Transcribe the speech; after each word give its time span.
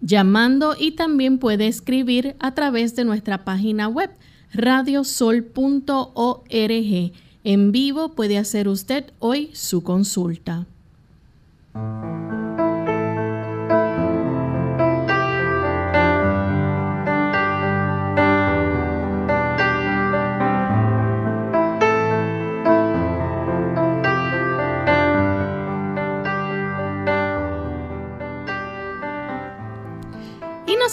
llamando 0.00 0.76
y 0.78 0.92
también 0.92 1.38
puede 1.38 1.66
escribir 1.66 2.36
a 2.38 2.54
través 2.54 2.94
de 2.94 3.04
nuestra 3.04 3.44
página 3.44 3.88
web 3.88 4.10
radiosol.org. 4.52 7.12
En 7.42 7.72
vivo 7.72 8.10
puede 8.10 8.38
hacer 8.38 8.68
usted 8.68 9.06
hoy 9.18 9.50
su 9.52 9.82
consulta. 9.82 10.66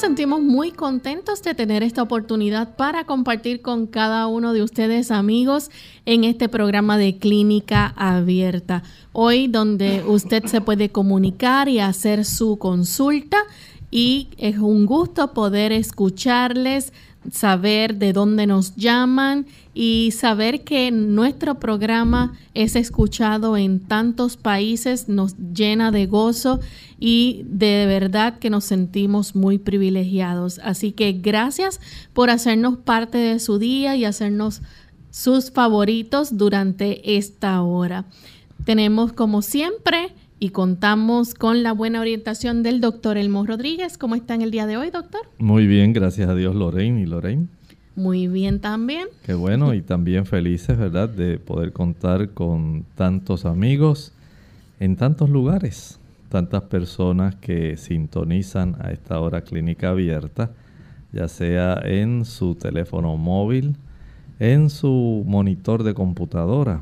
Sentimos 0.01 0.41
muy 0.41 0.71
contentos 0.71 1.43
de 1.43 1.53
tener 1.53 1.83
esta 1.83 2.01
oportunidad 2.01 2.75
para 2.75 3.03
compartir 3.03 3.61
con 3.61 3.85
cada 3.85 4.25
uno 4.25 4.51
de 4.51 4.63
ustedes 4.63 5.11
amigos 5.11 5.69
en 6.07 6.23
este 6.23 6.49
programa 6.49 6.97
de 6.97 7.19
clínica 7.19 7.93
abierta. 7.95 8.81
Hoy 9.13 9.47
donde 9.47 10.03
usted 10.03 10.47
se 10.47 10.59
puede 10.59 10.89
comunicar 10.89 11.69
y 11.69 11.79
hacer 11.81 12.25
su 12.25 12.57
consulta 12.57 13.37
y 13.91 14.29
es 14.39 14.57
un 14.57 14.87
gusto 14.87 15.33
poder 15.33 15.71
escucharles 15.71 16.93
saber 17.29 17.95
de 17.95 18.13
dónde 18.13 18.47
nos 18.47 18.75
llaman 18.75 19.45
y 19.73 20.11
saber 20.11 20.63
que 20.63 20.89
nuestro 20.91 21.59
programa 21.59 22.33
es 22.53 22.75
escuchado 22.75 23.57
en 23.57 23.79
tantos 23.79 24.37
países 24.37 25.07
nos 25.07 25.35
llena 25.37 25.91
de 25.91 26.07
gozo 26.07 26.59
y 26.99 27.43
de 27.45 27.85
verdad 27.85 28.39
que 28.39 28.49
nos 28.49 28.65
sentimos 28.65 29.35
muy 29.35 29.59
privilegiados. 29.59 30.59
Así 30.63 30.91
que 30.91 31.13
gracias 31.13 31.79
por 32.13 32.29
hacernos 32.29 32.77
parte 32.77 33.17
de 33.17 33.39
su 33.39 33.59
día 33.59 33.95
y 33.95 34.05
hacernos 34.05 34.61
sus 35.11 35.51
favoritos 35.51 36.37
durante 36.37 37.17
esta 37.17 37.61
hora. 37.61 38.05
Tenemos 38.65 39.13
como 39.13 39.41
siempre 39.41 40.13
y 40.41 40.49
contamos 40.49 41.35
con 41.35 41.61
la 41.61 41.71
buena 41.71 42.01
orientación 42.01 42.63
del 42.63 42.81
doctor 42.81 43.15
Elmo 43.15 43.45
Rodríguez. 43.45 43.99
¿Cómo 43.99 44.15
está 44.15 44.33
en 44.33 44.41
el 44.41 44.49
día 44.49 44.65
de 44.65 44.75
hoy, 44.75 44.89
doctor? 44.89 45.21
Muy 45.37 45.67
bien, 45.67 45.93
gracias 45.93 46.27
a 46.27 46.33
Dios, 46.33 46.55
Lorraine 46.55 46.99
y 46.99 47.05
Lorraine. 47.05 47.45
Muy 47.95 48.27
bien 48.27 48.59
también. 48.59 49.07
Qué 49.23 49.35
bueno 49.35 49.75
y 49.75 49.83
también 49.83 50.25
felices, 50.25 50.79
¿verdad?, 50.79 51.09
de 51.09 51.37
poder 51.37 51.73
contar 51.73 52.31
con 52.31 52.85
tantos 52.95 53.45
amigos 53.45 54.13
en 54.79 54.95
tantos 54.95 55.29
lugares, 55.29 55.99
tantas 56.29 56.63
personas 56.63 57.35
que 57.35 57.77
sintonizan 57.77 58.77
a 58.79 58.89
esta 58.89 59.19
hora 59.19 59.41
clínica 59.41 59.89
abierta, 59.89 60.49
ya 61.13 61.27
sea 61.27 61.79
en 61.83 62.25
su 62.25 62.55
teléfono 62.55 63.15
móvil, 63.15 63.75
en 64.39 64.71
su 64.71 65.23
monitor 65.27 65.83
de 65.83 65.93
computadora, 65.93 66.81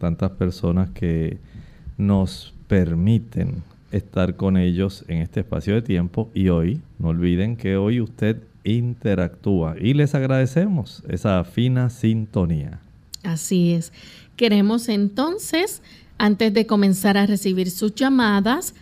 tantas 0.00 0.32
personas 0.32 0.90
que 0.90 1.38
nos 1.98 2.55
permiten 2.68 3.62
estar 3.90 4.36
con 4.36 4.56
ellos 4.56 5.04
en 5.08 5.18
este 5.18 5.40
espacio 5.40 5.74
de 5.74 5.82
tiempo 5.82 6.30
y 6.34 6.48
hoy, 6.48 6.80
no 6.98 7.08
olviden 7.08 7.56
que 7.56 7.76
hoy 7.76 8.00
usted 8.00 8.38
interactúa 8.64 9.76
y 9.80 9.94
les 9.94 10.14
agradecemos 10.14 11.02
esa 11.08 11.42
fina 11.44 11.88
sintonía. 11.88 12.80
Así 13.22 13.72
es. 13.72 13.92
Queremos 14.36 14.88
entonces, 14.88 15.82
antes 16.18 16.52
de 16.52 16.66
comenzar 16.66 17.16
a 17.16 17.26
recibir 17.26 17.70
sus 17.70 17.94
llamadas, 17.94 18.74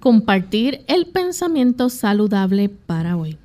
compartir 0.00 0.82
el 0.88 1.06
pensamiento 1.06 1.90
saludable 1.90 2.68
para 2.68 3.16
hoy. 3.16 3.36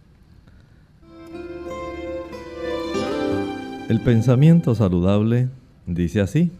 El 3.87 4.01
pensamiento 4.01 4.73
saludable 4.73 5.49
dice 5.85 6.21
así. 6.21 6.51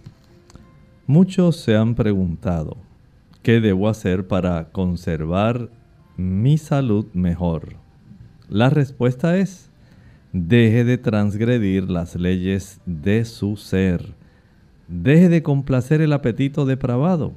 Muchos 1.08 1.58
se 1.58 1.76
han 1.76 1.96
preguntado, 1.96 2.78
¿Qué 3.46 3.62
debo 3.62 3.90
hacer 3.90 4.28
para 4.28 4.70
conservar 4.72 5.70
mi 6.18 6.58
salud 6.58 7.06
mejor? 7.14 7.76
La 8.50 8.72
respuesta 8.72 9.38
es, 9.38 9.70
deje 10.34 10.84
de 10.84 10.98
transgredir 10.98 11.92
las 11.92 12.16
leyes 12.16 12.82
de 12.88 13.24
su 13.24 13.56
ser. 13.56 14.16
Deje 14.88 15.30
de 15.30 15.44
complacer 15.44 16.02
el 16.02 16.14
apetito 16.14 16.66
depravado. 16.66 17.34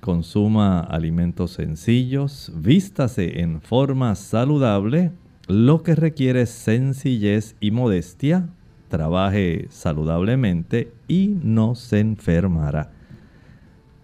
Consuma 0.00 0.80
alimentos 0.80 1.50
sencillos, 1.50 2.50
vístase 2.56 3.42
en 3.42 3.60
forma 3.60 4.14
saludable, 4.14 5.10
lo 5.48 5.82
que 5.82 5.94
requiere 5.94 6.46
sencillez 6.46 7.56
y 7.60 7.72
modestia, 7.72 8.48
trabaje 8.88 9.66
saludablemente 9.68 10.94
y 11.08 11.36
no 11.42 11.74
se 11.74 12.00
enfermará. 12.00 13.01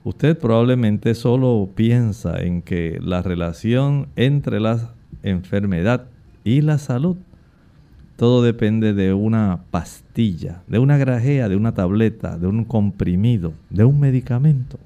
Usted 0.08 0.38
probablemente 0.38 1.14
solo 1.14 1.68
piensa 1.74 2.40
en 2.40 2.62
que 2.62 2.98
la 3.02 3.20
relación 3.20 4.08
entre 4.16 4.58
la 4.58 4.94
enfermedad 5.22 6.06
y 6.44 6.62
la 6.62 6.78
salud, 6.78 7.18
todo 8.16 8.42
depende 8.42 8.94
de 8.94 9.12
una 9.12 9.64
pastilla, 9.70 10.62
de 10.66 10.78
una 10.78 10.96
grajea, 10.96 11.50
de 11.50 11.56
una 11.56 11.74
tableta, 11.74 12.38
de 12.38 12.46
un 12.46 12.64
comprimido, 12.64 13.52
de 13.68 13.84
un 13.84 14.00
medicamento. 14.00 14.78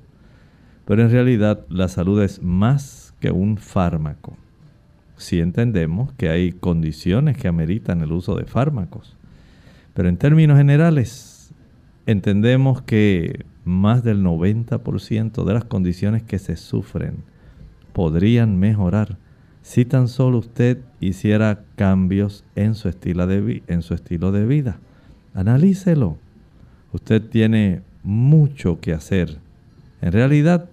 Pero 0.86 1.02
en 1.02 1.12
realidad 1.12 1.66
la 1.68 1.86
salud 1.86 2.20
es 2.20 2.42
más 2.42 3.14
que 3.20 3.30
un 3.30 3.58
fármaco. 3.58 4.36
Si 5.16 5.38
entendemos 5.38 6.12
que 6.14 6.30
hay 6.30 6.50
condiciones 6.50 7.38
que 7.38 7.46
ameritan 7.46 8.00
el 8.00 8.10
uso 8.10 8.34
de 8.34 8.46
fármacos. 8.46 9.16
Pero 9.94 10.08
en 10.08 10.16
términos 10.16 10.58
generales, 10.58 11.52
entendemos 12.06 12.82
que 12.82 13.51
más 13.64 14.02
del 14.02 14.22
90% 14.22 15.44
de 15.44 15.54
las 15.54 15.64
condiciones 15.64 16.22
que 16.22 16.38
se 16.38 16.56
sufren 16.56 17.24
podrían 17.92 18.58
mejorar 18.58 19.18
si 19.62 19.84
tan 19.84 20.08
solo 20.08 20.38
usted 20.38 20.78
hiciera 21.00 21.64
cambios 21.76 22.44
en 22.56 22.74
su 22.74 22.88
estilo 22.88 23.26
de, 23.26 23.62
en 23.68 23.82
su 23.82 23.94
estilo 23.94 24.32
de 24.32 24.44
vida. 24.44 24.78
Analícelo. 25.34 26.18
Usted 26.92 27.22
tiene 27.22 27.82
mucho 28.02 28.80
que 28.80 28.92
hacer. 28.92 29.38
En 30.00 30.12
realidad 30.12 30.68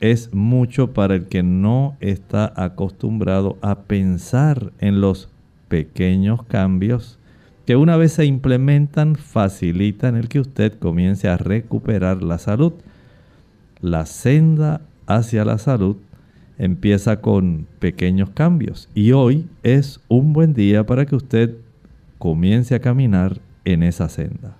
es 0.00 0.32
mucho 0.34 0.92
para 0.92 1.14
el 1.14 1.26
que 1.26 1.42
no 1.42 1.96
está 2.00 2.52
acostumbrado 2.56 3.58
a 3.62 3.82
pensar 3.82 4.72
en 4.78 5.00
los 5.00 5.28
pequeños 5.68 6.42
cambios 6.44 7.18
que 7.66 7.76
una 7.76 7.96
vez 7.96 8.12
se 8.12 8.26
implementan 8.26 9.16
facilitan 9.16 10.16
el 10.16 10.28
que 10.28 10.40
usted 10.40 10.78
comience 10.78 11.28
a 11.28 11.36
recuperar 11.36 12.22
la 12.22 12.38
salud. 12.38 12.72
la 13.80 14.06
senda 14.06 14.80
hacia 15.06 15.44
la 15.44 15.58
salud 15.58 15.96
empieza 16.58 17.20
con 17.20 17.66
pequeños 17.78 18.30
cambios 18.30 18.88
y 18.94 19.12
hoy 19.12 19.46
es 19.62 20.00
un 20.08 20.32
buen 20.32 20.54
día 20.54 20.86
para 20.86 21.04
que 21.04 21.16
usted 21.16 21.56
comience 22.18 22.74
a 22.74 22.80
caminar 22.80 23.40
en 23.64 23.82
esa 23.82 24.08
senda. 24.08 24.56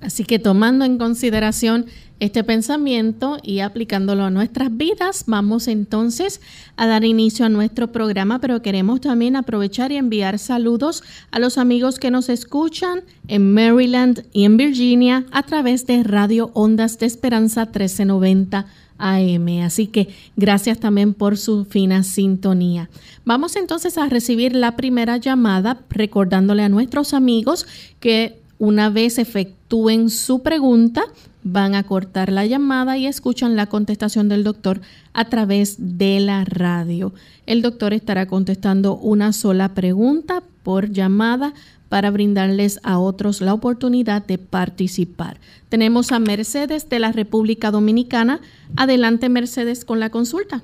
Así 0.00 0.24
que 0.24 0.38
tomando 0.38 0.84
en 0.84 0.98
consideración 0.98 1.86
este 2.22 2.44
pensamiento 2.44 3.38
y 3.42 3.58
aplicándolo 3.58 4.22
a 4.22 4.30
nuestras 4.30 4.76
vidas, 4.76 5.24
vamos 5.26 5.66
entonces 5.66 6.40
a 6.76 6.86
dar 6.86 7.02
inicio 7.04 7.44
a 7.44 7.48
nuestro 7.48 7.90
programa, 7.90 8.38
pero 8.38 8.62
queremos 8.62 9.00
también 9.00 9.34
aprovechar 9.34 9.90
y 9.90 9.96
enviar 9.96 10.38
saludos 10.38 11.02
a 11.32 11.40
los 11.40 11.58
amigos 11.58 11.98
que 11.98 12.12
nos 12.12 12.28
escuchan 12.28 13.02
en 13.26 13.52
Maryland 13.52 14.24
y 14.32 14.44
en 14.44 14.56
Virginia 14.56 15.26
a 15.32 15.42
través 15.42 15.84
de 15.88 16.04
Radio 16.04 16.52
Ondas 16.54 16.96
de 17.00 17.06
Esperanza 17.06 17.64
1390 17.64 18.66
AM. 18.98 19.48
Así 19.64 19.88
que 19.88 20.14
gracias 20.36 20.78
también 20.78 21.14
por 21.14 21.36
su 21.36 21.64
fina 21.64 22.04
sintonía. 22.04 22.88
Vamos 23.24 23.56
entonces 23.56 23.98
a 23.98 24.08
recibir 24.08 24.54
la 24.54 24.76
primera 24.76 25.16
llamada 25.16 25.80
recordándole 25.90 26.62
a 26.62 26.68
nuestros 26.68 27.14
amigos 27.14 27.66
que 27.98 28.38
una 28.60 28.90
vez 28.90 29.18
efectúen 29.18 30.08
su 30.08 30.44
pregunta, 30.44 31.02
van 31.44 31.74
a 31.74 31.82
cortar 31.82 32.30
la 32.30 32.46
llamada 32.46 32.96
y 32.96 33.06
escuchan 33.06 33.56
la 33.56 33.66
contestación 33.66 34.28
del 34.28 34.44
doctor 34.44 34.80
a 35.12 35.24
través 35.26 35.98
de 35.98 36.20
la 36.20 36.44
radio. 36.44 37.12
El 37.46 37.62
doctor 37.62 37.92
estará 37.92 38.26
contestando 38.26 38.96
una 38.96 39.32
sola 39.32 39.70
pregunta 39.70 40.42
por 40.62 40.90
llamada 40.90 41.52
para 41.88 42.10
brindarles 42.10 42.80
a 42.84 42.98
otros 42.98 43.40
la 43.40 43.52
oportunidad 43.52 44.24
de 44.24 44.38
participar. 44.38 45.36
Tenemos 45.68 46.12
a 46.12 46.18
Mercedes 46.18 46.88
de 46.88 46.98
la 46.98 47.12
República 47.12 47.70
Dominicana. 47.70 48.40
Adelante, 48.76 49.28
Mercedes, 49.28 49.84
con 49.84 50.00
la 50.00 50.10
consulta. 50.10 50.62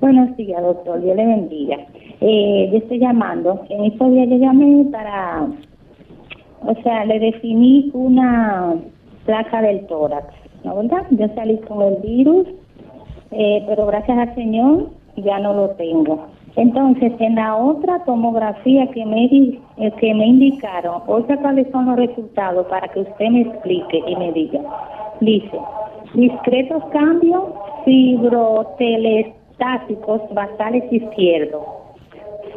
Buenos 0.00 0.36
días, 0.36 0.60
doctor. 0.60 1.00
Dios 1.00 1.16
le 1.16 1.26
bendiga. 1.26 1.76
Eh, 2.20 2.68
yo 2.70 2.78
estoy 2.78 2.98
llamando. 2.98 3.64
En 3.70 3.84
estos 3.84 4.12
días 4.12 4.28
yo 4.28 4.36
llamé 4.36 4.84
para 4.90 5.48
o 6.66 6.74
sea, 6.82 7.04
le 7.04 7.18
definí 7.20 7.90
una 7.94 8.74
placa 9.26 9.60
del 9.60 9.86
tórax, 9.86 10.28
¿no 10.64 10.76
verdad? 10.76 11.02
Yo 11.10 11.28
salí 11.34 11.58
con 11.58 11.82
el 11.82 11.96
virus, 11.96 12.46
eh, 13.32 13.62
pero 13.68 13.84
gracias 13.86 14.18
al 14.18 14.34
Señor 14.34 14.88
ya 15.16 15.38
no 15.38 15.52
lo 15.52 15.68
tengo. 15.70 16.28
Entonces, 16.56 17.12
en 17.18 17.34
la 17.34 17.56
otra 17.56 18.02
tomografía 18.04 18.86
que 18.86 19.04
me, 19.04 19.24
eh, 19.26 19.60
que 20.00 20.14
me 20.14 20.26
indicaron, 20.26 21.02
oiga 21.06 21.36
cuáles 21.36 21.70
son 21.70 21.84
los 21.86 21.96
resultados 21.96 22.66
para 22.68 22.88
que 22.88 23.00
usted 23.00 23.28
me 23.28 23.42
explique 23.42 24.02
y 24.06 24.16
me 24.16 24.32
diga. 24.32 24.62
Dice, 25.20 25.58
discretos 26.14 26.82
cambios 26.92 27.44
fibrotelestáticos 27.84 30.22
basales 30.32 30.90
izquierdos 30.90 31.62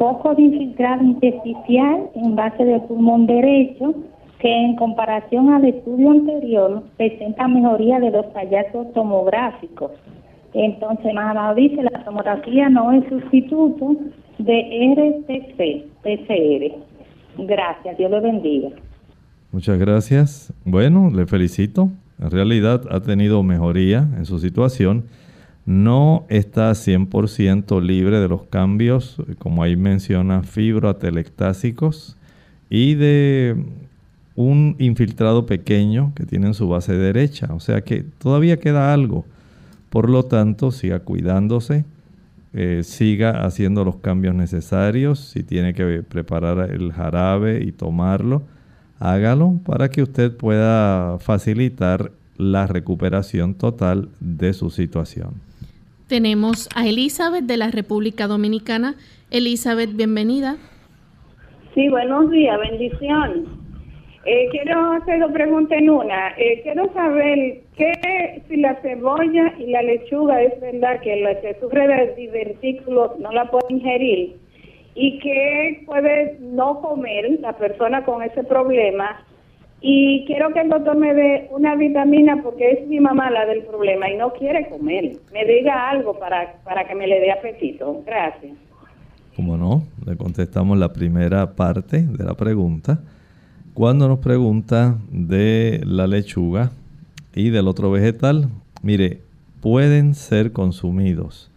foco 0.00 0.34
de 0.34 0.42
infiltrado 0.42 1.04
intersticial 1.04 2.08
en 2.14 2.34
base 2.34 2.64
del 2.64 2.80
pulmón 2.82 3.26
derecho, 3.26 3.94
que 4.40 4.52
en 4.52 4.76
comparación 4.76 5.50
al 5.50 5.64
estudio 5.64 6.10
anterior 6.10 6.82
presenta 6.96 7.46
mejoría 7.46 8.00
de 8.00 8.10
los 8.10 8.26
hallazgos 8.34 8.92
tomográficos. 8.94 9.92
Entonces, 10.54 11.14
más 11.14 11.36
abajo 11.36 11.54
dice, 11.54 11.82
la 11.82 12.04
tomografía 12.04 12.68
no 12.68 12.92
es 12.92 13.04
sustituto 13.08 13.96
de 14.38 14.94
RTC, 14.96 15.86
PCR. 16.02 17.46
Gracias, 17.46 17.98
Dios 17.98 18.10
le 18.10 18.20
bendiga. 18.20 18.68
Muchas 19.52 19.78
gracias. 19.78 20.52
Bueno, 20.64 21.10
le 21.14 21.26
felicito. 21.26 21.88
En 22.18 22.30
realidad 22.30 22.82
ha 22.90 23.00
tenido 23.00 23.42
mejoría 23.42 24.06
en 24.16 24.24
su 24.24 24.38
situación 24.38 25.04
no 25.66 26.26
está 26.28 26.72
100% 26.72 27.80
libre 27.80 28.18
de 28.18 28.28
los 28.28 28.42
cambios, 28.44 29.16
como 29.38 29.62
ahí 29.62 29.76
menciona, 29.76 30.42
fibroatelectásicos 30.42 32.16
y 32.68 32.94
de 32.94 33.64
un 34.36 34.76
infiltrado 34.78 35.46
pequeño 35.46 36.12
que 36.14 36.24
tiene 36.24 36.48
en 36.48 36.54
su 36.54 36.68
base 36.68 36.94
derecha. 36.94 37.48
O 37.52 37.60
sea 37.60 37.82
que 37.82 38.02
todavía 38.02 38.58
queda 38.58 38.92
algo. 38.92 39.24
Por 39.90 40.08
lo 40.08 40.24
tanto, 40.24 40.70
siga 40.70 41.00
cuidándose, 41.00 41.84
eh, 42.54 42.82
siga 42.84 43.44
haciendo 43.44 43.84
los 43.84 43.96
cambios 43.96 44.34
necesarios. 44.34 45.18
Si 45.20 45.42
tiene 45.42 45.74
que 45.74 46.02
preparar 46.02 46.70
el 46.70 46.92
jarabe 46.92 47.62
y 47.64 47.72
tomarlo, 47.72 48.42
hágalo 48.98 49.58
para 49.64 49.90
que 49.90 50.02
usted 50.02 50.36
pueda 50.36 51.18
facilitar 51.18 52.12
la 52.36 52.66
recuperación 52.66 53.54
total 53.54 54.08
de 54.20 54.52
su 54.52 54.70
situación 54.70 55.34
tenemos 56.10 56.68
a 56.74 56.88
Elizabeth 56.88 57.44
de 57.44 57.56
la 57.56 57.70
República 57.70 58.26
Dominicana. 58.26 58.96
Elizabeth, 59.30 59.94
bienvenida. 59.94 60.56
Sí, 61.72 61.88
buenos 61.88 62.28
días, 62.32 62.58
bendición. 62.58 63.59
Eh, 64.24 64.48
quiero 64.50 64.92
hacer 64.92 65.18
dos 65.20 65.32
preguntas 65.32 65.78
en 65.78 65.88
una. 65.88 66.28
Eh, 66.36 66.60
quiero 66.62 66.92
saber 66.92 67.62
que 67.76 68.42
si 68.48 68.56
la 68.58 68.74
cebolla 68.82 69.54
y 69.58 69.70
la 69.70 69.82
lechuga 69.82 70.42
es 70.42 70.60
verdad 70.60 71.00
que 71.00 71.16
la 71.16 71.40
que 71.40 71.56
sufre 71.60 71.88
de 71.88 72.14
divertículos 72.14 73.18
no 73.18 73.32
la 73.32 73.50
puede 73.50 73.66
ingerir 73.70 74.36
y 74.94 75.18
que 75.20 75.82
puede 75.86 76.36
no 76.40 76.80
comer 76.82 77.38
la 77.40 77.56
persona 77.56 78.04
con 78.04 78.22
ese 78.22 78.44
problema 78.44 79.24
y 79.80 80.26
quiero 80.26 80.52
que 80.52 80.60
el 80.60 80.68
doctor 80.68 80.96
me 80.96 81.14
dé 81.14 81.48
una 81.50 81.74
vitamina 81.74 82.42
porque 82.42 82.70
es 82.72 82.86
mi 82.86 83.00
mamá 83.00 83.30
la 83.30 83.46
del 83.46 83.62
problema 83.62 84.10
y 84.10 84.16
no 84.16 84.32
quiere 84.34 84.68
comer. 84.68 85.12
Me 85.32 85.46
diga 85.46 85.88
algo 85.88 86.18
para, 86.18 86.56
para 86.64 86.86
que 86.86 86.94
me 86.94 87.06
le 87.06 87.20
dé 87.20 87.32
apetito. 87.32 88.02
Gracias. 88.04 88.52
Como 89.34 89.56
no, 89.56 89.84
le 90.04 90.16
contestamos 90.16 90.76
la 90.76 90.92
primera 90.92 91.54
parte 91.54 92.02
de 92.02 92.24
la 92.24 92.34
pregunta. 92.34 93.00
Cuando 93.74 94.08
nos 94.08 94.18
pregunta 94.18 94.98
de 95.12 95.80
la 95.86 96.06
lechuga 96.06 96.72
y 97.34 97.50
del 97.50 97.68
otro 97.68 97.90
vegetal, 97.90 98.48
mire, 98.82 99.20
pueden 99.60 100.14
ser 100.14 100.52
consumidos. 100.52 101.50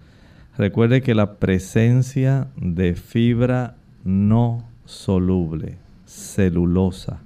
Recuerde 0.55 1.01
que 1.01 1.15
la 1.15 1.35
presencia 1.35 2.47
de 2.55 2.93
fibra 2.93 3.75
no 4.03 4.63
soluble, 4.85 5.77
celulosa, 6.05 7.19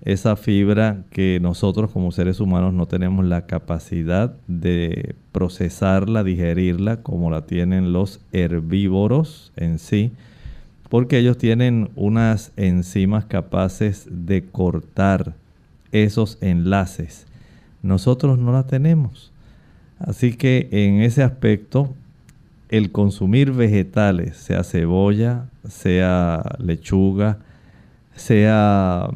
esa 0.00 0.36
fibra 0.36 1.02
que 1.10 1.38
nosotros 1.40 1.90
como 1.90 2.10
seres 2.10 2.40
humanos 2.40 2.72
no 2.72 2.86
tenemos 2.86 3.26
la 3.26 3.46
capacidad 3.46 4.34
de 4.46 5.14
procesarla, 5.32 6.24
digerirla 6.24 7.02
como 7.02 7.30
la 7.30 7.46
tienen 7.46 7.92
los 7.92 8.20
herbívoros 8.32 9.52
en 9.56 9.78
sí, 9.78 10.12
porque 10.94 11.18
ellos 11.18 11.38
tienen 11.38 11.90
unas 11.96 12.52
enzimas 12.56 13.24
capaces 13.24 14.06
de 14.08 14.44
cortar 14.44 15.34
esos 15.90 16.38
enlaces. 16.40 17.26
Nosotros 17.82 18.38
no 18.38 18.52
la 18.52 18.68
tenemos. 18.68 19.32
Así 19.98 20.36
que 20.36 20.68
en 20.70 21.02
ese 21.02 21.24
aspecto, 21.24 21.92
el 22.68 22.92
consumir 22.92 23.50
vegetales, 23.50 24.36
sea 24.36 24.62
cebolla, 24.62 25.46
sea 25.68 26.44
lechuga, 26.60 27.38
sea, 28.14 29.08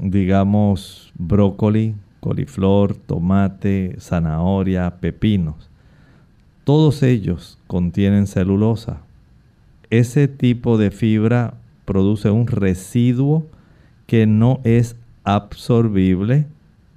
digamos, 0.00 1.12
brócoli, 1.18 1.96
coliflor, 2.20 2.96
tomate, 2.96 3.96
zanahoria, 4.00 4.90
pepinos. 5.00 5.68
Todos 6.64 7.02
ellos 7.02 7.58
contienen 7.66 8.26
celulosa. 8.26 9.02
Ese 9.90 10.28
tipo 10.28 10.78
de 10.78 10.90
fibra 10.90 11.54
produce 11.84 12.30
un 12.30 12.46
residuo 12.46 13.46
que 14.06 14.26
no 14.26 14.60
es 14.64 14.96
absorbible, 15.24 16.46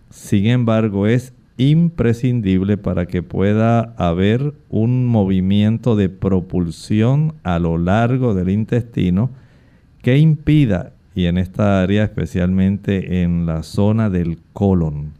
sin 0.10 0.48
embargo 0.48 1.08
es 1.08 1.34
imprescindible 1.58 2.78
para 2.78 3.06
que 3.06 3.22
pueda 3.22 3.94
haber 3.98 4.54
un 4.70 5.08
movimiento 5.08 5.96
de 5.96 6.10
propulsión 6.10 7.34
a 7.44 7.60
lo 7.60 7.78
largo 7.78 8.34
del 8.34 8.50
intestino 8.50 9.30
que 10.02 10.18
impida 10.18 10.94
y 11.14 11.26
en 11.26 11.38
esta 11.38 11.82
área 11.82 12.06
especialmente 12.06 13.24
en 13.24 13.46
la 13.46 13.64
zona 13.64 14.10
del 14.10 14.40
colon 14.54 15.12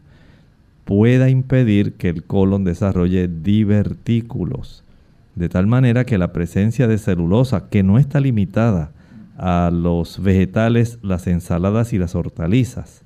pueda 0.90 1.28
impedir 1.28 1.92
que 1.92 2.08
el 2.08 2.24
colon 2.24 2.64
desarrolle 2.64 3.28
divertículos. 3.28 4.82
De 5.40 5.48
tal 5.48 5.66
manera 5.66 6.04
que 6.04 6.18
la 6.18 6.34
presencia 6.34 6.86
de 6.86 6.98
celulosa, 6.98 7.70
que 7.70 7.82
no 7.82 7.98
está 7.98 8.20
limitada 8.20 8.90
a 9.38 9.70
los 9.72 10.22
vegetales, 10.22 10.98
las 11.00 11.26
ensaladas 11.26 11.94
y 11.94 11.98
las 11.98 12.14
hortalizas, 12.14 13.00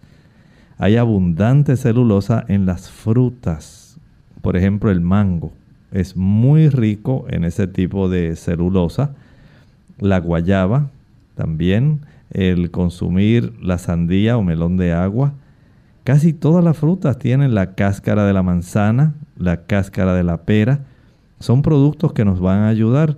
hay 0.76 0.96
abundante 0.96 1.76
celulosa 1.76 2.44
en 2.48 2.66
las 2.66 2.90
frutas. 2.90 4.00
Por 4.42 4.56
ejemplo, 4.56 4.90
el 4.90 5.00
mango 5.00 5.52
es 5.92 6.16
muy 6.16 6.68
rico 6.70 7.24
en 7.28 7.44
ese 7.44 7.68
tipo 7.68 8.08
de 8.08 8.34
celulosa. 8.34 9.14
La 10.00 10.18
guayaba 10.18 10.90
también 11.36 12.00
el 12.32 12.72
consumir 12.72 13.54
la 13.62 13.78
sandía 13.78 14.36
o 14.36 14.42
melón 14.42 14.76
de 14.76 14.92
agua 14.92 15.34
Casi 16.04 16.34
todas 16.34 16.62
las 16.62 16.76
frutas 16.76 17.18
tienen 17.18 17.54
la 17.54 17.74
cáscara 17.74 18.26
de 18.26 18.34
la 18.34 18.42
manzana, 18.42 19.14
la 19.38 19.62
cáscara 19.62 20.12
de 20.12 20.22
la 20.22 20.42
pera. 20.42 20.80
Son 21.40 21.62
productos 21.62 22.12
que 22.12 22.24
nos 22.24 22.40
van 22.40 22.60
a 22.60 22.68
ayudar, 22.68 23.16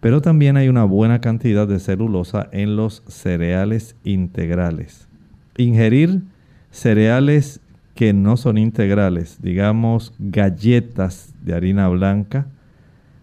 pero 0.00 0.20
también 0.20 0.56
hay 0.56 0.68
una 0.68 0.84
buena 0.84 1.20
cantidad 1.20 1.66
de 1.66 1.80
celulosa 1.80 2.48
en 2.52 2.76
los 2.76 3.02
cereales 3.06 3.96
integrales. 4.04 5.08
Ingerir 5.56 6.22
cereales 6.70 7.60
que 7.94 8.12
no 8.12 8.36
son 8.36 8.58
integrales, 8.58 9.38
digamos 9.40 10.12
galletas 10.18 11.34
de 11.42 11.54
harina 11.54 11.88
blanca, 11.88 12.46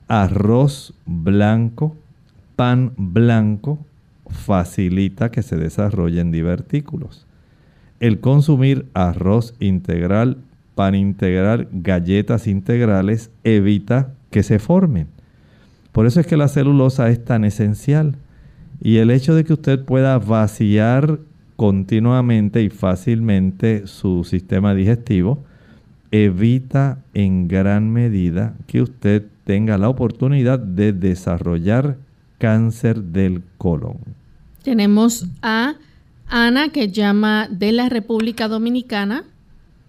arroz 0.08 0.94
blanco, 1.06 1.96
pan 2.56 2.94
blanco, 2.98 3.80
facilita 4.28 5.32
que 5.32 5.44
se 5.44 5.58
desarrollen 5.58 6.32
divertículos. 6.32 7.28
El 8.00 8.20
consumir 8.20 8.88
arroz 8.94 9.56
integral, 9.60 10.38
pan 10.76 10.96
integral, 10.96 11.70
galletas 11.72 12.48
integrales 12.48 13.32
evita 13.44 14.14
que 14.34 14.44
se 14.44 14.60
formen. 14.60 15.08
Por 15.94 16.06
eso 16.06 16.20
es 16.20 16.28
que 16.28 16.36
la 16.36 16.50
celulosa 16.50 17.10
es 17.10 17.24
tan 17.24 17.46
esencial. 17.46 18.18
Y 18.82 18.98
el 18.98 19.12
hecho 19.12 19.36
de 19.36 19.46
que 19.46 19.54
usted 19.54 19.86
pueda 19.86 20.18
vaciar 20.20 21.20
continuamente 21.56 22.64
y 22.64 22.70
fácilmente 22.70 23.88
su 23.88 24.26
sistema 24.26 24.74
digestivo, 24.74 25.46
evita 26.12 27.00
en 27.14 27.48
gran 27.48 27.94
medida 27.94 28.56
que 28.68 28.82
usted 28.82 29.24
tenga 29.46 29.78
la 29.78 29.88
oportunidad 29.88 30.60
de 30.60 30.94
desarrollar 30.94 31.98
cáncer 32.40 33.02
del 33.02 33.44
colon. 33.58 34.00
Tenemos 34.64 35.28
a 35.42 35.76
Ana 36.28 36.70
que 36.70 36.90
llama 36.90 37.48
de 37.50 37.72
la 37.72 37.88
República 37.88 38.48
Dominicana. 38.48 39.26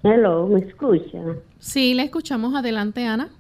Hello, 0.03 0.47
¿me 0.49 0.61
escucha? 0.61 1.19
Sí, 1.59 1.95
la 1.95 2.03
escuchamos. 2.03 2.55
Adelante, 2.55 3.07
Ana. 3.07 3.31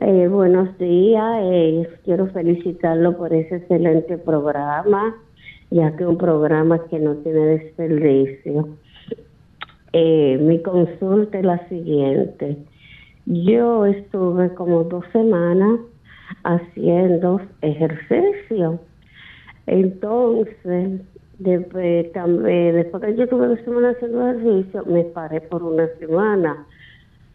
Eh, 0.00 0.28
buenos 0.28 0.76
días. 0.78 1.40
Eh, 1.42 1.88
quiero 2.04 2.26
felicitarlo 2.26 3.16
por 3.16 3.32
ese 3.32 3.56
excelente 3.56 4.18
programa 4.18 5.16
ya 5.70 5.96
que 5.96 6.06
un 6.06 6.18
programa 6.18 6.86
que 6.88 6.98
no 6.98 7.16
tiene 7.16 7.40
desperdicio. 7.58 8.76
Eh, 9.92 10.38
mi 10.40 10.60
consulta 10.62 11.38
es 11.38 11.44
la 11.44 11.68
siguiente. 11.68 12.58
Yo 13.24 13.86
estuve 13.86 14.54
como 14.54 14.84
dos 14.84 15.04
semanas 15.12 15.80
haciendo 16.44 17.40
ejercicio. 17.62 18.78
Entonces, 19.66 21.00
después, 21.38 22.12
también, 22.12 22.74
después 22.76 23.02
que 23.02 23.16
yo 23.16 23.24
estuve 23.24 23.48
dos 23.48 23.60
semanas 23.60 23.96
haciendo 23.96 24.28
ejercicio, 24.28 24.84
me 24.86 25.04
paré 25.04 25.40
por 25.40 25.62
una 25.62 25.88
semana. 25.98 26.66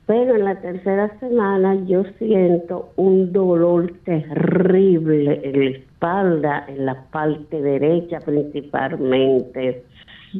Pero 0.08 0.36
en 0.36 0.46
la 0.46 0.60
tercera 0.60 1.18
semana 1.20 1.76
yo 1.86 2.04
siento 2.18 2.90
un 2.96 3.32
dolor 3.32 3.94
terrible 4.04 5.40
en 5.44 5.60
la 5.60 5.78
espalda, 5.78 6.66
en 6.68 6.86
la 6.86 7.04
parte 7.12 7.62
derecha 7.62 8.20
principalmente. 8.20 9.84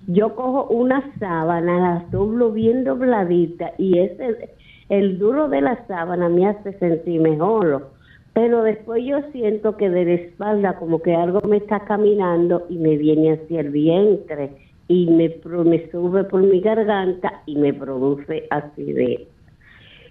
Yo 0.08 0.36
cojo 0.36 0.68
una 0.70 1.04
sábana, 1.20 1.80
la 1.80 2.06
doblo 2.12 2.52
bien 2.52 2.84
dobladita 2.84 3.74
y 3.78 4.00
ese, 4.00 4.50
el 4.90 5.20
duro 5.20 5.48
de 5.48 5.62
la 5.62 5.86
sábana 5.86 6.28
me 6.28 6.48
hace 6.48 6.74
sentir 6.80 7.22
mejor. 7.22 7.92
Pero 8.34 8.64
después 8.64 9.04
yo 9.06 9.22
siento 9.32 9.78
que 9.78 9.90
de 9.90 10.06
la 10.06 10.14
espalda 10.14 10.80
como 10.80 11.02
que 11.02 11.14
algo 11.14 11.42
me 11.42 11.58
está 11.58 11.82
caminando 11.82 12.66
y 12.70 12.78
me 12.78 12.98
viene 12.98 13.34
hacia 13.34 13.60
el 13.60 13.70
vientre 13.70 14.52
y 14.88 15.08
me, 15.08 15.36
me 15.64 15.92
sube 15.92 16.24
por 16.24 16.42
mi 16.42 16.62
garganta 16.62 17.44
y 17.46 17.58
me 17.58 17.74
produce 17.74 18.48
acidez 18.50 19.31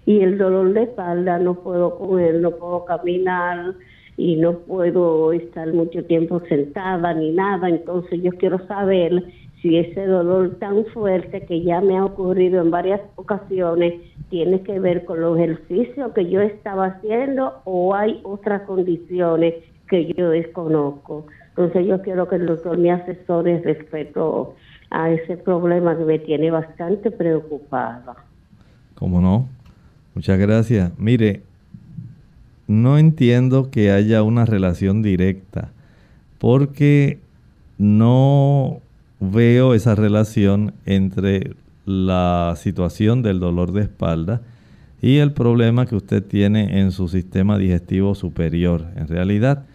y 0.05 0.21
el 0.21 0.37
dolor 0.37 0.73
de 0.73 0.83
espalda 0.83 1.39
no 1.39 1.55
puedo 1.55 1.97
comer, 1.97 2.35
no 2.35 2.51
puedo 2.51 2.85
caminar 2.85 3.75
y 4.17 4.35
no 4.35 4.59
puedo 4.59 5.31
estar 5.31 5.71
mucho 5.73 6.03
tiempo 6.05 6.41
sentada 6.49 7.13
ni 7.13 7.31
nada. 7.31 7.69
Entonces 7.69 8.21
yo 8.21 8.31
quiero 8.31 8.65
saber 8.67 9.23
si 9.61 9.77
ese 9.77 10.05
dolor 10.07 10.55
tan 10.59 10.85
fuerte 10.85 11.45
que 11.45 11.61
ya 11.61 11.81
me 11.81 11.97
ha 11.97 12.05
ocurrido 12.05 12.61
en 12.61 12.71
varias 12.71 13.01
ocasiones 13.15 13.93
tiene 14.29 14.61
que 14.61 14.79
ver 14.79 15.05
con 15.05 15.21
los 15.21 15.37
ejercicios 15.37 16.11
que 16.13 16.29
yo 16.29 16.41
estaba 16.41 16.87
haciendo 16.87 17.61
o 17.65 17.93
hay 17.93 18.19
otras 18.23 18.63
condiciones 18.63 19.55
que 19.87 20.11
yo 20.13 20.29
desconozco. 20.29 21.27
Entonces 21.49 21.85
yo 21.85 22.01
quiero 22.01 22.27
que 22.27 22.37
el 22.37 22.47
doctor 22.47 22.77
me 22.77 22.91
asesore 22.91 23.59
respecto 23.59 24.55
a 24.89 25.11
ese 25.11 25.37
problema 25.37 25.97
que 25.97 26.05
me 26.05 26.19
tiene 26.19 26.49
bastante 26.49 27.11
preocupada. 27.11 28.15
¿Cómo 28.95 29.21
no? 29.21 29.47
Muchas 30.13 30.39
gracias. 30.39 30.91
Mire, 30.97 31.43
no 32.67 32.97
entiendo 32.97 33.69
que 33.69 33.91
haya 33.91 34.23
una 34.23 34.45
relación 34.45 35.01
directa 35.01 35.71
porque 36.37 37.19
no 37.77 38.81
veo 39.19 39.73
esa 39.73 39.95
relación 39.95 40.73
entre 40.85 41.55
la 41.85 42.53
situación 42.57 43.21
del 43.21 43.39
dolor 43.39 43.71
de 43.71 43.81
espalda 43.81 44.41
y 45.01 45.17
el 45.17 45.31
problema 45.31 45.85
que 45.85 45.95
usted 45.95 46.23
tiene 46.23 46.79
en 46.79 46.91
su 46.91 47.07
sistema 47.07 47.57
digestivo 47.57 48.15
superior. 48.15 48.85
En 48.95 49.07
realidad, 49.07 49.65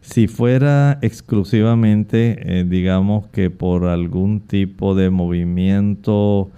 si 0.00 0.26
fuera 0.26 0.98
exclusivamente, 1.02 2.60
eh, 2.60 2.64
digamos 2.64 3.26
que 3.28 3.50
por 3.50 3.84
algún 3.84 4.40
tipo 4.40 4.94
de 4.94 5.10
movimiento 5.10 6.50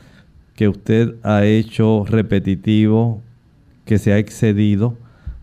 que 0.54 0.68
usted 0.68 1.14
ha 1.22 1.44
hecho 1.44 2.04
repetitivo, 2.08 3.20
que 3.84 3.98
se 3.98 4.12
ha 4.12 4.18
excedido, 4.18 4.96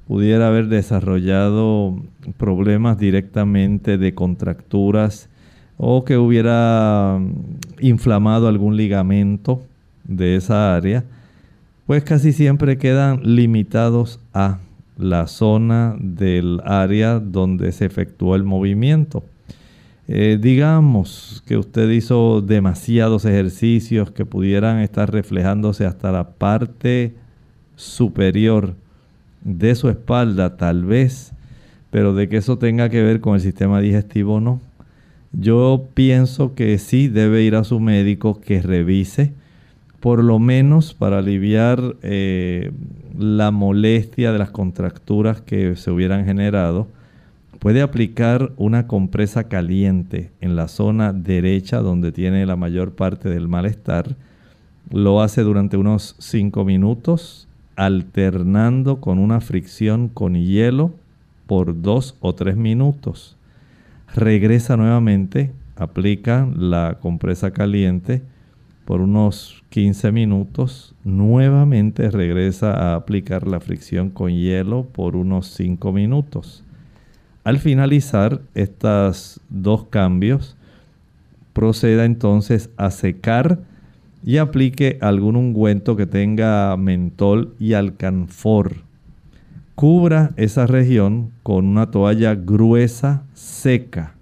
pudiera 0.08 0.48
haber 0.48 0.68
desarrollado 0.68 1.96
problemas 2.38 2.98
directamente 2.98 3.98
de 3.98 4.14
contracturas 4.14 5.30
o 5.78 6.06
que 6.06 6.18
hubiera 6.18 7.18
mm, 7.20 7.86
inflamado 7.86 8.48
algún 8.48 8.78
ligamento 8.78 9.62
de 10.04 10.36
esa 10.36 10.76
área, 10.76 11.04
pues 11.88 12.04
casi 12.04 12.34
siempre 12.34 12.78
quedan 12.78 13.22
limitados 13.24 14.20
a 14.34 14.60
la 14.98 15.28
zona 15.28 15.96
del 16.00 16.62
área 16.66 17.20
donde 17.20 17.72
se 17.72 17.86
efectuó 17.86 18.36
el 18.36 18.44
movimiento. 18.44 19.24
Eh, 20.14 20.38
digamos 20.42 21.42
que 21.46 21.56
usted 21.56 21.90
hizo 21.90 22.42
demasiados 22.42 23.24
ejercicios 23.24 24.12
que 24.12 24.26
pudieran 24.26 24.80
estar 24.80 25.10
reflejándose 25.10 25.86
hasta 25.86 26.12
la 26.12 26.32
parte 26.32 27.16
superior 27.78 28.76
de 29.46 29.74
su 29.74 29.88
espalda, 29.88 30.58
tal 30.58 30.84
vez, 30.84 31.32
pero 31.92 32.14
de 32.14 32.28
que 32.28 32.36
eso 32.36 32.58
tenga 32.58 32.90
que 32.90 33.02
ver 33.02 33.22
con 33.22 33.36
el 33.36 33.40
sistema 33.40 33.80
digestivo, 33.80 34.42
no. 34.42 34.60
Yo 35.32 35.86
pienso 35.94 36.56
que 36.56 36.78
sí 36.78 37.08
debe 37.08 37.44
ir 37.44 37.56
a 37.56 37.64
su 37.64 37.80
médico 37.80 38.42
que 38.42 38.62
revise, 38.62 39.32
por 40.02 40.26
lo 40.26 40.40
menos 40.40 40.94
para 40.94 41.20
aliviar 41.20 41.96
eh, 42.02 42.74
la 43.18 43.52
molestia 43.52 44.34
de 44.34 44.40
las 44.40 44.52
contracturas 44.52 45.40
que 45.40 45.78
se 45.78 45.90
hubieran 45.90 46.26
generado 46.26 46.90
Puede 47.62 47.84
aplicar 47.84 48.54
una 48.58 48.88
compresa 48.88 49.44
caliente 49.44 50.32
en 50.42 50.56
la 50.56 50.68
zona 50.68 51.14
derecha 51.14 51.78
donde 51.78 52.12
tiene 52.12 52.44
la 52.48 52.56
mayor 52.56 52.94
parte 52.96 53.30
del 53.30 53.48
malestar. 53.48 54.16
Lo 54.90 55.22
hace 55.22 55.44
durante 55.44 55.78
unos 55.78 56.16
5 56.18 56.66
minutos, 56.66 57.48
alternando 57.76 59.00
con 59.00 59.20
una 59.20 59.42
fricción 59.42 60.08
con 60.08 60.34
hielo 60.34 60.96
por 61.46 61.80
2 61.80 62.18
o 62.20 62.34
3 62.34 62.58
minutos. 62.58 63.38
Regresa 64.16 64.76
nuevamente, 64.76 65.52
aplica 65.76 66.50
la 66.58 66.98
compresa 67.00 67.52
caliente 67.52 68.24
por 68.86 69.02
unos 69.02 69.64
15 69.70 70.12
minutos. 70.12 70.96
Nuevamente 71.04 72.10
regresa 72.10 72.74
a 72.74 72.96
aplicar 72.96 73.46
la 73.46 73.60
fricción 73.60 74.10
con 74.10 74.32
hielo 74.32 74.88
por 74.92 75.16
unos 75.16 75.46
5 75.54 75.92
minutos 75.92 76.64
al 77.44 77.60
finalizar 77.60 78.42
estos 78.54 79.42
dos 79.50 79.86
cambios, 79.86 80.56
proceda 81.54 82.06
entonces 82.06 82.70
a 82.78 82.92
secar 82.92 83.60
y 84.24 84.38
aplique 84.38 84.98
algún 85.02 85.36
ungüento 85.36 85.96
que 85.96 86.06
tenga 86.06 86.76
mentol 86.78 87.56
y 87.60 87.74
alcanfor. 87.74 88.84
Cubra 89.76 90.32
esa 90.36 90.68
región 90.68 91.32
con 91.42 91.66
una 91.66 91.90
toalla 91.90 92.36
gruesa, 92.36 93.24
seca. 93.34 94.14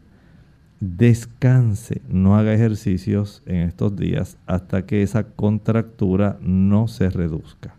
Descanse, 0.80 2.02
no 2.08 2.38
haga 2.38 2.54
ejercicios 2.54 3.44
en 3.46 3.58
estos 3.58 3.98
días 3.98 4.38
hasta 4.48 4.86
que 4.86 5.04
esa 5.04 5.24
contractura 5.24 6.38
no 6.42 6.88
se 6.88 7.10
reduzca. 7.10 7.78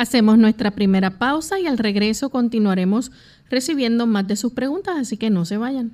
Hacemos 0.00 0.38
nuestra 0.38 0.70
primera 0.70 1.18
pausa 1.18 1.60
y 1.60 1.66
al 1.66 1.76
regreso 1.76 2.30
continuaremos 2.30 3.12
recibiendo 3.50 4.06
más 4.06 4.26
de 4.26 4.34
sus 4.34 4.54
preguntas, 4.54 4.96
así 4.98 5.18
que 5.18 5.28
no 5.28 5.44
se 5.44 5.58
vayan. 5.58 5.92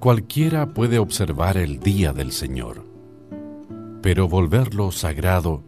Cualquiera 0.00 0.74
puede 0.74 0.98
observar 0.98 1.58
el 1.58 1.78
día 1.78 2.12
del 2.12 2.32
Señor, 2.32 2.84
pero 4.02 4.26
volverlo 4.26 4.90
sagrado 4.90 5.62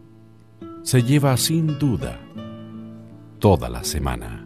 se 0.83 1.03
lleva 1.03 1.37
sin 1.37 1.79
duda 1.79 2.19
toda 3.39 3.69
la 3.69 3.85
semana. 3.85 4.44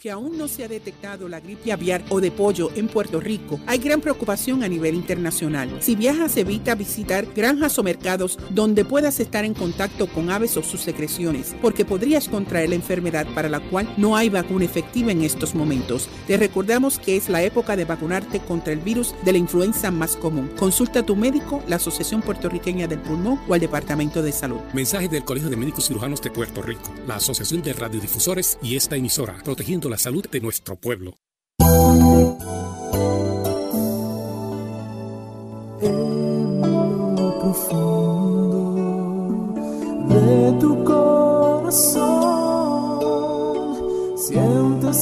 Aunque 0.00 0.10
aún 0.10 0.38
no 0.38 0.48
se 0.48 0.64
ha 0.64 0.68
detectado 0.68 1.28
la 1.28 1.40
gripe 1.40 1.72
aviar 1.72 2.02
o 2.08 2.22
de 2.22 2.30
pollo 2.30 2.70
en 2.74 2.88
Puerto 2.88 3.20
Rico, 3.20 3.60
hay 3.66 3.76
gran 3.76 4.00
preocupación 4.00 4.62
a 4.62 4.68
nivel 4.68 4.94
internacional. 4.94 5.68
Si 5.80 5.94
viajas, 5.94 6.38
evita 6.38 6.74
visitar 6.74 7.26
granjas 7.34 7.78
o 7.78 7.82
mercados 7.82 8.38
donde 8.48 8.86
puedas 8.86 9.20
estar 9.20 9.44
en 9.44 9.52
contacto 9.52 10.06
con 10.06 10.30
aves 10.30 10.56
o 10.56 10.62
sus 10.62 10.80
secreciones, 10.80 11.54
porque 11.60 11.84
podrías 11.84 12.30
contraer 12.30 12.70
la 12.70 12.76
enfermedad 12.76 13.26
para 13.34 13.50
la 13.50 13.60
cual 13.60 13.92
no 13.98 14.16
hay 14.16 14.30
vacuna 14.30 14.64
efectiva 14.64 15.12
en 15.12 15.20
estos 15.20 15.54
momentos. 15.54 16.08
Te 16.26 16.38
recordamos 16.38 16.98
que 16.98 17.18
es 17.18 17.28
la 17.28 17.42
época 17.42 17.76
de 17.76 17.84
vacunarte 17.84 18.40
contra 18.40 18.72
el 18.72 18.78
virus 18.78 19.14
de 19.26 19.32
la 19.32 19.38
influenza 19.38 19.90
más 19.90 20.16
común. 20.16 20.50
Consulta 20.58 21.00
a 21.00 21.06
tu 21.06 21.14
médico, 21.14 21.62
la 21.68 21.76
Asociación 21.76 22.22
Puertorriqueña 22.22 22.86
del 22.86 23.00
Pulmón 23.00 23.38
o 23.46 23.52
al 23.52 23.60
Departamento 23.60 24.22
de 24.22 24.32
Salud. 24.32 24.60
Mensaje 24.72 25.08
del 25.08 25.24
Colegio 25.24 25.50
de 25.50 25.58
Médicos 25.58 25.88
Cirujanos 25.88 26.22
de 26.22 26.30
Puerto 26.30 26.62
Rico, 26.62 26.90
la 27.06 27.16
Asociación 27.16 27.60
de 27.60 27.74
Radiodifusores 27.74 28.56
y 28.62 28.76
esta 28.76 28.96
emisora, 28.96 29.36
protegiendo 29.44 29.89
la 29.90 29.98
salud 29.98 30.26
de 30.30 30.40
nuestro 30.40 30.76
pueblo. 30.76 31.16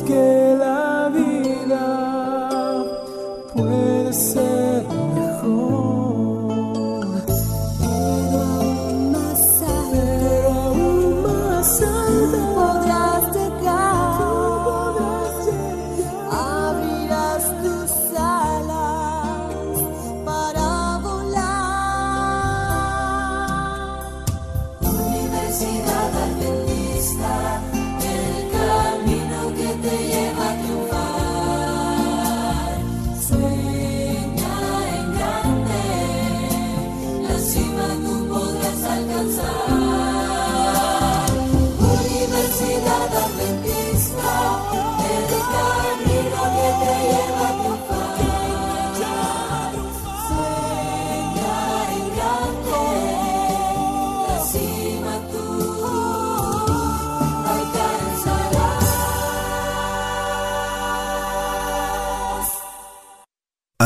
Que 0.07 0.55
la 0.59 0.88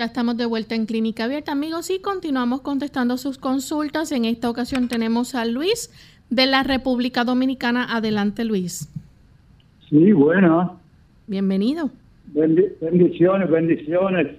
Ya 0.00 0.04
estamos 0.04 0.36
de 0.36 0.46
vuelta 0.46 0.76
en 0.76 0.86
Clínica 0.86 1.24
Abierta, 1.24 1.50
amigos, 1.50 1.90
y 1.90 2.00
continuamos 2.00 2.60
contestando 2.60 3.16
sus 3.16 3.36
consultas. 3.36 4.12
En 4.12 4.26
esta 4.26 4.48
ocasión 4.48 4.86
tenemos 4.86 5.34
a 5.34 5.44
Luis 5.44 5.90
de 6.30 6.46
la 6.46 6.62
República 6.62 7.24
Dominicana. 7.24 7.84
Adelante, 7.96 8.44
Luis. 8.44 8.88
Sí, 9.90 10.12
bueno. 10.12 10.78
Bienvenido. 11.26 11.90
Bendi- 12.32 12.70
bendiciones, 12.80 13.50
bendiciones. 13.50 14.36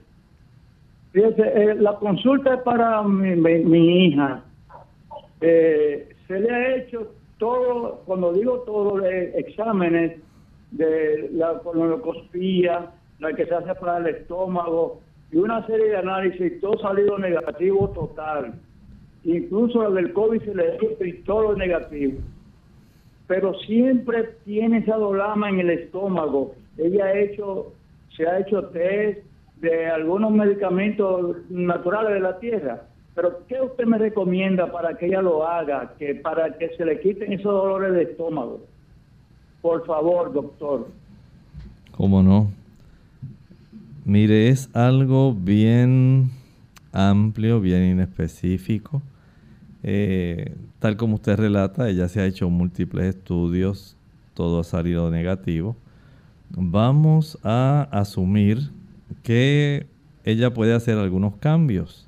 Fíjate, 1.12 1.41
eh, 1.43 1.76
la 1.76 1.93
consulta 1.98 2.54
es 2.54 2.62
para 2.62 3.04
mi, 3.04 3.36
mi- 3.36 3.65
mi 3.65 4.06
hija. 4.06 4.41
Eh, 5.41 6.08
se 6.30 6.39
le 6.39 6.50
ha 6.56 6.76
hecho 6.78 7.12
todo, 7.38 8.02
cuando 8.06 8.32
digo 8.32 8.60
todo, 8.60 9.06
eh, 9.06 9.34
exámenes 9.36 10.22
de 10.72 11.30
la 11.34 11.60
colonoscopía, 11.60 12.91
la 13.19 13.34
que 13.34 13.45
se 13.45 13.54
hace 13.54 13.76
para 13.76 13.98
el 13.98 14.15
estómago 14.15 15.02
y 15.32 15.38
una 15.38 15.65
serie 15.68 15.89
de 15.89 15.98
análisis, 15.98 16.60
todo 16.60 16.78
salido 16.80 17.18
negativo 17.18 17.89
total. 17.89 18.54
Incluso 19.24 19.84
la 19.84 19.89
del 19.89 20.13
COVID 20.13 20.42
se 20.42 20.56
le 20.56 20.76
hizo 20.76 21.06
y 21.06 21.13
todo 21.24 21.56
negativo 21.56 22.20
pero 23.30 23.54
siempre 23.60 24.38
tiene 24.44 24.80
esa 24.80 24.96
dolama 24.96 25.50
en 25.50 25.60
el 25.60 25.70
estómago. 25.70 26.56
Ella 26.80 27.06
ha 27.06 27.20
hecho, 27.20 27.74
se 28.18 28.28
ha 28.28 28.39
hecho 28.39 28.63
test 28.70 29.20
de 29.62 29.86
algunos 29.86 30.32
medicamentos 30.32 31.38
naturales 31.48 32.13
de 32.13 32.20
la 32.22 32.39
tierra. 32.39 32.82
Pero 33.13 33.46
¿qué 33.48 33.62
usted 33.62 33.86
me 33.86 34.00
recomienda 34.00 34.72
para 34.72 34.98
que 34.98 35.06
ella 35.06 35.22
lo 35.22 35.48
haga, 35.48 35.94
que 36.00 36.15
para 36.15 36.58
que 36.58 36.70
se 36.70 36.84
le 36.84 37.00
quiten 37.02 37.32
esos 37.32 37.54
dolores 37.54 37.94
de 37.94 38.02
estómago? 38.02 38.62
Por 39.62 39.86
favor, 39.86 40.34
doctor. 40.34 40.88
¿Cómo 41.96 42.24
no? 42.24 42.48
Mire, 44.10 44.48
es 44.48 44.72
algo 44.76 45.36
bien 45.36 46.32
amplio, 46.93 47.62
bien 47.62 47.84
inespecífico. 47.91 49.04
Eh, 49.84 50.56
tal 50.80 50.98
como 50.98 51.13
usted 51.13 51.38
relata, 51.38 51.88
ella 51.88 52.10
se 52.10 52.19
ha 52.19 52.26
hecho 52.26 52.50
múltiples 52.50 53.06
estudios, 53.15 53.95
todo 54.34 54.62
ha 54.62 54.63
salido 54.63 55.12
negativo. 55.12 55.76
Vamos 56.50 57.38
a 57.43 57.88
asumir 57.91 58.72
que 59.22 59.86
ella 60.24 60.56
puede 60.56 60.74
hacer 60.74 60.98
algunos 60.98 61.36
cambios, 61.36 62.08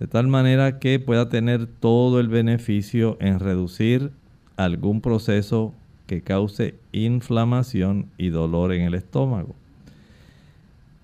de 0.00 0.08
tal 0.08 0.26
manera 0.26 0.80
que 0.80 0.98
pueda 0.98 1.28
tener 1.28 1.68
todo 1.68 2.18
el 2.18 2.26
beneficio 2.26 3.16
en 3.20 3.38
reducir 3.38 4.10
algún 4.56 5.00
proceso 5.00 5.74
que 6.08 6.22
cause 6.22 6.74
inflamación 6.90 8.06
y 8.18 8.30
dolor 8.30 8.72
en 8.72 8.82
el 8.82 8.94
estómago. 8.94 9.59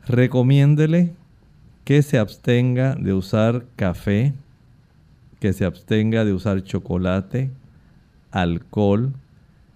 Recomiéndele 0.07 1.15
que 1.85 2.01
se 2.03 2.17
abstenga 2.19 2.95
de 2.95 3.13
usar 3.13 3.65
café, 3.75 4.35
que 5.41 5.53
se 5.53 5.65
abstenga 5.65 6.25
de 6.25 6.33
usar 6.33 6.63
chocolate, 6.63 7.51
alcohol, 8.31 9.13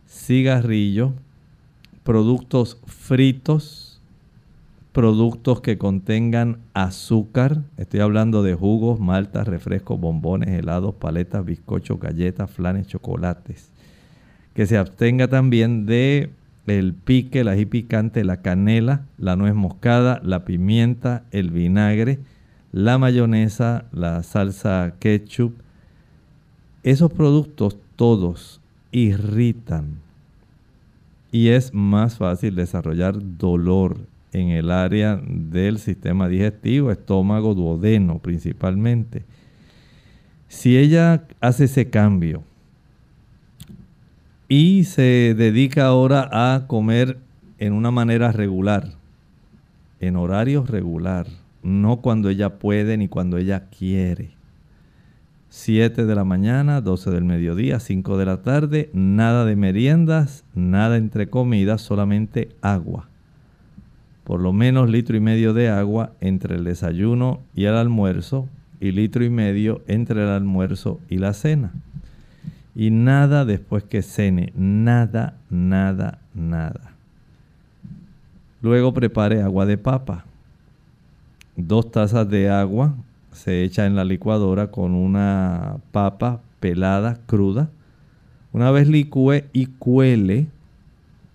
cigarrillo, 0.06 1.14
productos 2.04 2.78
fritos, 2.86 4.00
productos 4.92 5.60
que 5.62 5.78
contengan 5.78 6.58
azúcar. 6.74 7.62
Estoy 7.76 7.98
hablando 7.98 8.44
de 8.44 8.54
jugos, 8.54 9.00
maltas, 9.00 9.48
refrescos, 9.48 9.98
bombones, 9.98 10.50
helados, 10.50 10.94
paletas, 10.94 11.44
bizcochos, 11.44 11.98
galletas, 11.98 12.48
flanes, 12.50 12.86
chocolates. 12.86 13.70
Que 14.54 14.66
se 14.66 14.76
abstenga 14.76 15.26
también 15.26 15.86
de 15.86 16.30
el 16.78 16.94
pique, 16.94 17.40
el 17.40 17.48
ají 17.48 17.68
la 18.24 18.42
canela, 18.42 19.06
la 19.18 19.36
nuez 19.36 19.54
moscada, 19.54 20.20
la 20.24 20.44
pimienta, 20.44 21.24
el 21.30 21.50
vinagre, 21.50 22.20
la 22.72 22.98
mayonesa, 22.98 23.84
la 23.92 24.22
salsa 24.22 24.94
ketchup. 24.98 25.54
Esos 26.82 27.12
productos 27.12 27.76
todos 27.96 28.60
irritan 28.92 29.98
y 31.32 31.48
es 31.48 31.72
más 31.74 32.16
fácil 32.16 32.54
desarrollar 32.54 33.16
dolor 33.38 33.98
en 34.32 34.50
el 34.50 34.70
área 34.70 35.20
del 35.24 35.78
sistema 35.78 36.28
digestivo, 36.28 36.90
estómago, 36.90 37.54
duodeno 37.54 38.18
principalmente. 38.18 39.24
Si 40.48 40.76
ella 40.76 41.24
hace 41.40 41.64
ese 41.64 41.90
cambio, 41.90 42.42
y 44.52 44.82
se 44.82 45.36
dedica 45.38 45.86
ahora 45.86 46.28
a 46.32 46.66
comer 46.66 47.18
en 47.58 47.72
una 47.72 47.92
manera 47.92 48.32
regular, 48.32 48.94
en 50.00 50.16
horario 50.16 50.64
regular, 50.66 51.28
no 51.62 52.00
cuando 52.00 52.30
ella 52.30 52.58
puede 52.58 52.96
ni 52.96 53.06
cuando 53.06 53.38
ella 53.38 53.68
quiere. 53.70 54.32
7 55.50 56.04
de 56.04 56.14
la 56.16 56.24
mañana, 56.24 56.80
12 56.80 57.12
del 57.12 57.22
mediodía, 57.24 57.78
5 57.78 58.18
de 58.18 58.26
la 58.26 58.42
tarde, 58.42 58.90
nada 58.92 59.44
de 59.44 59.54
meriendas, 59.54 60.44
nada 60.52 60.96
entre 60.96 61.30
comidas, 61.30 61.82
solamente 61.82 62.48
agua. 62.60 63.08
Por 64.24 64.40
lo 64.40 64.52
menos 64.52 64.90
litro 64.90 65.16
y 65.16 65.20
medio 65.20 65.54
de 65.54 65.68
agua 65.68 66.14
entre 66.20 66.56
el 66.56 66.64
desayuno 66.64 67.40
y 67.54 67.66
el 67.66 67.76
almuerzo 67.76 68.48
y 68.80 68.90
litro 68.90 69.24
y 69.24 69.30
medio 69.30 69.82
entre 69.86 70.24
el 70.24 70.28
almuerzo 70.28 70.98
y 71.08 71.18
la 71.18 71.34
cena. 71.34 71.72
Y 72.74 72.90
nada 72.90 73.44
después 73.44 73.84
que 73.84 74.02
cene, 74.02 74.52
nada, 74.56 75.36
nada, 75.50 76.18
nada. 76.34 76.92
Luego 78.62 78.92
prepare 78.92 79.42
agua 79.42 79.66
de 79.66 79.78
papa. 79.78 80.24
Dos 81.56 81.90
tazas 81.90 82.28
de 82.28 82.48
agua 82.48 82.94
se 83.32 83.64
echa 83.64 83.86
en 83.86 83.96
la 83.96 84.04
licuadora 84.04 84.70
con 84.70 84.94
una 84.94 85.76
papa 85.92 86.40
pelada, 86.60 87.18
cruda. 87.26 87.70
Una 88.52 88.70
vez 88.70 88.88
licúe 88.88 89.44
y 89.52 89.66
cuele, 89.66 90.46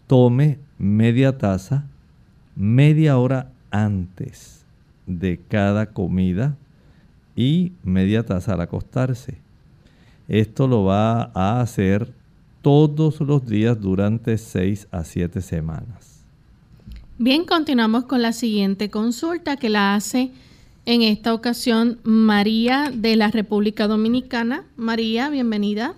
tome 0.08 0.60
media 0.78 1.38
taza 1.38 1.86
media 2.56 3.17
hora 3.17 3.52
antes 3.69 4.65
de 5.06 5.39
cada 5.50 5.88
comida 5.88 6.56
y 7.36 7.74
media 7.84 8.24
taza 8.24 8.54
al 8.54 8.62
acostarse. 8.62 9.38
Esto 10.27 10.67
lo 10.67 10.85
va 10.85 11.31
a 11.33 11.61
hacer 11.61 12.07
todos 12.61 13.21
los 13.21 13.45
días 13.45 13.79
durante 13.79 14.38
6 14.38 14.88
a 14.91 15.03
7 15.03 15.41
semanas. 15.41 16.25
Bien, 17.17 17.45
continuamos 17.45 18.05
con 18.05 18.21
la 18.21 18.33
siguiente 18.33 18.89
consulta 18.89 19.55
que 19.55 19.69
la 19.69 19.95
hace 19.95 20.31
en 20.85 21.01
esta 21.01 21.33
ocasión 21.33 21.99
María 22.03 22.91
de 22.93 23.15
la 23.15 23.29
República 23.29 23.88
Dominicana. 23.88 24.63
María, 24.75 25.29
bienvenida. 25.29 25.93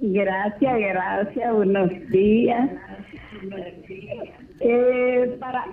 Gracias, 0.00 0.78
gracias, 0.78 1.54
buenos 1.54 1.90
días. 2.10 2.70
Eh, 4.60 5.36
para 5.40 5.64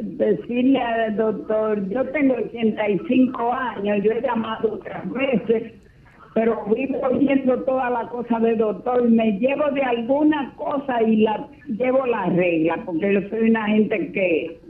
decirle 0.00 0.78
al 0.78 1.16
doctor, 1.16 1.88
yo 1.88 2.04
tengo 2.10 2.34
85 2.34 3.52
años, 3.52 4.02
yo 4.02 4.12
he 4.12 4.22
llamado 4.22 4.74
otras 4.74 5.10
veces, 5.12 5.74
pero 6.34 6.64
vivo 6.74 6.98
oyendo 7.02 7.62
toda 7.64 7.90
la 7.90 8.08
cosa 8.08 8.38
del 8.40 8.58
doctor 8.58 9.04
y 9.06 9.10
me 9.10 9.38
llevo 9.38 9.70
de 9.72 9.82
alguna 9.82 10.54
cosa 10.56 11.02
y 11.02 11.16
la 11.16 11.46
llevo 11.66 12.06
la 12.06 12.26
regla, 12.26 12.80
porque 12.86 13.12
yo 13.12 13.20
soy 13.28 13.50
una 13.50 13.66
gente 13.66 14.12
que, 14.12 14.60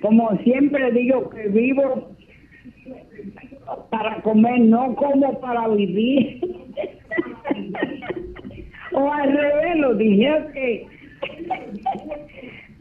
como 0.00 0.36
siempre 0.38 0.90
digo, 0.90 1.30
que 1.30 1.46
vivo 1.48 2.08
para 3.90 4.20
comer, 4.22 4.60
no 4.60 4.94
como 4.96 5.38
para 5.40 5.68
vivir. 5.68 6.40
o 8.92 9.12
al 9.12 9.32
revés, 9.32 9.76
lo 9.76 9.94
dije 9.94 10.46
que 10.52 10.86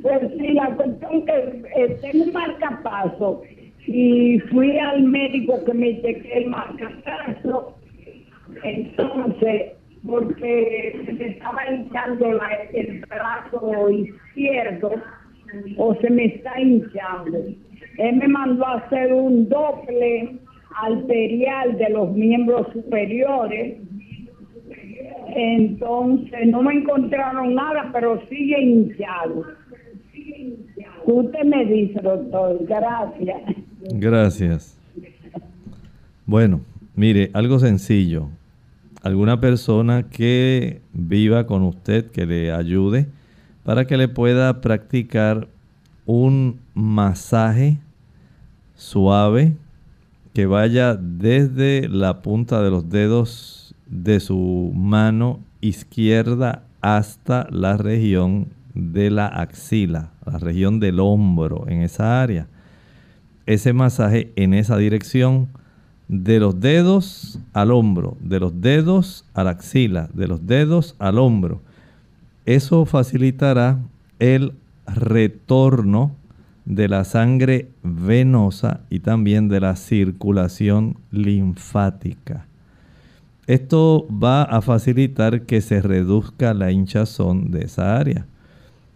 pues 0.06 0.22
sí, 0.38 0.54
la 0.54 0.70
cuestión 0.76 1.26
que 1.26 1.64
eh, 1.78 1.98
tengo 2.00 2.26
un 2.26 2.32
marcapaso 2.32 3.42
y 3.88 4.38
fui 4.52 4.78
al 4.78 5.02
médico 5.02 5.66
que 5.66 5.74
me 5.74 6.00
chequeé 6.00 6.44
el 6.44 6.50
marcapaso, 6.52 7.76
entonces, 8.62 9.72
porque 10.06 11.02
se 11.08 11.12
me 11.12 11.26
estaba 11.30 11.60
hinchando 11.72 12.40
el 12.74 13.04
brazo 13.10 13.90
izquierdo 13.90 14.92
o 15.78 15.96
se 15.96 16.10
me 16.12 16.26
está 16.26 16.62
hinchando. 16.62 17.40
Él 17.98 18.16
me 18.18 18.28
mandó 18.28 18.64
a 18.64 18.76
hacer 18.76 19.12
un 19.12 19.50
doble 19.50 20.36
arterial 20.84 21.80
de 21.80 21.90
los 21.90 22.12
miembros 22.12 22.68
superiores 22.74 23.78
entonces 25.36 26.48
no 26.48 26.62
me 26.62 26.76
encontraron 26.76 27.56
nada, 27.56 27.90
pero 27.92 28.22
sigue 28.30 28.58
hinchado. 28.58 29.44
Usted 31.06 31.44
me 31.44 31.66
dice, 31.66 32.00
doctor, 32.02 32.58
gracias. 32.68 33.42
Gracias. 33.94 34.78
Bueno, 36.26 36.62
mire, 36.96 37.30
algo 37.34 37.60
sencillo. 37.60 38.30
Alguna 39.04 39.40
persona 39.40 40.10
que 40.10 40.82
viva 40.94 41.46
con 41.46 41.62
usted, 41.62 42.10
que 42.10 42.26
le 42.26 42.52
ayude 42.52 43.08
para 43.64 43.86
que 43.86 43.98
le 43.98 44.08
pueda 44.08 44.62
practicar 44.62 45.48
un 46.06 46.60
masaje 46.74 47.78
suave 48.76 49.54
que 50.34 50.46
vaya 50.46 50.96
desde 50.96 51.88
la 51.88 52.22
punta 52.22 52.62
de 52.62 52.70
los 52.70 52.90
dedos 52.90 53.76
de 53.88 54.20
su 54.20 54.72
mano 54.76 55.40
izquierda 55.62 56.64
hasta 56.82 57.48
la 57.50 57.78
región 57.78 58.48
de 58.76 59.10
la 59.10 59.28
axila, 59.28 60.12
la 60.26 60.38
región 60.38 60.80
del 60.80 61.00
hombro, 61.00 61.66
en 61.68 61.82
esa 61.82 62.22
área. 62.22 62.48
Ese 63.46 63.74
masaje 63.74 64.32
en 64.36 64.54
esa 64.54 64.78
dirección, 64.78 65.48
de 66.08 66.40
los 66.40 66.60
dedos 66.60 67.40
al 67.54 67.72
hombro, 67.72 68.18
de 68.20 68.40
los 68.40 68.62
dedos 68.62 69.26
a 69.34 69.44
la 69.44 69.52
axila, 69.52 70.10
de 70.14 70.28
los 70.28 70.46
dedos 70.46 70.96
al 71.00 71.18
hombro. 71.18 71.62
Eso 72.46 72.86
facilitará 72.86 73.80
el 74.20 74.54
retorno 74.86 76.16
de 76.66 76.88
la 76.88 77.04
sangre 77.04 77.70
venosa 77.84 78.82
y 78.90 79.00
también 79.00 79.50
de 79.50 79.60
la 79.60 79.76
circulación 79.76 80.98
linfática. 81.12 82.46
Esto 83.48 84.08
va 84.12 84.44
a 84.44 84.62
facilitar 84.62 85.44
que 85.44 85.62
se 85.62 85.82
reduzca 85.82 86.54
la 86.54 86.72
hinchazón 86.72 87.52
de 87.52 87.66
esa 87.66 87.98
área. 87.98 88.26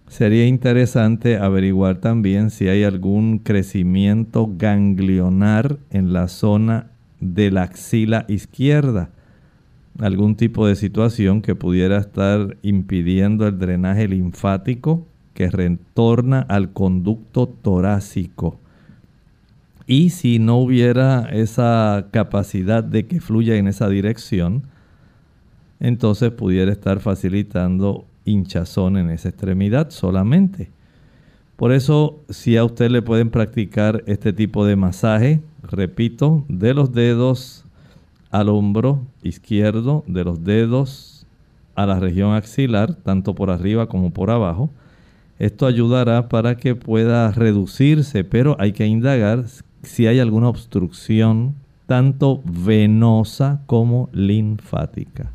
Sería 0.10 0.48
interesante 0.48 1.38
averiguar 1.38 2.00
también 2.00 2.50
si 2.50 2.68
hay 2.68 2.84
algún 2.84 3.38
crecimiento 3.38 4.50
ganglionar 4.58 5.78
en 5.92 6.14
la 6.14 6.28
zona 6.28 6.88
de 7.20 7.52
la 7.52 7.62
axila 7.62 8.26
izquierda. 8.28 9.12
Algún 10.00 10.36
tipo 10.36 10.66
de 10.66 10.76
situación 10.76 11.44
que 11.44 11.54
pudiera 11.54 12.00
estar 12.00 12.58
impidiendo 12.64 13.48
el 13.48 13.60
drenaje 13.60 14.08
linfático 14.08 15.06
que 15.36 15.52
retorna 15.52 16.40
al 16.40 16.74
conducto 16.74 17.48
torácico. 17.48 18.60
Y 19.86 20.10
si 20.10 20.40
no 20.40 20.58
hubiera 20.58 21.30
esa 21.32 22.08
capacidad 22.10 22.84
de 22.84 23.06
que 23.06 23.22
fluya 23.22 23.58
en 23.58 23.68
esa 23.68 23.88
dirección, 23.88 24.64
entonces 25.80 26.32
pudiera 26.32 26.72
estar 26.72 27.00
facilitando 27.00 28.06
hinchazón 28.26 28.98
en 28.98 29.10
esa 29.10 29.30
extremidad 29.30 29.90
solamente. 29.90 30.72
Por 31.56 31.74
eso, 31.74 32.22
si 32.30 32.56
a 32.56 32.64
usted 32.64 32.90
le 32.90 33.02
pueden 33.02 33.30
practicar 33.30 34.04
este 34.08 34.32
tipo 34.32 34.66
de 34.66 34.76
masaje, 34.76 35.42
repito, 35.62 36.46
de 36.48 36.74
los 36.74 36.94
dedos 36.94 37.66
al 38.32 38.50
hombro 38.50 39.02
izquierdo, 39.24 40.04
de 40.08 40.24
los 40.24 40.44
dedos 40.44 41.26
a 41.76 41.86
la 41.86 42.00
región 42.00 42.34
axilar, 42.34 42.96
tanto 42.96 43.36
por 43.36 43.50
arriba 43.50 43.88
como 43.88 44.12
por 44.12 44.32
abajo, 44.32 44.70
esto 45.38 45.66
ayudará 45.66 46.30
para 46.30 46.56
que 46.56 46.76
pueda 46.76 47.32
reducirse, 47.32 48.24
pero 48.24 48.56
hay 48.60 48.74
que 48.74 48.86
indagar 48.86 49.46
si 49.84 50.08
hay 50.08 50.20
alguna 50.20 50.50
obstrucción 50.50 51.56
tanto 51.86 52.42
venosa 52.46 53.62
como 53.66 54.10
linfática. 54.12 55.32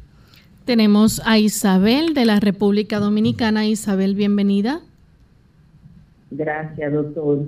Tenemos 0.64 1.20
a 1.26 1.38
Isabel 1.38 2.14
de 2.14 2.24
la 2.24 2.40
República 2.40 2.98
Dominicana. 2.98 3.66
Isabel, 3.66 4.14
bienvenida. 4.14 4.80
Gracias, 6.30 6.90
doctor. 6.90 7.44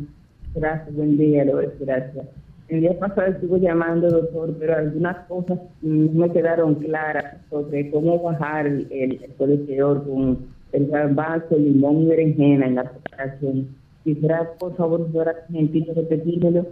Gracias, 0.55 0.95
buen 0.95 1.17
día, 1.17 1.45
gracias. 1.81 2.27
El 2.69 2.81
día 2.83 2.99
pasado 2.99 3.29
estuve 3.29 3.61
llamando, 3.61 4.11
doctor, 4.11 4.55
pero 4.59 4.77
algunas 4.77 5.17
cosas 5.29 5.59
no 5.81 6.13
me 6.13 6.31
quedaron 6.31 6.75
claras 6.75 7.39
sobre 7.49 7.91
cómo 7.91 8.23
bajar 8.23 8.67
el, 8.67 8.87
el, 8.91 9.19
colesterol 9.39 10.05
con 10.05 10.39
el 10.73 10.87
garbanzo, 10.89 11.57
limón 11.57 12.03
y 12.03 12.07
berenjena 12.09 12.67
en 12.67 12.75
la 12.75 12.85
preparación. 12.91 13.69
Quisiera, 14.05 14.47
por 14.59 14.77
favor, 14.77 15.01
doctora, 15.01 15.35
repetírmelo. 15.49 16.67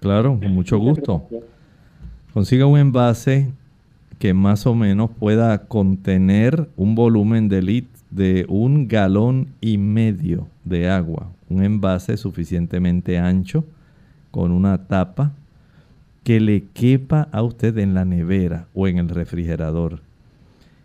Claro, 0.00 0.38
con 0.38 0.52
mucho 0.52 0.78
gusto. 0.78 1.22
Consiga 2.34 2.66
un 2.66 2.78
envase 2.78 3.50
que 4.20 4.34
más 4.34 4.66
o 4.66 4.74
menos 4.74 5.10
pueda 5.18 5.66
contener 5.66 6.68
un 6.76 6.94
volumen 6.94 7.48
de 7.48 7.62
lit 7.62 7.86
de 8.10 8.44
un 8.50 8.86
galón 8.86 9.48
y 9.62 9.78
medio 9.78 10.46
de 10.62 10.90
agua. 10.90 11.32
Un 11.48 11.64
envase 11.64 12.18
suficientemente 12.18 13.18
ancho 13.18 13.64
con 14.30 14.52
una 14.52 14.86
tapa. 14.86 15.32
que 16.22 16.38
le 16.38 16.64
quepa 16.74 17.28
a 17.32 17.42
usted 17.42 17.78
en 17.78 17.94
la 17.94 18.04
nevera 18.04 18.66
o 18.74 18.86
en 18.86 18.98
el 18.98 19.08
refrigerador. 19.08 20.02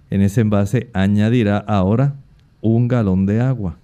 En 0.10 0.21
ese 0.21 0.39
envase 0.39 0.89
añadirá 0.93 1.58
ahora 1.58 2.15
un 2.62 2.88
galón 2.88 3.26
de 3.26 3.41
agua. 3.41 3.76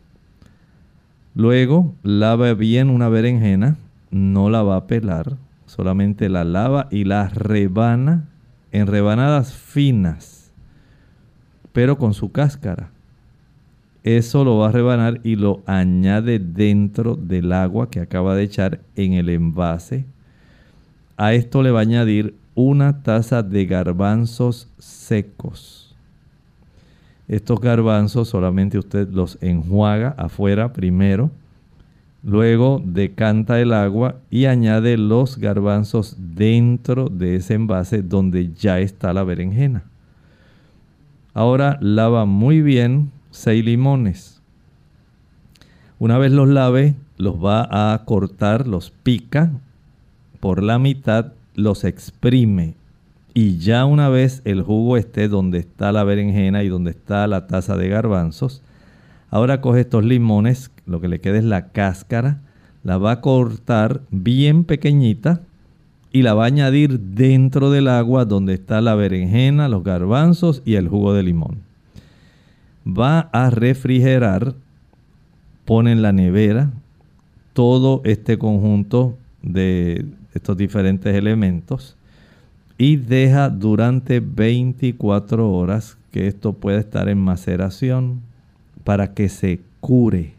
Luego 1.35 1.93
lava 2.03 2.53
bien 2.53 2.89
una 2.89 3.09
berenjena, 3.09 3.75
no 4.11 4.49
la 4.49 4.63
va 4.63 4.77
a 4.77 4.87
pelar, 4.87 5.35
solamente 5.65 6.29
la 6.29 6.45
lava 6.45 6.87
y 6.89 7.03
la 7.03 7.27
rebana 7.27 8.30
en 8.71 8.87
rebanadas 8.87 9.53
finas, 9.53 10.51
pero 11.73 11.97
con 11.97 12.13
su 12.13 12.31
cáscara. 12.31 12.89
Eso 14.03 14.43
lo 14.43 14.57
va 14.57 14.69
a 14.69 14.71
rebanar 14.71 15.21
y 15.23 15.35
lo 15.35 15.61
añade 15.67 16.39
dentro 16.39 17.15
del 17.15 17.53
agua 17.53 17.89
que 17.89 17.99
acaba 17.99 18.35
de 18.35 18.43
echar 18.43 18.79
en 18.95 19.13
el 19.13 19.29
envase. 19.29 20.05
A 21.17 21.33
esto 21.33 21.61
le 21.61 21.69
va 21.69 21.79
a 21.79 21.83
añadir 21.83 22.35
una 22.55 23.03
taza 23.03 23.43
de 23.43 23.65
garbanzos 23.65 24.67
secos. 24.79 25.95
Estos 27.27 27.61
garbanzos 27.61 28.29
solamente 28.29 28.77
usted 28.77 29.07
los 29.09 29.37
enjuaga 29.41 30.15
afuera 30.17 30.73
primero. 30.73 31.31
Luego 32.23 32.81
decanta 32.85 33.59
el 33.59 33.73
agua 33.73 34.17
y 34.29 34.45
añade 34.45 34.97
los 34.97 35.37
garbanzos 35.37 36.15
dentro 36.19 37.09
de 37.09 37.37
ese 37.37 37.55
envase 37.55 38.03
donde 38.03 38.53
ya 38.53 38.79
está 38.79 39.11
la 39.11 39.23
berenjena. 39.23 39.83
Ahora 41.33 41.77
lava 41.81 42.25
muy 42.25 42.61
bien 42.61 43.11
6 43.31 43.65
limones. 43.65 44.41
Una 45.97 46.17
vez 46.17 46.31
los 46.31 46.47
lave, 46.47 46.95
los 47.17 47.43
va 47.43 47.93
a 47.93 48.05
cortar, 48.05 48.67
los 48.67 48.91
pica 48.91 49.51
por 50.39 50.61
la 50.61 50.77
mitad, 50.79 51.33
los 51.55 51.83
exprime. 51.83 52.75
Y 53.33 53.59
ya 53.59 53.85
una 53.85 54.09
vez 54.09 54.41
el 54.43 54.61
jugo 54.61 54.97
esté 54.97 55.27
donde 55.27 55.59
está 55.59 55.91
la 55.91 56.03
berenjena 56.03 56.63
y 56.63 56.67
donde 56.67 56.91
está 56.91 57.27
la 57.27 57.47
taza 57.47 57.77
de 57.77 57.87
garbanzos, 57.87 58.61
ahora 59.29 59.61
coge 59.61 59.81
estos 59.81 60.03
limones, 60.03 60.69
lo 60.85 61.01
que 61.01 61.07
le 61.07 61.21
queda 61.21 61.37
es 61.37 61.43
la 61.43 61.69
cáscara, 61.69 62.41
la 62.83 62.97
va 62.97 63.11
a 63.11 63.21
cortar 63.21 64.01
bien 64.09 64.63
pequeñita 64.63 65.41
y 66.11 66.23
la 66.23 66.33
va 66.33 66.43
a 66.43 66.47
añadir 66.47 66.99
dentro 66.99 67.71
del 67.71 67.87
agua 67.87 68.25
donde 68.25 68.53
está 68.53 68.81
la 68.81 68.95
berenjena, 68.95 69.69
los 69.69 69.83
garbanzos 69.83 70.61
y 70.65 70.75
el 70.75 70.87
jugo 70.87 71.13
de 71.13 71.23
limón 71.23 71.71
va 72.85 73.29
a 73.31 73.49
refrigerar, 73.49 74.55
pone 75.65 75.91
en 75.91 76.01
la 76.01 76.11
nevera 76.11 76.71
todo 77.53 78.01
este 78.05 78.37
conjunto 78.37 79.17
de 79.41 80.05
estos 80.33 80.57
diferentes 80.57 81.13
elementos 81.15 81.95
y 82.77 82.95
deja 82.95 83.49
durante 83.49 84.19
24 84.19 85.51
horas 85.51 85.97
que 86.11 86.27
esto 86.27 86.53
pueda 86.53 86.79
estar 86.79 87.09
en 87.09 87.19
maceración 87.19 88.21
para 88.83 89.13
que 89.13 89.29
se 89.29 89.61
cure. 89.79 90.33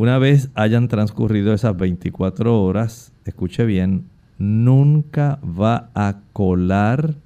Una 0.00 0.16
vez 0.16 0.48
hayan 0.54 0.88
transcurrido 0.88 1.52
esas 1.52 1.76
24 1.76 2.62
horas, 2.62 3.12
escuche 3.26 3.66
bien, 3.66 4.06
nunca 4.38 5.38
va 5.44 5.90
a 5.94 6.20
colar 6.32 7.16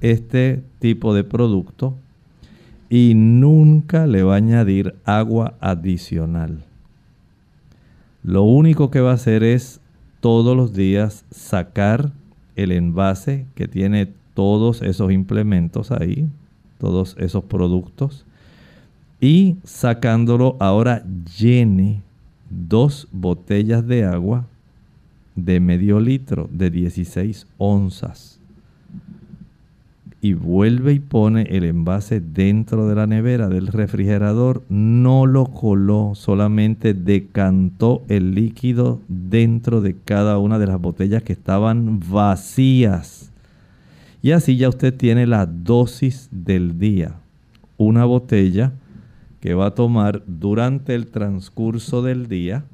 este 0.00 0.62
tipo 0.78 1.14
de 1.14 1.24
producto 1.24 1.96
y 2.88 3.14
nunca 3.16 4.06
le 4.06 4.22
va 4.22 4.34
a 4.34 4.36
añadir 4.36 4.94
agua 5.04 5.54
adicional. 5.58 6.62
Lo 8.22 8.44
único 8.44 8.92
que 8.92 9.00
va 9.00 9.10
a 9.10 9.14
hacer 9.14 9.42
es 9.42 9.80
todos 10.20 10.56
los 10.56 10.74
días 10.74 11.24
sacar 11.32 12.12
el 12.54 12.70
envase 12.70 13.46
que 13.56 13.66
tiene 13.66 14.12
todos 14.34 14.80
esos 14.80 15.10
implementos 15.10 15.90
ahí, 15.90 16.28
todos 16.78 17.16
esos 17.18 17.42
productos, 17.42 18.26
y 19.20 19.56
sacándolo 19.64 20.56
ahora 20.60 21.04
llene 21.38 22.02
dos 22.50 23.08
botellas 23.12 23.86
de 23.86 24.04
agua 24.04 24.46
de 25.34 25.60
medio 25.60 26.00
litro, 26.00 26.48
de 26.52 26.70
16 26.70 27.46
onzas 27.58 28.34
y 30.24 30.32
vuelve 30.32 30.94
y 30.94 31.00
pone 31.00 31.42
el 31.50 31.64
envase 31.64 32.18
dentro 32.18 32.88
de 32.88 32.94
la 32.94 33.06
nevera 33.06 33.50
del 33.50 33.66
refrigerador, 33.66 34.62
no 34.70 35.26
lo 35.26 35.44
coló, 35.44 36.12
solamente 36.14 36.94
decantó 36.94 38.02
el 38.08 38.34
líquido 38.34 39.02
dentro 39.08 39.82
de 39.82 39.94
cada 40.02 40.38
una 40.38 40.58
de 40.58 40.66
las 40.66 40.80
botellas 40.80 41.22
que 41.22 41.34
estaban 41.34 42.00
vacías. 42.10 43.32
Y 44.22 44.30
así 44.30 44.56
ya 44.56 44.70
usted 44.70 44.96
tiene 44.96 45.26
la 45.26 45.44
dosis 45.44 46.30
del 46.32 46.78
día. 46.78 47.16
Una 47.76 48.06
botella 48.06 48.72
que 49.44 49.52
va 49.52 49.66
a 49.66 49.74
tomar 49.74 50.22
durante 50.26 50.94
el 50.94 51.08
transcurso 51.08 52.00
del 52.00 52.28
día 52.28 52.64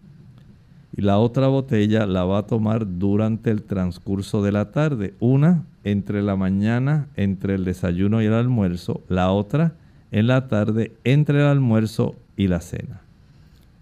y 0.96 1.02
la 1.02 1.18
otra 1.18 1.48
botella 1.48 2.06
la 2.06 2.22
va 2.24 2.38
a 2.38 2.46
tomar 2.46 2.86
durante 2.96 3.50
el 3.50 3.64
transcurso 3.64 4.40
de 4.40 4.52
la 4.52 4.70
tarde. 4.70 5.14
Una 5.18 5.64
entre 5.82 6.22
la 6.22 6.36
mañana, 6.36 7.08
entre 7.16 7.56
el 7.56 7.64
desayuno 7.64 8.22
y 8.22 8.26
el 8.26 8.34
almuerzo, 8.34 9.00
la 9.08 9.32
otra 9.32 9.72
en 10.12 10.28
la 10.28 10.46
tarde, 10.46 10.92
entre 11.02 11.40
el 11.40 11.46
almuerzo 11.46 12.14
y 12.36 12.46
la 12.46 12.60
cena. 12.60 13.00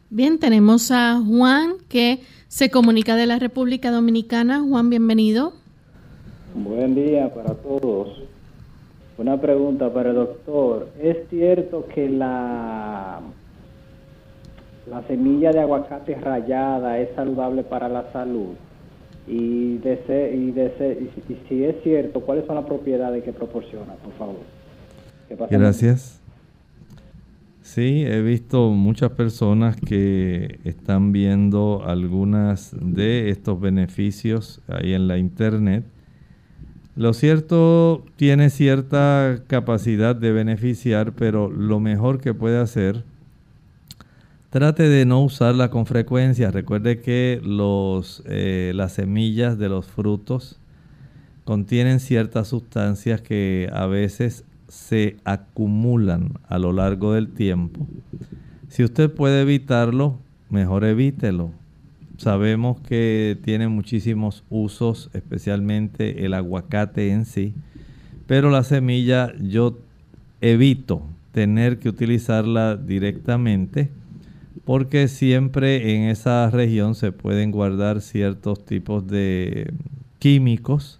Bien, 0.08 0.38
tenemos 0.38 0.90
a 0.90 1.20
Juan 1.20 1.74
que 1.90 2.22
se 2.48 2.70
comunica 2.70 3.16
de 3.16 3.26
la 3.26 3.38
República 3.38 3.90
Dominicana. 3.90 4.62
Juan, 4.66 4.88
bienvenido. 4.88 5.52
Buen 6.54 6.94
día 6.94 7.34
para 7.34 7.52
todos. 7.52 8.22
Una 9.18 9.40
pregunta 9.40 9.92
para 9.92 10.10
el 10.10 10.16
doctor. 10.16 10.88
¿Es 11.00 11.28
cierto 11.28 11.86
que 11.92 12.08
la, 12.08 13.20
la 14.88 15.02
semilla 15.02 15.50
de 15.50 15.60
aguacate 15.60 16.14
rayada 16.14 16.98
es 16.98 17.10
saludable 17.14 17.64
para 17.64 17.88
la 17.88 18.10
salud? 18.12 18.54
y, 19.30 19.74
y, 19.74 20.54
si 21.48 21.64
es 21.64 21.76
cierto, 21.82 22.20
¿cuáles 22.20 22.46
son 22.46 22.56
las 22.56 22.64
propiedades 22.64 23.22
que 23.22 23.32
proporciona, 23.32 23.92
por 23.94 24.12
favor? 24.14 24.36
Gracias. 25.50 26.20
Sí, 27.60 28.04
he 28.06 28.22
visto 28.22 28.70
muchas 28.70 29.10
personas 29.10 29.76
que 29.76 30.58
están 30.64 31.12
viendo 31.12 31.82
algunas 31.84 32.74
de 32.80 33.28
estos 33.28 33.60
beneficios 33.60 34.62
ahí 34.68 34.94
en 34.94 35.06
la 35.06 35.18
internet. 35.18 35.84
Lo 36.98 37.14
cierto 37.14 38.04
tiene 38.16 38.50
cierta 38.50 39.38
capacidad 39.46 40.14
de 40.14 40.32
beneficiar, 40.32 41.12
pero 41.12 41.50
lo 41.50 41.80
mejor 41.80 42.20
que 42.20 42.34
puede 42.34 42.58
hacer 42.58 43.04
Trate 44.50 44.88
de 44.88 45.04
no 45.04 45.22
usarla 45.22 45.68
con 45.68 45.84
frecuencia. 45.84 46.50
Recuerde 46.50 47.02
que 47.02 47.38
los, 47.44 48.22
eh, 48.24 48.72
las 48.74 48.92
semillas 48.92 49.58
de 49.58 49.68
los 49.68 49.84
frutos 49.84 50.58
contienen 51.44 52.00
ciertas 52.00 52.48
sustancias 52.48 53.20
que 53.20 53.68
a 53.74 53.84
veces 53.84 54.44
se 54.66 55.18
acumulan 55.24 56.32
a 56.48 56.58
lo 56.58 56.72
largo 56.72 57.12
del 57.12 57.28
tiempo. 57.28 57.86
Si 58.68 58.82
usted 58.82 59.12
puede 59.12 59.42
evitarlo, 59.42 60.18
mejor 60.48 60.84
evítelo. 60.84 61.50
Sabemos 62.18 62.80
que 62.80 63.38
tiene 63.44 63.68
muchísimos 63.68 64.42
usos, 64.50 65.08
especialmente 65.14 66.24
el 66.24 66.34
aguacate 66.34 67.12
en 67.12 67.24
sí, 67.24 67.54
pero 68.26 68.50
la 68.50 68.64
semilla 68.64 69.32
yo 69.40 69.78
evito 70.40 71.02
tener 71.30 71.78
que 71.78 71.88
utilizarla 71.88 72.76
directamente 72.76 73.88
porque 74.64 75.06
siempre 75.06 75.94
en 75.94 76.10
esa 76.10 76.50
región 76.50 76.96
se 76.96 77.12
pueden 77.12 77.52
guardar 77.52 78.00
ciertos 78.00 78.64
tipos 78.64 79.06
de 79.06 79.72
químicos 80.18 80.98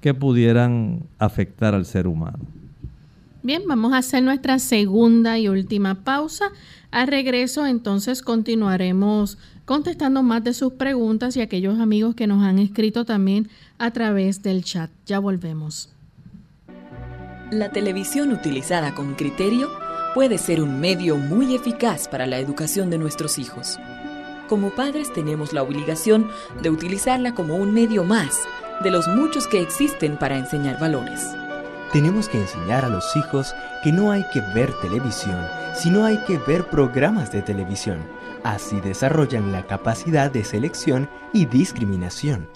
que 0.00 0.14
pudieran 0.14 1.02
afectar 1.18 1.74
al 1.74 1.84
ser 1.84 2.06
humano. 2.06 2.38
Bien, 3.46 3.62
vamos 3.64 3.92
a 3.92 3.98
hacer 3.98 4.24
nuestra 4.24 4.58
segunda 4.58 5.38
y 5.38 5.46
última 5.46 6.02
pausa. 6.02 6.50
Al 6.90 7.06
regreso 7.06 7.64
entonces 7.64 8.20
continuaremos 8.20 9.38
contestando 9.64 10.24
más 10.24 10.42
de 10.42 10.52
sus 10.52 10.72
preguntas 10.72 11.36
y 11.36 11.40
aquellos 11.40 11.78
amigos 11.78 12.16
que 12.16 12.26
nos 12.26 12.42
han 12.42 12.58
escrito 12.58 13.04
también 13.04 13.48
a 13.78 13.92
través 13.92 14.42
del 14.42 14.64
chat. 14.64 14.90
Ya 15.06 15.20
volvemos. 15.20 15.90
La 17.52 17.70
televisión 17.70 18.32
utilizada 18.32 18.96
con 18.96 19.14
criterio 19.14 19.70
puede 20.12 20.38
ser 20.38 20.60
un 20.60 20.80
medio 20.80 21.16
muy 21.16 21.54
eficaz 21.54 22.08
para 22.08 22.26
la 22.26 22.40
educación 22.40 22.90
de 22.90 22.98
nuestros 22.98 23.38
hijos. 23.38 23.78
Como 24.48 24.70
padres 24.70 25.12
tenemos 25.12 25.52
la 25.52 25.62
obligación 25.62 26.28
de 26.62 26.70
utilizarla 26.70 27.36
como 27.36 27.54
un 27.54 27.72
medio 27.72 28.02
más 28.02 28.40
de 28.82 28.90
los 28.90 29.06
muchos 29.06 29.46
que 29.46 29.62
existen 29.62 30.18
para 30.18 30.36
enseñar 30.36 30.80
valores. 30.80 31.36
Tenemos 31.92 32.28
que 32.28 32.38
enseñar 32.38 32.84
a 32.84 32.88
los 32.88 33.16
hijos 33.16 33.54
que 33.82 33.92
no 33.92 34.10
hay 34.10 34.24
que 34.32 34.40
ver 34.54 34.72
televisión, 34.80 35.38
sino 35.74 36.04
hay 36.04 36.18
que 36.26 36.38
ver 36.38 36.66
programas 36.66 37.30
de 37.32 37.42
televisión. 37.42 37.98
Así 38.42 38.80
desarrollan 38.80 39.52
la 39.52 39.66
capacidad 39.66 40.30
de 40.30 40.44
selección 40.44 41.08
y 41.32 41.46
discriminación. 41.46 42.48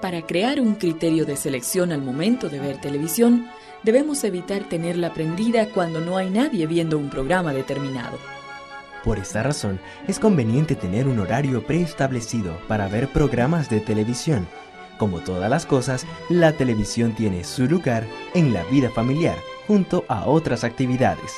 Para 0.00 0.22
crear 0.22 0.60
un 0.60 0.74
criterio 0.74 1.24
de 1.24 1.36
selección 1.36 1.92
al 1.92 2.02
momento 2.02 2.48
de 2.48 2.60
ver 2.60 2.80
televisión, 2.80 3.46
debemos 3.82 4.22
evitar 4.24 4.64
tenerla 4.64 5.14
prendida 5.14 5.68
cuando 5.70 6.00
no 6.00 6.16
hay 6.16 6.28
nadie 6.28 6.66
viendo 6.66 6.98
un 6.98 7.08
programa 7.08 7.52
determinado. 7.52 8.18
Por 9.04 9.18
esta 9.18 9.42
razón, 9.42 9.78
es 10.08 10.18
conveniente 10.18 10.74
tener 10.74 11.06
un 11.06 11.20
horario 11.20 11.64
preestablecido 11.64 12.58
para 12.66 12.88
ver 12.88 13.08
programas 13.08 13.70
de 13.70 13.80
televisión. 13.80 14.48
Como 14.98 15.20
todas 15.20 15.50
las 15.50 15.66
cosas, 15.66 16.06
la 16.30 16.52
televisión 16.52 17.12
tiene 17.12 17.44
su 17.44 17.66
lugar 17.66 18.06
en 18.34 18.52
la 18.52 18.64
vida 18.64 18.90
familiar, 18.90 19.36
junto 19.66 20.04
a 20.08 20.26
otras 20.26 20.64
actividades. 20.64 21.34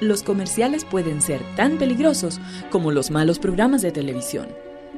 Los 0.00 0.22
comerciales 0.22 0.84
pueden 0.84 1.22
ser 1.22 1.40
tan 1.56 1.78
peligrosos 1.78 2.40
como 2.70 2.90
los 2.90 3.10
malos 3.10 3.38
programas 3.38 3.80
de 3.80 3.92
televisión. 3.92 4.48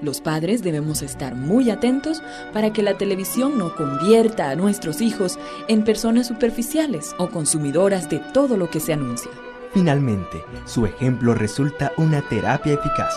Los 0.03 0.21
padres 0.21 0.63
debemos 0.63 1.03
estar 1.03 1.35
muy 1.35 1.71
atentos 1.71 2.23
para 2.53 2.73
que 2.73 2.83
la 2.83 2.99
televisión 2.99 3.57
no 3.57 3.75
convierta 3.77 4.51
a 4.51 4.57
nuestros 4.57 5.01
hijos 5.01 5.39
en 5.69 5.85
personas 5.85 6.27
superficiales 6.27 7.15
o 7.19 7.29
consumidoras 7.29 8.11
de 8.11 8.19
todo 8.19 8.57
lo 8.57 8.69
que 8.69 8.81
se 8.81 8.93
anuncia. 8.93 9.31
Finalmente, 9.73 10.43
su 10.65 10.85
ejemplo 10.85 11.35
resulta 11.35 11.93
una 11.97 12.21
terapia 12.23 12.75
eficaz. 12.75 13.15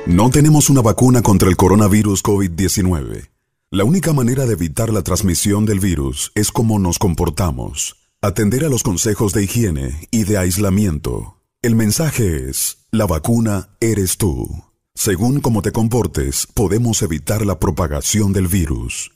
No 0.07 0.31
tenemos 0.31 0.71
una 0.71 0.83
vacuna 0.83 1.23
contra 1.23 1.49
el 1.49 1.57
coronavirus 1.57 2.23
COVID-19. 2.23 3.34
La 3.75 3.83
única 3.83 4.13
manera 4.13 4.47
de 4.47 4.53
evitar 4.53 4.93
la 4.93 5.03
transmisión 5.03 5.67
del 5.67 5.81
virus 5.81 6.31
es 6.37 6.53
cómo 6.53 6.79
nos 6.79 7.01
comportamos. 7.01 7.97
Atender 8.23 8.65
a 8.65 8.69
los 8.69 8.85
consejos 8.85 9.33
de 9.33 9.43
higiene 9.43 10.07
y 10.13 10.23
de 10.23 10.39
aislamiento. 10.39 11.43
El 11.61 11.75
mensaje 11.75 12.49
es, 12.49 12.87
la 12.93 13.07
vacuna 13.07 13.71
eres 13.81 14.17
tú. 14.17 14.49
Según 14.95 15.41
cómo 15.41 15.61
te 15.61 15.73
comportes, 15.73 16.47
podemos 16.55 17.03
evitar 17.03 17.45
la 17.45 17.59
propagación 17.59 18.33
del 18.33 18.47
virus. 18.47 19.11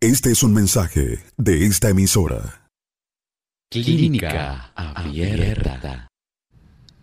Este 0.00 0.32
es 0.32 0.42
un 0.42 0.52
mensaje 0.52 1.20
de 1.38 1.64
esta 1.64 1.88
emisora. 1.88 2.68
Clínica 3.70 4.70
Abierta. 4.74 6.08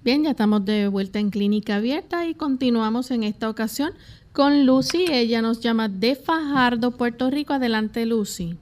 Bien, 0.04 0.24
ya 0.24 0.32
estamos 0.32 0.66
de 0.66 0.88
vuelta 0.88 1.18
en 1.18 1.32
Clínica 1.32 1.78
Abierta 1.78 2.28
y 2.28 2.36
continuamos 2.36 3.10
en 3.10 3.24
esta 3.24 3.50
ocasión 3.50 3.92
con 4.34 4.66
Lucy. 4.66 5.06
Ella 5.12 5.42
nos 5.42 5.62
llama 5.62 5.90
de 5.90 6.16
Fajardo, 6.16 6.92
Puerto 6.92 7.30
Rico. 7.30 7.54
Adelante, 7.54 8.06
Lucy. 8.06 8.58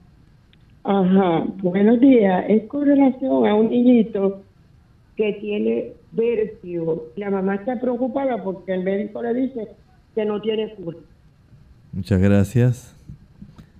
Ajá, 0.84 1.44
buenos 1.62 2.00
días. 2.00 2.44
Es 2.48 2.66
con 2.68 2.86
relación 2.86 3.46
a 3.46 3.54
un 3.54 3.70
niñito 3.70 4.42
que 5.16 5.34
tiene 5.34 5.92
vértigo. 6.12 7.08
La 7.16 7.30
mamá 7.30 7.56
está 7.56 7.80
preocupada 7.80 8.42
porque 8.42 8.74
el 8.74 8.82
médico 8.82 9.22
le 9.22 9.34
dice 9.34 9.68
que 10.14 10.24
no 10.24 10.40
tiene 10.40 10.74
cura. 10.74 10.98
Muchas 11.92 12.20
gracias. 12.20 12.96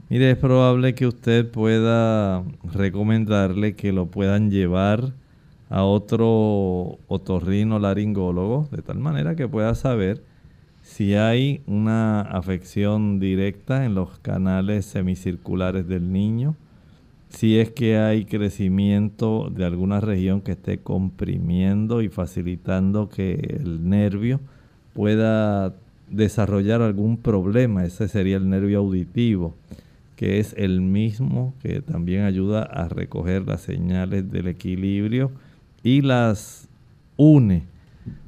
Mire, 0.08 0.32
es 0.32 0.36
probable 0.36 0.94
que 0.94 1.06
usted 1.06 1.50
pueda 1.50 2.42
recomendarle 2.74 3.76
que 3.76 3.92
lo 3.92 4.06
puedan 4.06 4.50
llevar 4.50 5.12
a 5.68 5.84
otro 5.84 6.98
otorrino 7.06 7.78
laringólogo, 7.78 8.68
de 8.72 8.82
tal 8.82 8.98
manera 8.98 9.36
que 9.36 9.46
pueda 9.46 9.74
saber 9.76 10.24
si 11.00 11.14
hay 11.14 11.62
una 11.66 12.20
afección 12.20 13.20
directa 13.20 13.86
en 13.86 13.94
los 13.94 14.18
canales 14.18 14.84
semicirculares 14.84 15.88
del 15.88 16.12
niño, 16.12 16.56
si 17.30 17.58
es 17.58 17.70
que 17.70 17.96
hay 17.96 18.26
crecimiento 18.26 19.48
de 19.48 19.64
alguna 19.64 20.00
región 20.00 20.42
que 20.42 20.52
esté 20.52 20.80
comprimiendo 20.80 22.02
y 22.02 22.10
facilitando 22.10 23.08
que 23.08 23.32
el 23.32 23.88
nervio 23.88 24.40
pueda 24.92 25.74
desarrollar 26.10 26.82
algún 26.82 27.16
problema, 27.16 27.86
ese 27.86 28.06
sería 28.06 28.36
el 28.36 28.50
nervio 28.50 28.80
auditivo 28.80 29.54
que 30.16 30.38
es 30.38 30.54
el 30.58 30.82
mismo 30.82 31.54
que 31.62 31.80
también 31.80 32.24
ayuda 32.24 32.64
a 32.64 32.90
recoger 32.90 33.46
las 33.46 33.62
señales 33.62 34.30
del 34.30 34.48
equilibrio 34.48 35.30
y 35.82 36.02
las 36.02 36.68
une 37.16 37.62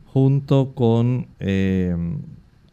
junto 0.06 0.72
con 0.74 1.26
eh, 1.38 1.94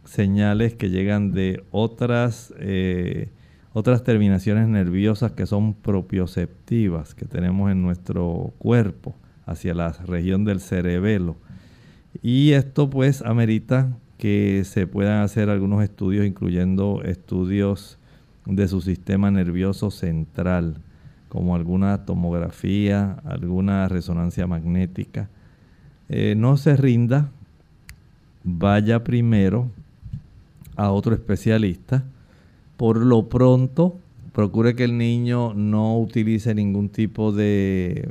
señales 0.09 0.73
que 0.73 0.89
llegan 0.89 1.31
de 1.31 1.63
otras, 1.69 2.51
eh, 2.57 3.29
otras 3.73 4.03
terminaciones 4.03 4.67
nerviosas 4.67 5.33
que 5.33 5.45
son 5.45 5.75
propioceptivas 5.75 7.13
que 7.13 7.25
tenemos 7.25 7.71
en 7.71 7.83
nuestro 7.83 8.51
cuerpo 8.57 9.15
hacia 9.45 9.75
la 9.75 9.91
región 9.91 10.45
del 10.45 10.61
cerebelo. 10.61 11.35
Y 12.23 12.53
esto 12.53 12.89
pues 12.89 13.21
amerita 13.21 13.95
que 14.17 14.63
se 14.65 14.87
puedan 14.87 15.21
hacer 15.21 15.51
algunos 15.51 15.83
estudios, 15.83 16.25
incluyendo 16.25 17.03
estudios 17.03 17.99
de 18.47 18.67
su 18.67 18.81
sistema 18.81 19.29
nervioso 19.29 19.91
central, 19.91 20.81
como 21.29 21.55
alguna 21.55 22.05
tomografía, 22.05 23.19
alguna 23.25 23.87
resonancia 23.87 24.47
magnética. 24.47 25.29
Eh, 26.09 26.33
no 26.35 26.57
se 26.57 26.75
rinda, 26.75 27.29
vaya 28.43 29.03
primero 29.03 29.69
a 30.79 30.91
otro 30.91 31.13
especialista. 31.13 32.05
Por 32.77 32.97
lo 32.97 33.27
pronto, 33.27 33.99
procure 34.31 34.75
que 34.75 34.85
el 34.85 34.97
niño 34.97 35.53
no 35.53 35.99
utilice 35.99 36.55
ningún 36.55 36.87
tipo 36.87 37.33
de 37.33 38.09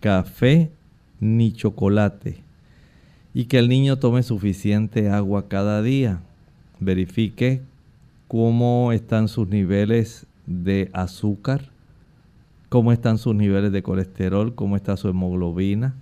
café 0.00 0.70
ni 1.18 1.52
chocolate 1.52 2.42
y 3.32 3.46
que 3.46 3.58
el 3.58 3.70
niño 3.70 3.98
tome 3.98 4.22
suficiente 4.22 5.08
agua 5.08 5.48
cada 5.48 5.80
día. 5.80 6.20
Verifique 6.78 7.62
cómo 8.28 8.92
están 8.92 9.28
sus 9.28 9.48
niveles 9.48 10.26
de 10.44 10.90
azúcar, 10.92 11.70
cómo 12.68 12.92
están 12.92 13.16
sus 13.16 13.34
niveles 13.34 13.72
de 13.72 13.82
colesterol, 13.82 14.54
cómo 14.54 14.76
está 14.76 14.98
su 14.98 15.08
hemoglobina, 15.08 15.94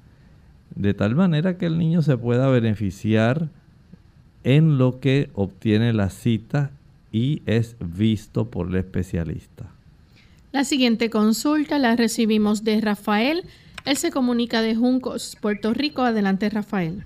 de 0.74 0.94
tal 0.94 1.14
manera 1.14 1.58
que 1.58 1.66
el 1.66 1.78
niño 1.78 2.02
se 2.02 2.16
pueda 2.16 2.48
beneficiar 2.48 3.50
en 4.44 4.78
lo 4.78 5.00
que 5.00 5.30
obtiene 5.34 5.92
la 5.92 6.10
cita 6.10 6.70
y 7.12 7.42
es 7.46 7.76
visto 7.80 8.50
por 8.50 8.68
el 8.68 8.76
especialista. 8.76 9.66
La 10.52 10.64
siguiente 10.64 11.10
consulta 11.10 11.78
la 11.78 11.96
recibimos 11.96 12.64
de 12.64 12.80
Rafael. 12.80 13.42
Él 13.84 13.96
se 13.96 14.10
comunica 14.10 14.62
de 14.62 14.74
Juncos, 14.74 15.36
Puerto 15.40 15.72
Rico. 15.72 16.02
Adelante, 16.02 16.48
Rafael. 16.50 17.04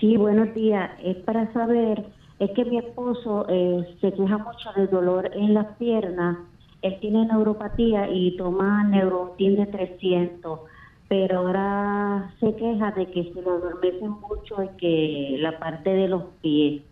Sí, 0.00 0.16
buenos 0.16 0.54
días. 0.54 0.90
Es 1.02 1.16
para 1.18 1.52
saber 1.52 2.04
es 2.38 2.50
que 2.50 2.64
mi 2.64 2.78
esposo 2.78 3.46
eh, 3.48 3.96
se 4.00 4.12
queja 4.12 4.38
mucho 4.38 4.70
de 4.76 4.86
dolor 4.88 5.30
en 5.34 5.54
las 5.54 5.76
piernas. 5.76 6.38
Él 6.82 6.98
tiene 7.00 7.24
neuropatía 7.26 8.10
y 8.10 8.36
toma 8.36 8.84
Neurontin 8.84 9.56
de 9.56 9.66
300, 9.66 10.60
pero 11.08 11.38
ahora 11.38 12.34
se 12.40 12.54
queja 12.56 12.92
de 12.92 13.10
que 13.10 13.32
se 13.32 13.42
lo 13.42 13.52
adormece 13.52 14.08
mucho 14.08 14.62
y 14.62 14.68
que 14.78 15.36
la 15.40 15.58
parte 15.58 15.90
de 15.90 16.08
los 16.08 16.24
pies. 16.42 16.82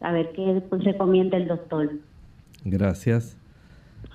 A 0.00 0.12
ver 0.12 0.32
qué 0.32 0.62
recomienda 0.70 1.36
el 1.36 1.48
doctor. 1.48 1.90
Gracias. 2.64 3.36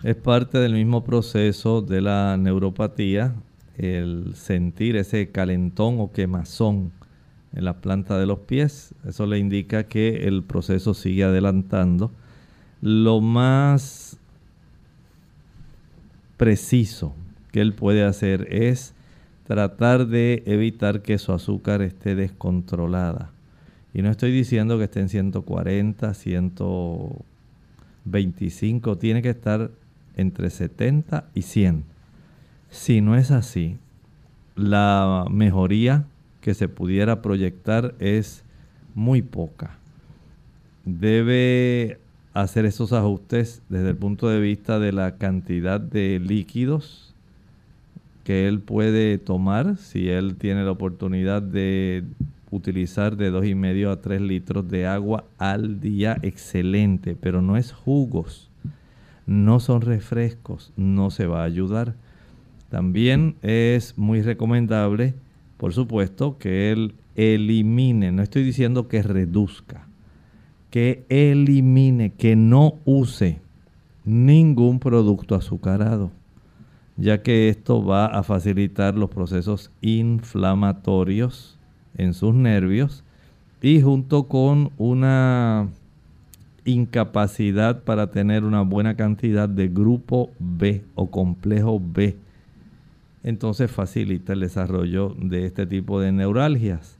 Es 0.03 0.15
parte 0.15 0.59
del 0.59 0.73
mismo 0.73 1.03
proceso 1.03 1.81
de 1.81 2.01
la 2.01 2.37
neuropatía, 2.37 3.35
el 3.77 4.35
sentir 4.35 4.95
ese 4.95 5.31
calentón 5.31 5.99
o 5.99 6.11
quemazón 6.11 6.91
en 7.53 7.65
la 7.65 7.81
planta 7.81 8.17
de 8.17 8.25
los 8.25 8.39
pies. 8.39 8.93
Eso 9.05 9.25
le 9.25 9.39
indica 9.39 9.83
que 9.83 10.27
el 10.27 10.43
proceso 10.43 10.93
sigue 10.93 11.23
adelantando. 11.23 12.11
Lo 12.81 13.21
más 13.21 14.17
preciso 16.37 17.13
que 17.51 17.61
él 17.61 17.73
puede 17.73 18.03
hacer 18.03 18.47
es 18.51 18.95
tratar 19.45 20.07
de 20.07 20.43
evitar 20.45 21.01
que 21.01 21.17
su 21.17 21.33
azúcar 21.33 21.81
esté 21.81 22.15
descontrolada. 22.15 23.31
Y 23.93 24.01
no 24.01 24.09
estoy 24.09 24.31
diciendo 24.31 24.77
que 24.77 24.85
esté 24.85 25.01
en 25.01 25.09
140, 25.09 26.13
125, 26.13 28.97
tiene 28.97 29.21
que 29.21 29.29
estar 29.29 29.71
entre 30.15 30.49
70 30.49 31.25
y 31.33 31.41
100. 31.43 31.83
Si 32.69 33.01
no 33.01 33.15
es 33.15 33.31
así, 33.31 33.77
la 34.55 35.25
mejoría 35.29 36.05
que 36.41 36.53
se 36.53 36.67
pudiera 36.67 37.21
proyectar 37.21 37.95
es 37.99 38.43
muy 38.95 39.21
poca. 39.21 39.77
Debe 40.85 41.99
hacer 42.33 42.65
esos 42.65 42.93
ajustes 42.93 43.61
desde 43.69 43.91
el 43.91 43.97
punto 43.97 44.27
de 44.27 44.39
vista 44.39 44.79
de 44.79 44.91
la 44.91 45.17
cantidad 45.17 45.79
de 45.79 46.19
líquidos 46.19 47.12
que 48.23 48.47
él 48.47 48.59
puede 48.59 49.17
tomar 49.17 49.77
si 49.77 50.09
él 50.09 50.35
tiene 50.35 50.63
la 50.63 50.71
oportunidad 50.71 51.41
de 51.41 52.03
utilizar 52.51 53.17
de 53.17 53.31
dos 53.31 53.45
y 53.45 53.55
medio 53.55 53.91
a 53.91 54.01
3 54.01 54.21
litros 54.21 54.69
de 54.69 54.85
agua 54.85 55.25
al 55.37 55.79
día. 55.79 56.17
Excelente 56.21 57.15
pero 57.19 57.41
no 57.41 57.57
es 57.57 57.71
jugos 57.71 58.49
no 59.25 59.59
son 59.59 59.81
refrescos 59.81 60.71
no 60.75 61.09
se 61.09 61.25
va 61.25 61.41
a 61.41 61.45
ayudar. 61.45 61.95
También 62.69 63.35
es 63.41 63.97
muy 63.97 64.21
recomendable 64.21 65.13
por 65.57 65.73
supuesto 65.73 66.37
que 66.37 66.71
él 66.71 66.95
elimine 67.15 68.11
no 68.11 68.23
estoy 68.23 68.43
diciendo 68.43 68.87
que 68.87 69.01
reduzca 69.03 69.87
que 70.73 71.05
elimine, 71.09 72.13
que 72.13 72.35
no 72.35 72.79
use 72.83 73.37
ningún 74.05 74.79
producto 74.79 75.35
azucarado, 75.35 76.09
ya 76.97 77.21
que 77.21 77.49
esto 77.49 77.83
va 77.83 78.05
a 78.05 78.23
facilitar 78.23 78.95
los 78.95 79.09
procesos 79.09 79.71
inflamatorios 79.81 81.57
en 81.97 82.13
sus 82.13 82.33
nervios 82.33 83.03
y 83.61 83.81
junto 83.81 84.27
con 84.27 84.71
una 84.77 85.69
incapacidad 86.65 87.83
para 87.83 88.11
tener 88.11 88.43
una 88.43 88.61
buena 88.61 88.95
cantidad 88.95 89.49
de 89.49 89.67
grupo 89.67 90.31
B 90.39 90.83
o 90.95 91.09
complejo 91.09 91.81
B. 91.81 92.15
Entonces 93.23 93.71
facilita 93.71 94.33
el 94.33 94.41
desarrollo 94.41 95.15
de 95.17 95.45
este 95.45 95.65
tipo 95.65 95.99
de 95.99 96.11
neuralgias. 96.11 96.97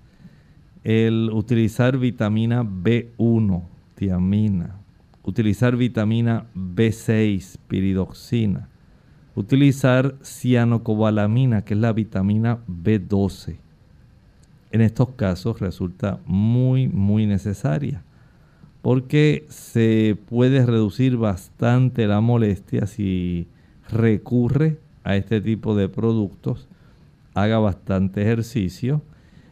El 0.84 1.30
utilizar 1.32 1.98
vitamina 1.98 2.64
B1, 2.64 3.64
tiamina, 3.96 4.78
utilizar 5.24 5.78
vitamina 5.78 6.46
B6, 6.56 7.58
piridoxina, 7.68 8.70
utilizar 9.36 10.16
cianocobalamina, 10.24 11.64
que 11.64 11.74
es 11.74 11.80
la 11.80 11.94
vitamina 11.94 12.60
B12. 12.68 13.58
En 14.72 14.82
estos 14.82 15.10
casos 15.10 15.60
resulta 15.60 16.20
muy, 16.26 16.88
muy 16.88 17.26
necesaria 17.26 18.04
porque 18.84 19.46
se 19.48 20.18
puede 20.28 20.66
reducir 20.66 21.16
bastante 21.16 22.06
la 22.06 22.20
molestia 22.20 22.86
si 22.86 23.48
recurre 23.90 24.78
a 25.06 25.16
este 25.16 25.40
tipo 25.40 25.74
de 25.74 25.88
productos, 25.88 26.68
haga 27.34 27.60
bastante 27.60 28.24
ejercicio 28.24 29.02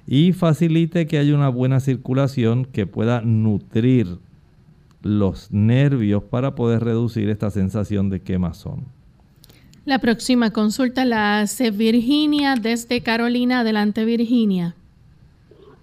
y 0.05 0.34
facilite 0.34 1.07
que 1.07 1.17
haya 1.17 1.34
una 1.34 1.47
buena 1.47 1.79
circulación 1.79 2.65
que 2.65 2.86
pueda 2.86 3.21
nutrir 3.21 4.19
los 5.01 5.49
nervios 5.53 6.23
para 6.23 6.53
poder 6.53 6.84
reducir 6.84 7.29
esta 7.29 7.49
sensación 7.51 8.09
de 8.09 8.19
quemazón. 8.19 9.01
La 9.86 9.99
próxima 9.99 10.51
consulta 10.51 11.05
la 11.05 11.41
hace 11.41 11.71
Virginia 11.71 12.55
desde 12.55 13.01
Carolina. 13.01 13.61
Adelante, 13.61 14.05
Virginia. 14.05 14.75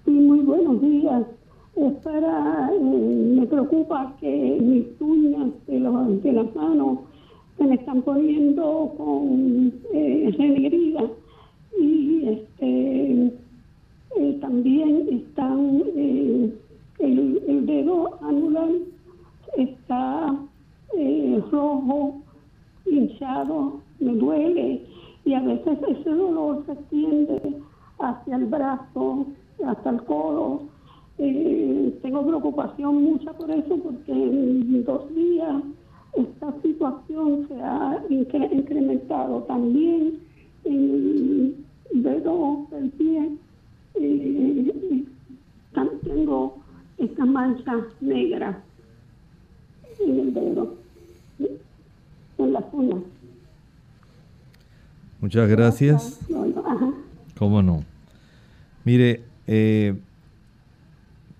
Muy 0.07 0.41
buenos 0.41 0.81
días. 0.81 1.23
Es 1.77 1.93
eh, 2.07 2.81
me 2.81 3.47
preocupa 3.47 4.15
que 4.21 4.59
mis 4.61 4.87
uñas 5.01 5.51
de, 5.67 6.33
las 6.33 6.55
manos 6.55 6.99
se 7.57 7.65
me 7.65 7.75
están 7.75 8.03
poniendo 8.03 8.95
con 8.97 9.73
eh, 9.93 10.33
y 11.81 12.29
este 12.29 13.33
eh, 14.17 14.39
también 14.41 15.07
están, 15.11 15.83
eh, 15.95 16.53
el, 16.99 17.67
dedo 17.67 18.19
anular 18.23 18.71
está 19.57 20.35
eh, 20.97 21.41
rojo, 21.53 22.21
hinchado, 22.87 23.81
me 24.01 24.15
duele 24.15 24.83
y 25.25 25.35
a 25.35 25.41
veces 25.41 25.79
ese 25.89 26.11
dolor 26.11 26.65
se 26.67 26.73
extiende 26.73 27.61
hacia 27.99 28.37
el 28.37 28.47
brazo, 28.47 29.27
hasta 29.67 29.91
el 29.91 30.03
codo. 30.05 30.63
tengo 31.17 32.27
preocupación 32.27 33.03
mucha 33.03 33.33
por 33.33 33.51
eso 33.51 33.77
porque 33.77 34.13
en 34.13 34.85
dos 34.85 35.15
días 35.15 35.63
esta 36.15 36.55
situación 36.63 37.47
se 37.49 37.61
ha 37.61 38.03
incrementado 38.11 39.43
también 39.43 40.19
en 40.65 41.55
el 41.93 42.03
dedo 42.03 42.67
del 42.71 42.91
pie 42.91 43.33
eh, 43.95 45.05
tengo 46.05 46.59
esta 46.99 47.25
mancha 47.25 47.73
negra 48.01 48.63
en 50.01 50.21
el 50.21 50.35
dedo, 50.35 50.75
en 52.39 52.53
la 52.53 52.63
zona. 52.71 52.97
Muchas 55.21 55.49
gracias. 55.49 56.19
¿Cómo 57.37 57.63
no? 57.63 57.85
Mire, 58.85 59.23
eh, 59.47 59.95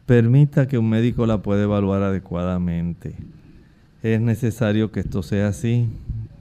permita 0.07 0.67
que 0.67 0.79
un 0.79 0.89
médico 0.89 1.27
la 1.27 1.43
pueda 1.43 1.63
evaluar 1.63 2.03
adecuadamente. 2.03 3.15
Es 4.03 4.21
necesario 4.21 4.91
que 4.91 5.01
esto 5.01 5.23
sea 5.23 5.49
así, 5.49 5.89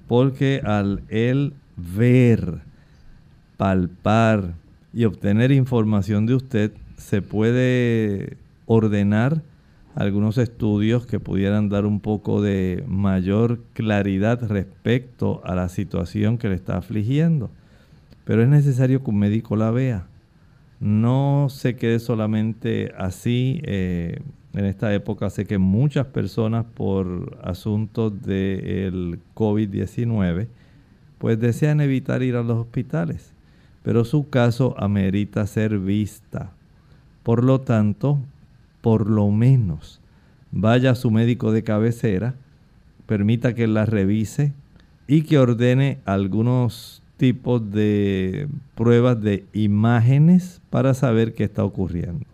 porque 0.07 0.61
al 0.63 1.03
él 1.09 1.53
ver, 1.75 2.59
palpar, 3.57 4.53
y 4.93 5.05
obtener 5.05 5.51
información 5.51 6.25
de 6.25 6.35
usted, 6.35 6.71
se 6.97 7.21
puede 7.21 8.37
ordenar 8.65 9.43
algunos 9.97 10.37
estudios 10.37 11.05
que 11.05 11.19
pudieran 11.19 11.69
dar 11.69 11.85
un 11.85 11.99
poco 11.99 12.41
de 12.41 12.83
mayor 12.87 13.59
claridad 13.73 14.47
respecto 14.47 15.41
a 15.43 15.55
la 15.55 15.69
situación 15.69 16.37
que 16.37 16.49
le 16.49 16.55
está 16.55 16.77
afligiendo. 16.77 17.49
Pero 18.23 18.43
es 18.43 18.47
necesario 18.47 19.03
que 19.03 19.09
un 19.09 19.19
médico 19.19 19.55
la 19.55 19.71
vea. 19.71 20.07
No 20.79 21.47
se 21.49 21.75
quede 21.75 21.99
solamente 21.99 22.93
así. 22.97 23.59
Eh, 23.63 24.19
en 24.53 24.65
esta 24.65 24.93
época 24.93 25.29
sé 25.29 25.45
que 25.45 25.57
muchas 25.57 26.05
personas 26.07 26.65
por 26.65 27.37
asuntos 27.43 28.21
del 28.23 29.19
COVID-19 29.35 30.47
pues 31.17 31.39
desean 31.39 31.81
evitar 31.81 32.23
ir 32.23 32.35
a 32.35 32.43
los 32.43 32.57
hospitales 32.57 33.33
pero 33.87 34.03
su 34.03 34.27
caso 34.27 34.75
amerita 34.77 35.47
ser 35.47 35.79
vista. 35.79 36.51
Por 37.23 37.41
lo 37.41 37.61
tanto, 37.61 38.19
por 38.81 39.09
lo 39.09 39.29
menos, 39.31 39.99
vaya 40.51 40.91
a 40.91 40.95
su 40.95 41.11
médico 41.11 41.51
de 41.51 41.63
cabecera, 41.63 42.35
permita 43.05 43.55
que 43.55 43.67
la 43.67 43.85
revise 43.85 44.53
y 45.07 45.21
que 45.21 45.39
ordene 45.39 45.99
algunos 46.05 47.01
tipos 47.17 47.71
de 47.71 48.47
pruebas 48.75 49.21
de 49.21 49.45
imágenes 49.53 50.61
para 50.69 50.93
saber 50.93 51.33
qué 51.33 51.45
está 51.45 51.63
ocurriendo. 51.63 52.25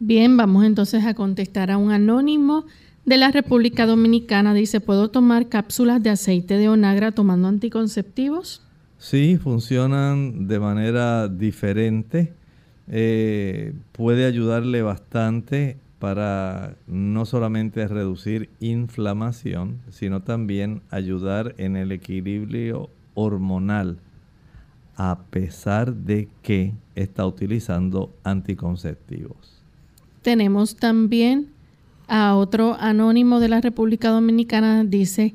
Bien, 0.00 0.36
vamos 0.36 0.64
entonces 0.64 1.04
a 1.04 1.14
contestar 1.14 1.70
a 1.70 1.78
un 1.78 1.90
anónimo 1.90 2.66
de 3.04 3.16
la 3.16 3.32
República 3.32 3.86
Dominicana. 3.86 4.54
Dice, 4.54 4.80
¿puedo 4.80 5.08
tomar 5.08 5.48
cápsulas 5.48 6.02
de 6.02 6.10
aceite 6.10 6.58
de 6.58 6.68
onagra 6.68 7.10
tomando 7.12 7.48
anticonceptivos? 7.48 8.62
Sí, 8.98 9.38
funcionan 9.38 10.46
de 10.46 10.60
manera 10.60 11.28
diferente. 11.28 12.32
Eh, 12.90 13.74
puede 13.92 14.24
ayudarle 14.24 14.82
bastante 14.82 15.76
para 15.98 16.76
no 16.86 17.26
solamente 17.26 17.86
reducir 17.88 18.50
inflamación, 18.60 19.80
sino 19.90 20.22
también 20.22 20.82
ayudar 20.90 21.54
en 21.58 21.76
el 21.76 21.92
equilibrio 21.92 22.88
hormonal, 23.14 23.98
a 24.96 25.18
pesar 25.30 25.94
de 25.94 26.28
que 26.42 26.72
está 26.94 27.26
utilizando 27.26 28.14
anticonceptivos. 28.22 29.62
Tenemos 30.22 30.76
también 30.76 31.48
a 32.06 32.36
otro 32.36 32.76
anónimo 32.80 33.40
de 33.40 33.48
la 33.48 33.60
República 33.60 34.10
Dominicana, 34.10 34.84
dice 34.84 35.34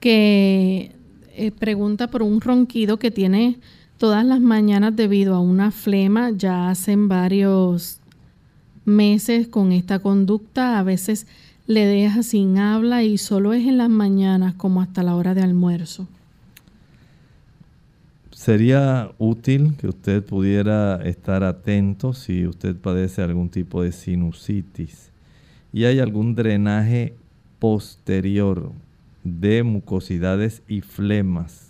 que 0.00 0.92
eh, 1.34 1.50
pregunta 1.52 2.08
por 2.08 2.22
un 2.22 2.40
ronquido 2.40 2.98
que 2.98 3.10
tiene 3.10 3.58
todas 4.00 4.24
las 4.24 4.40
mañanas 4.40 4.96
debido 4.96 5.34
a 5.34 5.40
una 5.40 5.70
flema. 5.70 6.30
Ya 6.30 6.70
hacen 6.70 7.06
varios 7.06 8.00
meses 8.86 9.46
con 9.46 9.72
esta 9.72 9.98
conducta. 9.98 10.78
A 10.78 10.82
veces 10.82 11.26
le 11.66 11.84
deja 11.84 12.22
sin 12.22 12.56
habla 12.56 13.02
y 13.02 13.18
solo 13.18 13.52
es 13.52 13.66
en 13.66 13.76
las 13.76 13.90
mañanas 13.90 14.54
como 14.54 14.80
hasta 14.80 15.02
la 15.02 15.14
hora 15.14 15.34
de 15.34 15.42
almuerzo. 15.42 16.08
sería 18.32 19.10
útil 19.18 19.74
que 19.76 19.86
usted 19.86 20.24
pudiera 20.24 20.96
estar 21.04 21.44
atento 21.44 22.14
si 22.14 22.46
usted 22.46 22.74
padece 22.74 23.20
algún 23.20 23.50
tipo 23.50 23.82
de 23.82 23.92
sinusitis 23.92 25.10
y 25.74 25.84
hay 25.84 25.98
algún 25.98 26.34
drenaje 26.34 27.12
posterior 27.58 28.72
de 29.24 29.62
mucosidades 29.62 30.62
y 30.68 30.80
flemas. 30.80 31.69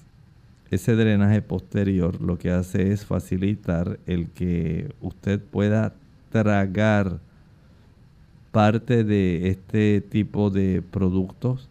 Ese 0.70 0.94
drenaje 0.94 1.42
posterior 1.42 2.20
lo 2.20 2.38
que 2.38 2.50
hace 2.50 2.92
es 2.92 3.04
facilitar 3.04 3.98
el 4.06 4.28
que 4.30 4.94
usted 5.00 5.40
pueda 5.40 5.94
tragar 6.30 7.18
parte 8.52 9.04
de 9.04 9.48
este 9.48 10.00
tipo 10.00 10.50
de 10.50 10.82
productos 10.82 11.68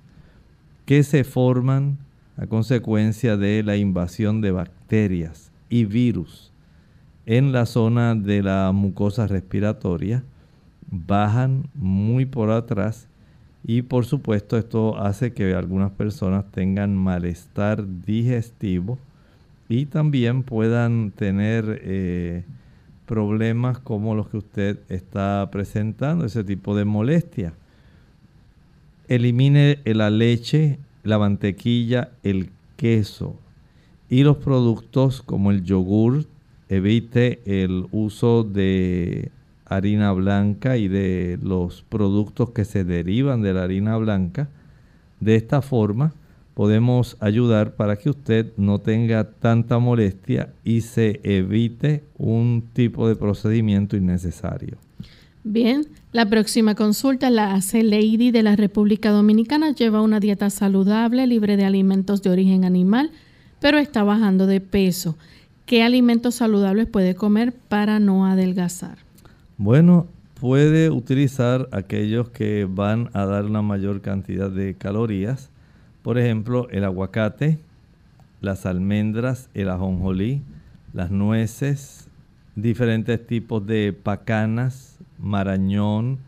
que 0.86 1.04
se 1.04 1.24
forman 1.24 1.97
a 2.36 2.47
consecuencia 2.47 3.38
de 3.38 3.64
la 3.64 3.78
invasión 3.78 4.41
de 4.41 4.52
bacterias 4.52 5.52
y 5.70 5.86
virus. 5.86 6.52
En 7.26 7.52
la 7.52 7.66
zona 7.66 8.16
de 8.16 8.41
la 8.41 8.72
mucosa 8.74 9.28
respiratoria, 9.28 10.24
bajan 10.89 11.70
muy 11.76 12.26
por 12.26 12.50
atrás 12.50 13.09
y 13.64 13.82
por 13.82 14.05
supuesto 14.05 14.57
esto 14.57 14.97
hace 14.97 15.34
que 15.34 15.53
algunas 15.53 15.91
personas 15.91 16.45
tengan 16.51 16.95
malestar 16.95 17.86
digestivo 18.05 18.97
y 19.68 19.86
también 19.86 20.43
puedan 20.43 21.12
tener 21.12 21.82
eh, 21.84 22.43
problemas 23.05 23.80
como 23.80 24.16
los 24.16 24.30
que 24.30 24.38
usted 24.38 24.80
está 24.89 25.47
presentando, 25.51 26.26
ese 26.26 26.43
tipo 26.43 26.76
de 26.76 26.86
molestia. 26.86 27.53
Elimine 29.07 29.80
la 29.86 30.10
leche, 30.10 30.80
la 31.03 31.20
mantequilla, 31.20 32.12
el 32.24 32.49
queso 32.78 33.36
y 34.10 34.24
los 34.24 34.38
productos 34.38 35.22
como 35.22 35.51
el 35.51 35.64
yogur. 35.64 36.26
Evite 36.70 37.41
el 37.45 37.88
uso 37.91 38.43
de 38.43 39.32
harina 39.70 40.12
blanca 40.12 40.78
y 40.78 40.88
de 40.88 41.40
los 41.42 41.84
productos 41.84 42.50
que 42.50 42.66
se 42.66 42.84
derivan 42.84 43.42
de 43.42 43.54
la 43.54 43.64
harina 43.64 43.96
blanca. 43.98 44.50
De 45.20 45.36
esta 45.36 45.62
forma 45.62 46.14
podemos 46.56 47.16
ayudar 47.22 47.76
para 47.76 47.96
que 47.96 48.10
usted 48.10 48.52
no 48.58 48.80
tenga 48.80 49.24
tanta 49.24 49.80
molestia 49.80 50.52
y 50.66 50.82
se 50.82 51.22
evite 51.24 52.04
un 52.18 52.64
tipo 52.74 53.08
de 53.08 53.16
procedimiento 53.16 53.96
innecesario. 53.96 54.78
Bien, 55.46 55.88
la 56.12 56.26
próxima 56.26 56.76
consulta 56.76 57.30
la 57.30 57.54
hace 57.54 57.82
Lady 57.82 58.32
de 58.32 58.44
la 58.44 58.58
República 58.58 59.12
Dominicana. 59.12 59.74
Lleva 59.74 60.02
una 60.02 60.20
dieta 60.20 60.50
saludable, 60.50 61.26
libre 61.28 61.56
de 61.56 61.64
alimentos 61.64 62.22
de 62.22 62.30
origen 62.30 62.66
animal, 62.66 63.12
pero 63.62 63.78
está 63.78 64.04
bajando 64.04 64.46
de 64.46 64.60
peso. 64.60 65.16
¿Qué 65.66 65.82
alimentos 65.82 66.36
saludables 66.36 66.88
puede 66.88 67.16
comer 67.16 67.54
para 67.54 68.00
no 68.00 68.26
adelgazar? 68.26 69.09
Bueno, 69.60 70.07
puede 70.39 70.89
utilizar 70.89 71.68
aquellos 71.74 72.30
que 72.30 72.66
van 72.66 73.10
a 73.12 73.26
dar 73.26 73.43
una 73.43 73.62
mayor 73.62 73.99
cantidad 73.99 74.49
de 74.49 74.76
calorías. 74.76 75.51
Por 76.01 76.18
ejemplo, 76.18 76.70
el 76.70 76.86
aguacate, 76.86 77.60
las 78.39 78.66
almendras, 78.66 79.49
el 79.53 79.68
ajonjolí, 79.68 80.43
las 80.93 81.12
nueces, 81.12 82.07
diferentes 82.55 83.28
tipos 83.28 83.68
de 83.68 83.91
pacanas, 83.91 84.97
marañón, 85.18 86.20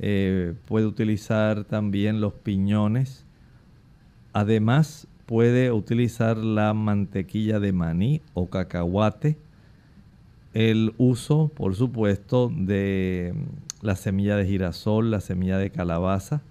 eh, 0.00 0.54
puede 0.64 0.86
utilizar 0.86 1.62
también 1.62 2.20
los 2.20 2.32
piñones. 2.32 3.24
Además, 4.32 5.06
puede 5.26 5.70
utilizar 5.70 6.38
la 6.38 6.74
mantequilla 6.74 7.60
de 7.60 7.72
maní 7.72 8.20
o 8.34 8.50
cacahuate. 8.50 9.38
El 10.52 10.94
uso, 10.98 11.50
por 11.54 11.76
supuesto, 11.76 12.50
de 12.52 13.34
la 13.82 13.94
semilla 13.94 14.36
de 14.36 14.46
girasol, 14.46 15.10
la 15.10 15.20
semilla 15.20 15.58
de 15.58 15.70
calabaza. 15.70 16.42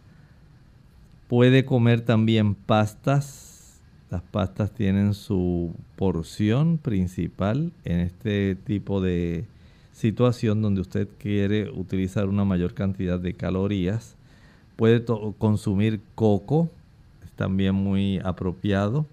Puede 1.27 1.65
comer 1.65 2.01
también 2.01 2.55
pastas. 2.55 3.81
Las 4.09 4.21
pastas 4.21 4.71
tienen 4.71 5.13
su 5.13 5.75
porción 5.95 6.77
principal 6.77 7.71
en 7.83 7.99
este 7.99 8.55
tipo 8.55 9.01
de 9.01 9.45
situación 9.91 10.61
donde 10.61 10.81
usted 10.81 11.07
quiere 11.19 11.69
utilizar 11.69 12.27
una 12.27 12.45
mayor 12.45 12.73
cantidad 12.73 13.19
de 13.19 13.33
calorías. 13.33 14.15
Puede 14.77 15.03
consumir 15.37 16.01
coco, 16.15 16.69
es 17.23 17.31
también 17.33 17.75
muy 17.75 18.19
apropiado, 18.23 19.05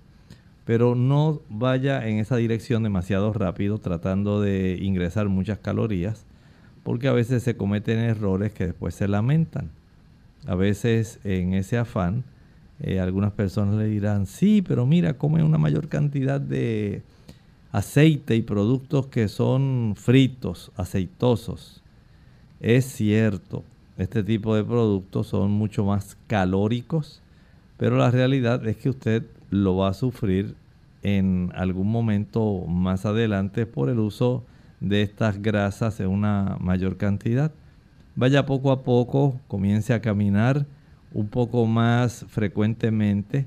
pero 0.66 0.96
no 0.96 1.40
vaya 1.48 2.06
en 2.08 2.18
esa 2.18 2.36
dirección 2.36 2.82
demasiado 2.82 3.32
rápido 3.32 3.78
tratando 3.78 4.40
de 4.40 4.76
ingresar 4.82 5.28
muchas 5.28 5.58
calorías, 5.58 6.26
porque 6.82 7.06
a 7.06 7.12
veces 7.12 7.44
se 7.44 7.56
cometen 7.56 8.00
errores 8.00 8.52
que 8.52 8.66
después 8.66 8.94
se 8.96 9.06
lamentan. 9.06 9.70
A 10.44 10.56
veces 10.56 11.20
en 11.22 11.54
ese 11.54 11.78
afán, 11.78 12.24
eh, 12.80 12.98
algunas 12.98 13.32
personas 13.32 13.76
le 13.76 13.86
dirán, 13.86 14.26
sí, 14.26 14.60
pero 14.60 14.86
mira, 14.86 15.14
come 15.14 15.44
una 15.44 15.56
mayor 15.56 15.86
cantidad 15.88 16.40
de 16.40 17.02
aceite 17.70 18.34
y 18.34 18.42
productos 18.42 19.06
que 19.06 19.28
son 19.28 19.94
fritos, 19.96 20.72
aceitosos. 20.76 21.80
Es 22.58 22.86
cierto, 22.86 23.62
este 23.98 24.24
tipo 24.24 24.56
de 24.56 24.64
productos 24.64 25.28
son 25.28 25.52
mucho 25.52 25.84
más 25.84 26.16
calóricos, 26.26 27.22
pero 27.76 27.96
la 27.96 28.10
realidad 28.10 28.66
es 28.66 28.76
que 28.78 28.90
usted 28.90 29.22
lo 29.50 29.76
va 29.76 29.88
a 29.88 29.94
sufrir 29.94 30.54
en 31.02 31.52
algún 31.54 31.90
momento 31.90 32.64
más 32.66 33.06
adelante 33.06 33.66
por 33.66 33.88
el 33.88 33.98
uso 33.98 34.44
de 34.80 35.02
estas 35.02 35.40
grasas 35.40 36.00
en 36.00 36.08
una 36.08 36.56
mayor 36.60 36.96
cantidad. 36.96 37.52
Vaya 38.14 38.46
poco 38.46 38.72
a 38.72 38.82
poco, 38.82 39.40
comience 39.46 39.92
a 39.92 40.00
caminar 40.00 40.66
un 41.12 41.28
poco 41.28 41.66
más 41.66 42.24
frecuentemente, 42.28 43.46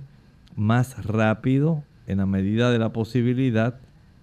más 0.55 1.03
rápido 1.05 1.83
en 2.07 2.19
la 2.19 2.25
medida 2.25 2.71
de 2.71 2.79
la 2.79 2.93
posibilidad 2.93 3.75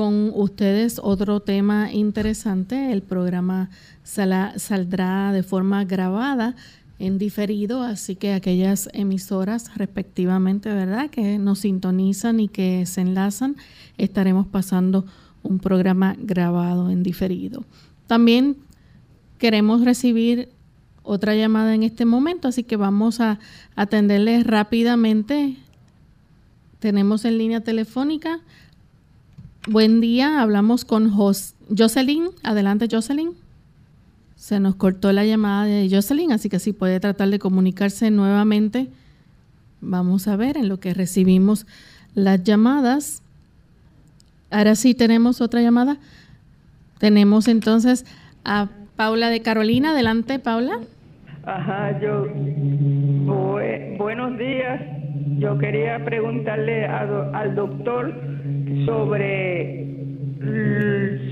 con 0.00 0.32
ustedes 0.34 0.98
otro 1.02 1.40
tema 1.40 1.92
interesante. 1.92 2.90
El 2.90 3.02
programa 3.02 3.68
saldrá 4.02 5.30
de 5.30 5.42
forma 5.42 5.84
grabada 5.84 6.56
en 6.98 7.18
diferido, 7.18 7.82
así 7.82 8.16
que 8.16 8.32
aquellas 8.32 8.88
emisoras 8.94 9.76
respectivamente, 9.76 10.72
¿verdad?, 10.72 11.10
que 11.10 11.36
nos 11.36 11.58
sintonizan 11.58 12.40
y 12.40 12.48
que 12.48 12.86
se 12.86 13.02
enlazan, 13.02 13.56
estaremos 13.98 14.46
pasando 14.46 15.04
un 15.42 15.58
programa 15.58 16.16
grabado 16.18 16.88
en 16.88 17.02
diferido. 17.02 17.66
También 18.06 18.56
queremos 19.36 19.84
recibir 19.84 20.48
otra 21.02 21.34
llamada 21.36 21.74
en 21.74 21.82
este 21.82 22.06
momento, 22.06 22.48
así 22.48 22.62
que 22.62 22.76
vamos 22.76 23.20
a 23.20 23.38
atenderles 23.76 24.46
rápidamente. 24.46 25.56
Tenemos 26.78 27.26
en 27.26 27.36
línea 27.36 27.60
telefónica. 27.60 28.40
Buen 29.68 30.00
día, 30.00 30.40
hablamos 30.40 30.86
con 30.86 31.10
Jos 31.10 31.54
Jocelyn. 31.76 32.30
Adelante, 32.42 32.88
Jocelyn. 32.90 33.32
Se 34.34 34.58
nos 34.58 34.74
cortó 34.76 35.12
la 35.12 35.26
llamada 35.26 35.66
de 35.66 35.86
Jocelyn, 35.90 36.32
así 36.32 36.48
que 36.48 36.58
si 36.58 36.72
puede 36.72 36.98
tratar 36.98 37.28
de 37.28 37.38
comunicarse 37.38 38.10
nuevamente. 38.10 38.88
Vamos 39.82 40.28
a 40.28 40.36
ver 40.36 40.56
en 40.56 40.70
lo 40.70 40.80
que 40.80 40.94
recibimos 40.94 41.66
las 42.14 42.42
llamadas. 42.42 43.22
Ahora 44.50 44.76
sí 44.76 44.94
tenemos 44.94 45.42
otra 45.42 45.60
llamada. 45.60 45.98
Tenemos 46.98 47.46
entonces 47.46 48.06
a 48.46 48.68
Paula 48.96 49.28
de 49.28 49.42
Carolina. 49.42 49.90
Adelante, 49.90 50.38
Paula. 50.38 50.80
Ajá, 51.44 52.00
yo. 52.00 52.24
buenos 53.98 54.38
días. 54.38 54.80
Yo 55.38 55.58
quería 55.58 56.02
preguntarle 56.02 56.86
al 56.86 57.54
doctor 57.54 58.39
sobre 58.84 59.86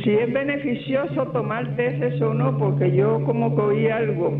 si 0.02 0.10
es 0.10 0.32
beneficioso 0.32 1.26
tomar 1.28 1.76
tesis 1.76 2.20
o 2.22 2.34
no, 2.34 2.56
porque 2.58 2.94
yo 2.94 3.24
como 3.24 3.54
que 3.54 3.60
oí 3.60 3.86
algo 3.88 4.30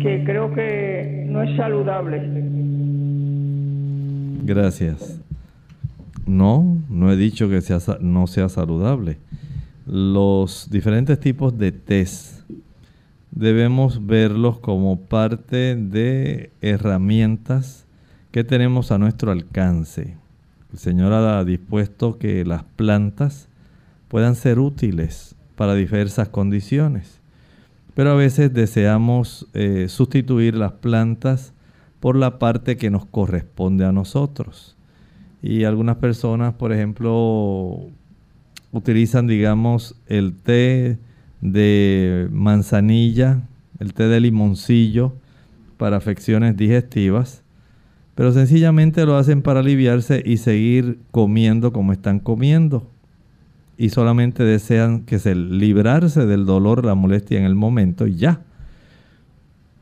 que 0.00 0.22
creo 0.24 0.54
que 0.54 1.26
no 1.28 1.42
es 1.42 1.56
saludable. 1.56 2.22
Gracias. 4.44 5.20
No, 6.26 6.78
no 6.88 7.12
he 7.12 7.16
dicho 7.16 7.48
que 7.48 7.60
sea, 7.60 7.78
no 8.00 8.26
sea 8.26 8.48
saludable. 8.48 9.18
Los 9.86 10.68
diferentes 10.70 11.20
tipos 11.20 11.56
de 11.56 11.72
test 11.72 12.48
debemos 13.30 14.06
verlos 14.06 14.58
como 14.58 15.00
parte 15.00 15.76
de 15.76 16.50
herramientas 16.60 17.86
que 18.30 18.42
tenemos 18.44 18.90
a 18.90 18.98
nuestro 18.98 19.30
alcance. 19.30 20.16
El 20.76 20.80
Señor 20.80 21.14
ha 21.14 21.42
dispuesto 21.42 22.18
que 22.18 22.44
las 22.44 22.62
plantas 22.62 23.48
puedan 24.08 24.34
ser 24.34 24.58
útiles 24.58 25.34
para 25.54 25.74
diversas 25.74 26.28
condiciones. 26.28 27.22
Pero 27.94 28.10
a 28.10 28.14
veces 28.14 28.52
deseamos 28.52 29.46
eh, 29.54 29.86
sustituir 29.88 30.54
las 30.54 30.72
plantas 30.72 31.54
por 31.98 32.14
la 32.14 32.38
parte 32.38 32.76
que 32.76 32.90
nos 32.90 33.06
corresponde 33.06 33.86
a 33.86 33.92
nosotros. 33.92 34.76
Y 35.40 35.64
algunas 35.64 35.96
personas, 35.96 36.52
por 36.52 36.74
ejemplo, 36.74 37.80
utilizan, 38.70 39.26
digamos, 39.26 39.94
el 40.08 40.34
té 40.34 40.98
de 41.40 42.28
manzanilla, 42.30 43.40
el 43.78 43.94
té 43.94 44.08
de 44.08 44.20
limoncillo 44.20 45.14
para 45.78 45.96
afecciones 45.96 46.54
digestivas, 46.54 47.44
pero 48.16 48.32
sencillamente 48.32 49.04
lo 49.04 49.16
hacen 49.16 49.42
para 49.42 49.60
aliviarse 49.60 50.22
y 50.24 50.38
seguir 50.38 50.98
comiendo 51.10 51.72
como 51.72 51.92
están 51.92 52.18
comiendo. 52.18 52.90
Y 53.76 53.90
solamente 53.90 54.42
desean 54.42 55.02
que 55.02 55.18
se 55.18 55.34
librarse 55.34 56.24
del 56.24 56.46
dolor, 56.46 56.86
la 56.86 56.94
molestia 56.94 57.38
en 57.38 57.44
el 57.44 57.54
momento 57.54 58.06
y 58.06 58.16
ya. 58.16 58.40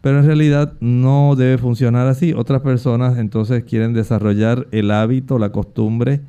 Pero 0.00 0.18
en 0.18 0.26
realidad 0.26 0.74
no 0.80 1.36
debe 1.36 1.58
funcionar 1.58 2.08
así. 2.08 2.32
Otras 2.32 2.60
personas 2.62 3.18
entonces 3.18 3.62
quieren 3.62 3.92
desarrollar 3.94 4.66
el 4.72 4.90
hábito, 4.90 5.38
la 5.38 5.52
costumbre 5.52 6.20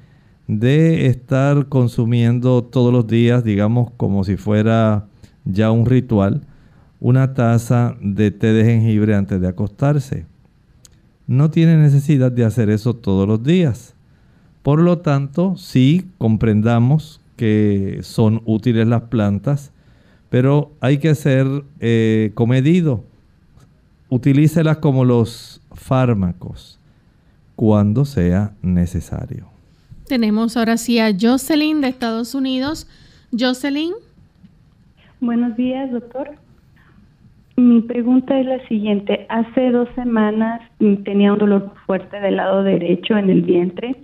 de 0.47 1.07
estar 1.07 1.69
consumiendo 1.69 2.63
todos 2.63 2.93
los 2.93 3.07
días, 3.07 3.43
digamos 3.43 3.89
como 3.97 4.23
si 4.23 4.37
fuera 4.37 5.07
ya 5.43 5.71
un 5.71 5.87
ritual, 5.87 6.41
una 6.99 7.33
taza 7.33 7.95
de 7.99 8.29
té 8.29 8.53
de 8.53 8.63
jengibre 8.63 9.15
antes 9.15 9.41
de 9.41 9.47
acostarse. 9.47 10.34
No 11.27 11.49
tiene 11.49 11.77
necesidad 11.77 12.31
de 12.31 12.45
hacer 12.45 12.69
eso 12.69 12.93
todos 12.93 13.27
los 13.27 13.43
días. 13.43 13.95
Por 14.61 14.81
lo 14.81 14.99
tanto, 14.99 15.55
sí 15.57 16.07
comprendamos 16.17 17.21
que 17.35 17.99
son 18.01 18.41
útiles 18.45 18.87
las 18.87 19.03
plantas, 19.03 19.71
pero 20.29 20.71
hay 20.79 20.97
que 20.97 21.13
ser 21.15 21.47
eh, 21.79 22.31
comedido 22.33 23.03
utilícelas 24.09 24.77
como 24.77 25.03
los 25.03 25.61
fármacos 25.73 26.79
cuando 27.55 28.05
sea 28.05 28.53
necesario. 28.61 29.47
Tenemos 30.07 30.55
ahora 30.57 30.77
sí 30.77 30.99
a 30.99 31.11
Jocelyn 31.19 31.81
de 31.81 31.87
Estados 31.87 32.35
Unidos. 32.35 32.87
Jocelyn. 33.37 33.93
Buenos 35.19 35.55
días, 35.57 35.91
doctor. 35.91 36.44
Mi 37.57 37.81
pregunta 37.81 38.37
es 38.37 38.45
la 38.45 38.59
siguiente. 38.67 39.25
Hace 39.29 39.71
dos 39.71 39.87
semanas 39.95 40.61
tenía 41.05 41.31
un 41.31 41.39
dolor 41.39 41.71
fuerte 41.85 42.19
del 42.19 42.35
lado 42.35 42.63
derecho 42.63 43.17
en 43.17 43.29
el 43.29 43.43
vientre 43.43 43.95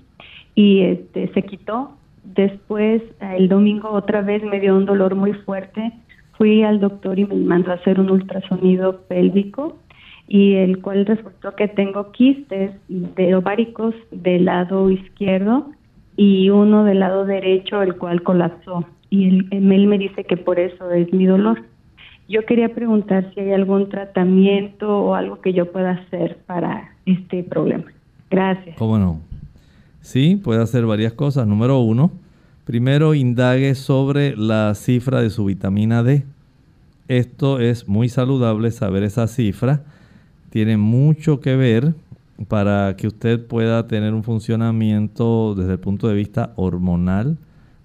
y 0.56 0.82
este 0.82 1.28
se 1.34 1.44
quitó. 1.44 1.98
Después, 2.24 3.02
el 3.20 3.50
domingo 3.50 3.90
otra 3.90 4.22
vez 4.22 4.42
me 4.44 4.62
dio 4.62 4.76
un 4.76 4.86
dolor 4.86 5.16
muy 5.16 5.34
fuerte. 5.34 5.92
Fui 6.38 6.64
al 6.64 6.80
doctor 6.80 7.20
y 7.20 7.26
me 7.26 7.36
mandó 7.36 7.72
a 7.72 7.76
hacer 7.76 8.00
un 8.00 8.10
ultrasonido 8.10 9.02
pélvico 9.10 9.78
y 10.30 10.54
el 10.54 10.82
cual 10.82 11.06
resultó 11.06 11.54
que 11.56 11.68
tengo 11.68 12.14
quistes 12.14 12.72
de 12.88 13.36
ováricos 13.36 13.94
del 14.12 14.46
lado 14.46 14.90
izquierdo 14.90 15.72
y 16.16 16.50
uno 16.50 16.86
del 16.86 17.00
lado 17.00 17.26
derecho, 17.26 17.82
el 17.82 17.98
cual 17.98 18.24
colapsó. 18.24 18.86
Y 19.10 19.28
él, 19.28 19.48
él 19.52 19.88
me 19.88 19.98
dice 19.98 20.24
que 20.24 20.38
por 20.38 20.58
eso 20.58 20.90
es 20.92 21.12
mi 21.12 21.26
dolor. 21.26 21.64
Yo 22.32 22.46
quería 22.46 22.74
preguntar 22.74 23.32
si 23.34 23.42
hay 23.42 23.52
algún 23.52 23.90
tratamiento 23.90 24.88
o 24.88 25.16
algo 25.16 25.42
que 25.42 25.52
yo 25.52 25.72
pueda 25.72 25.92
hacer 25.92 26.38
para 26.46 26.96
este 27.06 27.44
problema. 27.44 27.92
Gracias. 28.30 28.78
¿Cómo 28.78 28.98
no? 28.98 29.20
Sí, 30.00 30.40
puede 30.42 30.62
hacer 30.62 30.86
varias 30.86 31.12
cosas. 31.12 31.46
Número 31.46 31.80
uno, 31.80 32.12
primero 32.64 33.14
indague 33.14 33.76
sobre 33.76 34.36
la 34.38 34.74
cifra 34.76 35.22
de 35.22 35.30
su 35.30 35.44
vitamina 35.44 36.04
D. 36.04 36.24
Esto 37.10 37.60
es 37.60 37.90
muy 37.90 38.08
saludable 38.08 38.72
saber 38.72 39.04
esa 39.04 39.28
cifra 39.28 39.82
tiene 40.52 40.76
mucho 40.76 41.40
que 41.40 41.56
ver 41.56 41.96
para 42.48 42.96
que 42.98 43.08
usted 43.08 43.48
pueda 43.48 43.88
tener 43.88 44.14
un 44.14 44.24
funcionamiento 44.24 45.56
desde 45.56 45.74
el 45.74 45.80
punto 45.80 46.10
de 46.10 46.16
vista 46.16 46.52
hormonal 46.58 47.38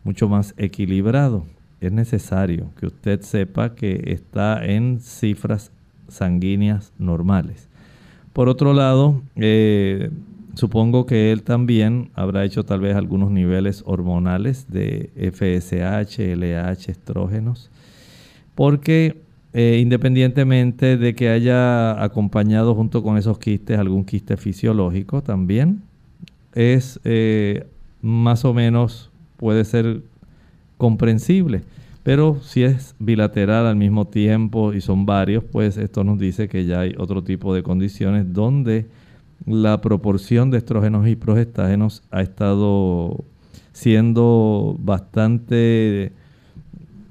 mucho 0.02 0.28
más 0.28 0.52
equilibrado. 0.56 1.46
Es 1.80 1.92
necesario 1.92 2.70
que 2.78 2.86
usted 2.86 3.20
sepa 3.20 3.74
que 3.74 4.02
está 4.06 4.64
en 4.64 5.00
cifras 5.00 5.72
sanguíneas 6.08 6.92
normales. 6.98 7.68
Por 8.32 8.48
otro 8.48 8.72
lado, 8.72 9.22
eh, 9.34 10.10
supongo 10.54 11.06
que 11.06 11.32
él 11.32 11.42
también 11.42 12.10
habrá 12.14 12.44
hecho 12.44 12.64
tal 12.64 12.80
vez 12.80 12.96
algunos 12.96 13.30
niveles 13.30 13.82
hormonales 13.86 14.66
de 14.70 15.10
FSH, 15.16 16.34
LH, 16.34 16.90
estrógenos, 16.90 17.70
porque 18.54 19.22
eh, 19.52 19.78
independientemente 19.80 20.98
de 20.98 21.14
que 21.14 21.30
haya 21.30 22.02
acompañado 22.02 22.74
junto 22.74 23.02
con 23.02 23.16
esos 23.16 23.38
quistes 23.38 23.78
algún 23.78 24.04
quiste 24.04 24.36
fisiológico 24.36 25.22
también, 25.22 25.82
es 26.54 27.00
eh, 27.04 27.66
más 28.02 28.44
o 28.44 28.52
menos, 28.52 29.10
puede 29.38 29.64
ser 29.64 30.02
comprensible. 30.76 31.62
Pero 32.02 32.40
si 32.40 32.62
es 32.62 32.94
bilateral 33.00 33.66
al 33.66 33.76
mismo 33.76 34.06
tiempo 34.06 34.72
y 34.72 34.80
son 34.80 35.06
varios, 35.06 35.42
pues 35.42 35.76
esto 35.76 36.04
nos 36.04 36.18
dice 36.18 36.48
que 36.48 36.64
ya 36.64 36.80
hay 36.80 36.94
otro 36.98 37.24
tipo 37.24 37.52
de 37.52 37.64
condiciones 37.64 38.32
donde 38.32 38.86
la 39.44 39.80
proporción 39.80 40.50
de 40.50 40.58
estrógenos 40.58 41.08
y 41.08 41.16
progestágenos 41.16 42.02
ha 42.10 42.22
estado 42.22 43.24
siendo 43.72 44.76
bastante 44.78 46.12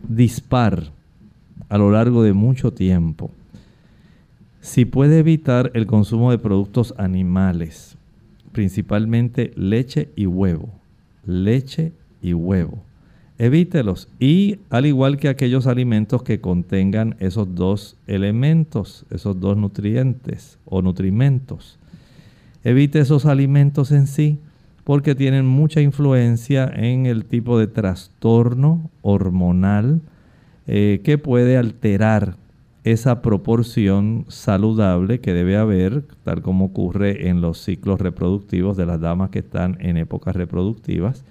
dispar 0.07 0.91
a 1.69 1.77
lo 1.77 1.91
largo 1.91 2.23
de 2.23 2.33
mucho 2.33 2.71
tiempo. 2.71 3.31
Si 4.61 4.85
puede 4.85 5.19
evitar 5.19 5.71
el 5.73 5.85
consumo 5.85 6.31
de 6.31 6.39
productos 6.39 6.93
animales, 6.97 7.97
principalmente 8.51 9.51
leche 9.55 10.09
y 10.15 10.25
huevo, 10.25 10.69
leche 11.25 11.91
y 12.21 12.33
huevo, 12.33 12.81
evítelos. 13.37 14.07
Y 14.19 14.59
al 14.69 14.85
igual 14.85 15.17
que 15.17 15.29
aquellos 15.29 15.67
alimentos 15.67 16.23
que 16.23 16.41
contengan 16.41 17.15
esos 17.19 17.55
dos 17.55 17.97
elementos, 18.07 19.05
esos 19.09 19.39
dos 19.39 19.57
nutrientes 19.57 20.57
o 20.65 20.81
nutrimentos, 20.81 21.77
evite 22.63 22.99
esos 22.99 23.25
alimentos 23.25 23.91
en 23.91 24.07
sí 24.07 24.39
porque 24.85 25.15
tienen 25.15 25.47
mucha 25.47 25.81
influencia 25.81 26.71
en 26.73 27.07
el 27.07 27.25
tipo 27.25 27.57
de 27.57 27.67
trastorno 27.67 28.91
hormonal, 29.01 30.01
eh, 30.67 31.01
que 31.03 31.17
puede 31.17 31.57
alterar 31.57 32.35
esa 32.83 33.23
proporción 33.23 34.25
saludable 34.27 35.19
que 35.19 35.33
debe 35.33 35.57
haber, 35.57 36.03
tal 36.23 36.43
como 36.43 36.65
ocurre 36.65 37.29
en 37.29 37.41
los 37.41 37.57
ciclos 37.57 37.99
reproductivos 37.99 38.77
de 38.77 38.85
las 38.85 39.01
damas 39.01 39.31
que 39.31 39.39
están 39.39 39.77
en 39.79 39.97
épocas 39.97 40.35
reproductivas. 40.35 41.23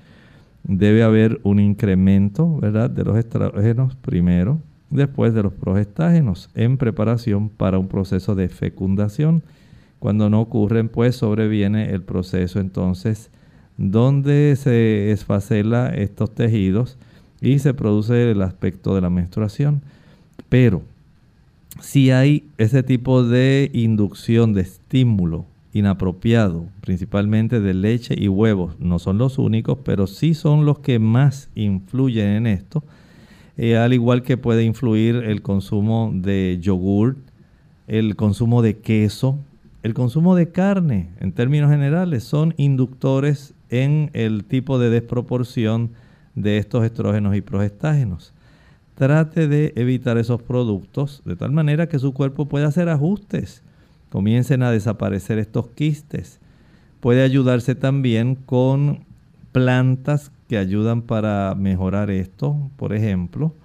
Debe 0.65 1.03
haber 1.03 1.41
un 1.43 1.61
incremento 1.61 2.57
¿verdad? 2.59 2.91
de 2.91 3.05
los 3.05 3.17
estrógenos 3.17 3.95
primero, 3.97 4.61
después 4.91 5.35
de 5.35 5.43
los 5.43 5.53
progestágenos, 5.53 6.51
en 6.55 6.79
preparación 6.79 7.49
para 7.51 7.79
un 7.79 7.89
proceso 7.89 8.35
de 8.35 8.49
fecundación. 8.49 9.43
Cuando 9.99 10.31
no 10.31 10.41
ocurren, 10.41 10.89
pues 10.89 11.17
sobreviene 11.17 11.91
el 11.91 12.03
proceso 12.03 12.61
entonces 12.61 13.31
donde 13.77 14.57
se 14.57 15.11
esfacela 15.11 15.89
estos 15.89 16.35
tejidos 16.35 16.97
y 17.41 17.59
se 17.59 17.75
produce 17.75 18.31
el 18.31 18.43
aspecto 18.43 18.95
de 18.95 19.01
la 19.01 19.11
menstruación. 19.11 19.83
Pero 20.49 20.83
si 21.81 22.11
hay 22.11 22.49
ese 22.57 22.83
tipo 22.83 23.25
de 23.25 23.71
inducción 23.75 24.53
de 24.55 24.63
estímulo 24.63 25.45
inapropiado, 25.75 26.69
principalmente 26.81 27.61
de 27.61 27.75
leche 27.75 28.15
y 28.17 28.29
huevos, 28.29 28.79
no 28.79 28.99
son 28.99 29.19
los 29.19 29.39
únicos, 29.39 29.79
pero 29.85 30.07
sí 30.07 30.33
son 30.33 30.65
los 30.65 30.79
que 30.79 31.01
más 31.01 31.51
influyen 31.57 32.29
en 32.29 32.47
esto, 32.47 32.85
eh, 33.57 33.77
al 33.77 33.93
igual 33.93 34.23
que 34.23 34.37
puede 34.37 34.63
influir 34.63 35.17
el 35.17 35.43
consumo 35.43 36.13
de 36.15 36.59
yogur, 36.63 37.17
el 37.89 38.15
consumo 38.15 38.63
de 38.63 38.79
queso, 38.79 39.39
el 39.83 39.95
consumo 39.95 40.37
de 40.37 40.51
carne, 40.51 41.11
en 41.21 41.33
términos 41.33 41.71
generales, 41.71 42.23
son 42.23 42.55
inductores 42.57 43.53
en 43.69 44.11
el 44.15 44.45
tipo 44.45 44.79
de 44.79 44.91
desproporción 44.91 45.91
de 46.37 46.59
estos 46.59 46.85
estrógenos 46.85 47.35
y 47.35 47.41
progestágenos. 47.41 48.33
Trate 48.95 49.49
de 49.49 49.73
evitar 49.75 50.19
esos 50.19 50.41
productos 50.41 51.21
de 51.25 51.35
tal 51.35 51.51
manera 51.51 51.89
que 51.89 51.99
su 51.99 52.15
cuerpo 52.15 52.47
pueda 52.47 52.69
hacer 52.69 52.89
ajustes. 52.89 53.64
Comiencen 54.15 54.63
a 54.63 54.71
desaparecer 54.71 55.41
estos 55.41 55.71
quistes. 55.71 56.39
Puede 57.01 57.25
ayudarse 57.25 57.75
también 57.75 58.37
con 58.37 59.01
plantas 59.51 60.31
que 60.49 60.57
ayudan 60.57 61.03
para 61.03 61.57
mejorar 61.57 62.13
esto. 62.13 62.71
Por 62.77 62.95
ejemplo, 62.95 63.57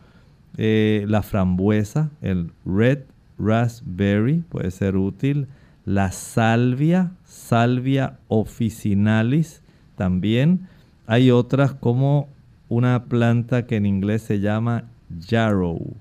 eh, 0.58 1.06
la 1.08 1.22
frambuesa, 1.22 2.10
el 2.24 2.50
red 2.66 3.02
raspberry 3.38 4.39
puede 4.50 4.72
ser 4.72 4.97
útil. 4.97 5.50
La 5.86 6.12
salvia, 6.12 7.12
salvia 7.26 8.18
officinalis 8.28 9.62
también. 9.97 10.68
Hay 11.06 11.30
otras 11.30 11.76
como 11.76 12.28
una 12.70 13.04
planta 13.04 13.68
que 13.68 13.76
en 13.76 13.86
inglés 13.86 14.24
se 14.24 14.39
llama 14.39 14.86
yarrow. 15.28 15.95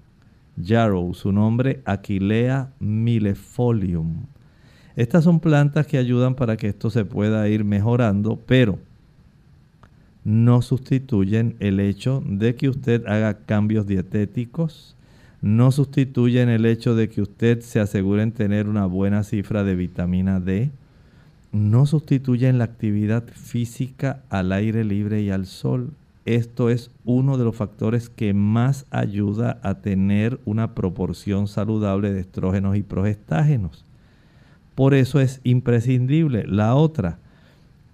Yarrow, 0.56 1.12
su 1.12 1.32
nombre 1.32 1.82
Aquilea 1.84 2.72
millefolium. 2.80 4.24
Estas 4.98 5.22
son 5.22 5.38
plantas 5.38 5.86
que 5.86 5.96
ayudan 5.96 6.34
para 6.34 6.56
que 6.56 6.66
esto 6.66 6.90
se 6.90 7.04
pueda 7.04 7.48
ir 7.48 7.62
mejorando, 7.62 8.36
pero 8.46 8.80
no 10.24 10.60
sustituyen 10.60 11.54
el 11.60 11.78
hecho 11.78 12.20
de 12.26 12.56
que 12.56 12.68
usted 12.68 13.06
haga 13.06 13.34
cambios 13.34 13.86
dietéticos, 13.86 14.96
no 15.40 15.70
sustituyen 15.70 16.48
el 16.48 16.66
hecho 16.66 16.96
de 16.96 17.08
que 17.08 17.22
usted 17.22 17.60
se 17.60 17.78
asegure 17.78 18.24
en 18.24 18.32
tener 18.32 18.68
una 18.68 18.86
buena 18.86 19.22
cifra 19.22 19.62
de 19.62 19.76
vitamina 19.76 20.40
D, 20.40 20.72
no 21.52 21.86
sustituyen 21.86 22.58
la 22.58 22.64
actividad 22.64 23.22
física 23.28 24.24
al 24.30 24.50
aire 24.50 24.82
libre 24.82 25.22
y 25.22 25.30
al 25.30 25.46
sol. 25.46 25.92
Esto 26.24 26.70
es 26.70 26.90
uno 27.04 27.38
de 27.38 27.44
los 27.44 27.54
factores 27.54 28.08
que 28.08 28.34
más 28.34 28.84
ayuda 28.90 29.60
a 29.62 29.74
tener 29.74 30.40
una 30.44 30.74
proporción 30.74 31.46
saludable 31.46 32.12
de 32.12 32.18
estrógenos 32.18 32.76
y 32.76 32.82
progestágenos. 32.82 33.84
Por 34.78 34.94
eso 34.94 35.18
es 35.18 35.40
imprescindible. 35.42 36.44
La 36.46 36.76
otra, 36.76 37.18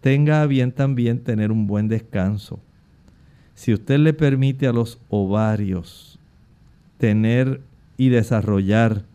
tenga 0.02 0.44
bien 0.44 0.70
también 0.70 1.20
tener 1.20 1.50
un 1.50 1.66
buen 1.66 1.88
descanso. 1.88 2.60
Si 3.54 3.72
usted 3.72 4.00
le 4.00 4.12
permite 4.12 4.66
a 4.66 4.72
los 4.74 4.98
ovarios 5.08 6.18
tener 6.98 7.62
y 7.96 8.10
desarrollar 8.10 9.06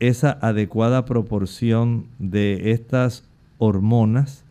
esa 0.00 0.38
adecuada 0.40 1.04
proporción 1.04 2.06
de 2.18 2.70
estas 2.70 3.24
hormonas, 3.58 4.42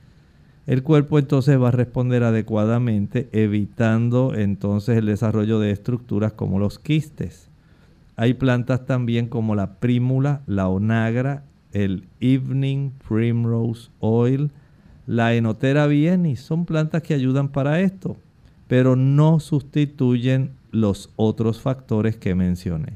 el 0.68 0.84
cuerpo 0.84 1.18
entonces 1.18 1.60
va 1.60 1.70
a 1.70 1.72
responder 1.72 2.22
adecuadamente, 2.22 3.28
evitando 3.32 4.36
entonces 4.36 5.00
el 5.00 5.08
desarrollo 5.08 5.60
de 5.60 5.72
estructuras 5.72 6.34
como 6.34 6.60
los 6.60 6.78
quistes. 6.78 7.50
Hay 8.18 8.36
plantas 8.36 8.86
también 8.86 9.30
como 9.30 9.56
la 9.56 9.80
prímula, 9.80 10.42
la 10.46 10.68
onagra, 10.68 11.42
el 11.76 12.04
evening 12.22 12.92
primrose 13.06 13.90
oil, 14.00 14.50
la 15.06 15.36
enotera 15.36 15.88
bienis, 15.88 16.40
son 16.40 16.66
plantas 16.66 17.04
que 17.04 17.14
ayudan 17.14 17.50
para 17.50 17.82
esto, 17.82 18.16
pero 18.68 18.96
no 18.96 19.42
sustituyen 19.42 20.52
los 20.72 21.12
otros 21.18 21.62
factores 21.62 22.16
que 22.16 22.34
mencioné. 22.34 22.94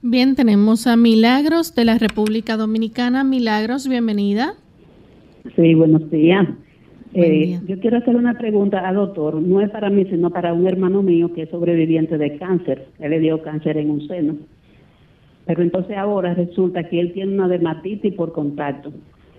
Bien, 0.00 0.34
tenemos 0.34 0.86
a 0.86 0.96
Milagros 0.96 1.74
de 1.74 1.84
la 1.84 1.98
República 1.98 2.56
Dominicana. 2.56 3.24
Milagros, 3.24 3.86
bienvenida. 3.86 4.54
Sí, 5.54 5.74
buenos 5.74 6.10
días. 6.10 6.48
Eh, 7.14 7.60
yo 7.68 7.78
quiero 7.78 7.98
hacer 7.98 8.16
una 8.16 8.38
pregunta 8.38 8.88
al 8.88 8.94
doctor, 8.94 9.34
no 9.34 9.60
es 9.60 9.70
para 9.70 9.90
mí, 9.90 10.06
sino 10.06 10.30
para 10.30 10.54
un 10.54 10.66
hermano 10.66 11.02
mío 11.02 11.32
que 11.34 11.42
es 11.42 11.50
sobreviviente 11.50 12.16
de 12.16 12.38
cáncer. 12.38 12.88
Él 12.98 13.10
le 13.10 13.20
dio 13.20 13.42
cáncer 13.42 13.76
en 13.76 13.90
un 13.90 14.08
seno. 14.08 14.36
Pero 15.46 15.62
entonces 15.62 15.96
ahora 15.96 16.34
resulta 16.34 16.88
que 16.88 17.00
él 17.00 17.12
tiene 17.12 17.34
una 17.34 17.48
dermatitis 17.48 18.14
por 18.14 18.32
contacto 18.32 18.92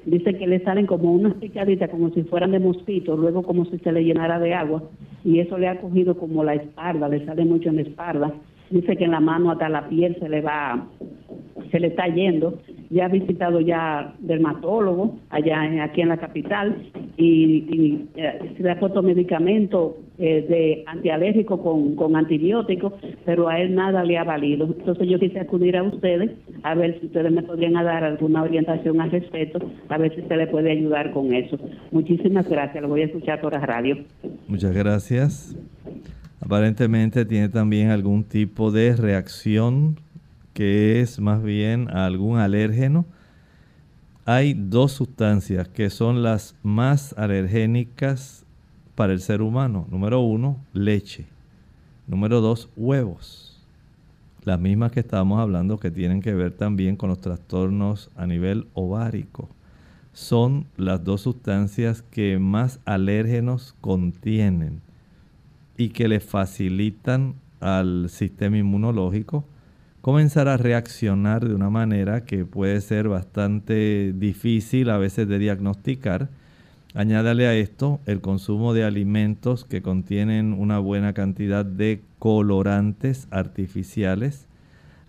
dice 0.06 0.34
que 0.38 0.48
le 0.48 0.60
salen 0.64 0.86
como 0.86 1.14
unas 1.14 1.36
picaditas 1.36 1.90
como 1.90 2.10
si 2.12 2.24
fueran 2.24 2.52
de 2.52 2.60
mosquito, 2.60 3.16
luego 3.16 3.44
como 3.44 3.66
si 3.66 3.78
se 3.80 3.92
le 3.92 4.04
llenara 4.04 4.40
de 4.40 4.54
agua 4.54 4.84
y 5.24 5.40
eso 5.40 5.58
le 5.58 5.68
ha 5.68 5.80
cogido 5.80 6.18
como 6.18 6.44
la 6.44 6.56
espalda, 6.56 7.08
le 7.08 7.26
sale 7.26 7.46
mucho 7.46 7.70
en 7.70 7.78
la 7.78 7.82
espalda. 7.84 8.34
Dice 8.70 8.98
que 8.98 9.06
en 9.06 9.12
la 9.12 9.20
mano 9.20 9.52
hasta 9.52 9.70
la 9.70 9.88
piel 9.88 10.18
se 10.20 10.28
le 10.28 10.42
va, 10.42 10.88
se 11.72 11.80
le 11.80 11.88
está 11.88 12.08
yendo. 12.08 12.60
Ya 12.90 13.06
ha 13.06 13.10
visitado 13.10 13.62
ya 13.62 14.14
dermatólogo 14.20 15.18
allá 15.30 15.84
aquí 15.84 16.02
en 16.02 16.10
la 16.10 16.18
capital 16.18 16.76
y, 17.18 18.06
eh, 18.16 18.54
se 18.58 18.64
le 18.64 18.72
ha 18.72 18.80
puesto 18.80 19.02
medicamento 19.02 19.98
eh, 20.20 20.46
de 20.48 20.84
antialérgico 20.86 21.62
con, 21.62 21.96
con 21.96 22.16
antibióticos, 22.16 22.94
pero 23.26 23.50
a 23.50 23.60
él 23.60 23.74
nada 23.74 24.04
le 24.04 24.18
ha 24.18 24.24
valido. 24.24 24.66
Entonces 24.66 25.08
yo 25.10 25.18
quise 25.20 25.40
acudir 25.40 25.76
a 25.76 25.84
ustedes 25.84 26.32
a 26.62 26.76
ver 26.76 27.00
si 27.00 27.08
ustedes 27.08 27.32
me 27.32 27.42
podrían 27.42 27.74
dar 27.74 28.04
alguna 28.04 28.44
orientación 28.44 29.02
al 29.02 29.10
respecto, 29.10 29.60
a 29.90 29.98
ver 29.98 30.14
si 30.16 30.22
se 30.22 30.38
le 30.38 30.48
puede 30.48 30.72
ayudar 30.72 31.12
con 31.12 31.34
eso. 31.34 31.58
Muchísimas 31.92 32.48
gracias, 32.48 32.82
lo 32.82 32.90
voy 32.90 33.02
a 33.02 33.06
escuchar 33.06 33.42
por 33.42 33.54
la 33.54 33.62
radio. 33.66 33.98
Muchas 34.48 34.74
gracias. 34.74 35.58
Aparentemente 36.40 37.26
tiene 37.26 37.50
también 37.50 37.90
algún 37.90 38.24
tipo 38.24 38.72
de 38.72 38.96
reacción 38.96 39.98
que 40.54 41.02
es 41.02 41.20
más 41.20 41.42
bien 41.42 41.90
algún 41.90 42.38
alérgeno. 42.38 43.06
Hay 44.26 44.54
dos 44.54 44.92
sustancias 44.92 45.68
que 45.68 45.90
son 45.90 46.22
las 46.22 46.56
más 46.62 47.14
alergénicas 47.18 48.43
para 48.96 49.14
el 49.14 49.20
ser 49.20 49.42
humano. 49.42 49.88
Número 49.90 50.20
uno, 50.22 50.58
leche. 50.74 51.26
Número 52.08 52.42
dos, 52.42 52.70
huevos. 52.76 53.62
Las 54.44 54.60
mismas 54.60 54.92
que 54.92 55.00
estábamos 55.00 55.40
hablando 55.40 55.80
que 55.80 55.92
tienen 55.92 56.22
que 56.22 56.34
ver 56.34 56.52
también 56.52 56.96
con 56.96 57.10
los 57.10 57.22
trastornos 57.22 58.10
a 58.16 58.28
nivel 58.28 58.68
ovárico. 58.74 59.50
Son 60.12 60.66
las 60.78 61.04
dos 61.04 61.22
sustancias 61.22 62.02
que 62.02 62.38
más 62.40 62.80
alérgenos 62.86 63.76
contienen 63.82 64.82
y 65.78 65.90
que 65.90 66.08
le 66.08 66.20
facilitan 66.20 67.36
al 67.62 68.10
sistema 68.10 68.58
inmunológico 68.58 69.46
comenzar 70.02 70.50
a 70.50 70.58
reaccionar 70.58 71.48
de 71.48 71.56
una 71.56 71.70
manera 71.70 72.26
que 72.26 72.44
puede 72.44 72.82
ser 72.82 73.08
bastante 73.08 74.12
difícil 74.14 74.90
a 74.90 74.98
veces 74.98 75.30
de 75.30 75.40
diagnosticar. 75.40 76.28
Añádale 76.96 77.48
a 77.48 77.56
esto 77.56 78.02
el 78.06 78.22
consumo 78.22 78.74
de 78.74 78.84
alimentos 78.84 79.66
que 79.66 79.82
contienen 79.82 80.54
una 80.54 80.78
buena 80.78 81.14
cantidad 81.14 81.66
de 81.66 82.04
colorantes 82.20 83.28
artificiales, 83.32 84.48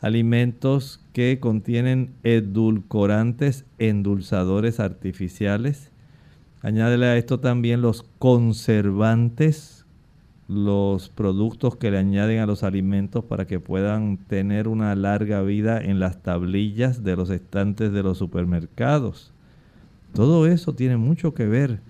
alimentos 0.00 1.00
que 1.12 1.38
contienen 1.40 2.14
edulcorantes, 2.22 3.66
endulzadores 3.78 4.80
artificiales. 4.80 5.90
Añádele 6.62 7.06
a 7.06 7.16
esto 7.18 7.40
también 7.40 7.82
los 7.82 8.02
conservantes 8.18 9.84
los 10.48 11.08
productos 11.08 11.76
que 11.76 11.90
le 11.90 11.98
añaden 11.98 12.40
a 12.40 12.46
los 12.46 12.62
alimentos 12.62 13.24
para 13.24 13.46
que 13.46 13.60
puedan 13.60 14.18
tener 14.18 14.68
una 14.68 14.94
larga 14.94 15.42
vida 15.42 15.80
en 15.82 16.00
las 16.00 16.22
tablillas 16.22 17.02
de 17.02 17.16
los 17.16 17.30
estantes 17.30 17.92
de 17.92 18.02
los 18.02 18.18
supermercados. 18.18 19.33
Todo 20.14 20.46
eso 20.46 20.74
tiene 20.74 20.96
mucho 20.96 21.34
que 21.34 21.46
ver 21.46 21.80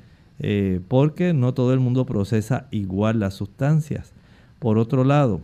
eh, 0.41 0.81
porque 0.89 1.33
no 1.33 1.55
todo 1.55 1.73
el 1.73 1.81
mundo 1.81 2.07
procesa 2.07 2.67
igual 2.71 3.21
las 3.21 3.35
sustancias. 3.35 4.13
Por 4.59 4.79
otro 4.79 5.05
lado, 5.05 5.41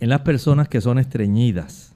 en 0.00 0.08
las 0.08 0.22
personas 0.22 0.68
que 0.68 0.80
son 0.80 0.98
estreñidas, 0.98 1.94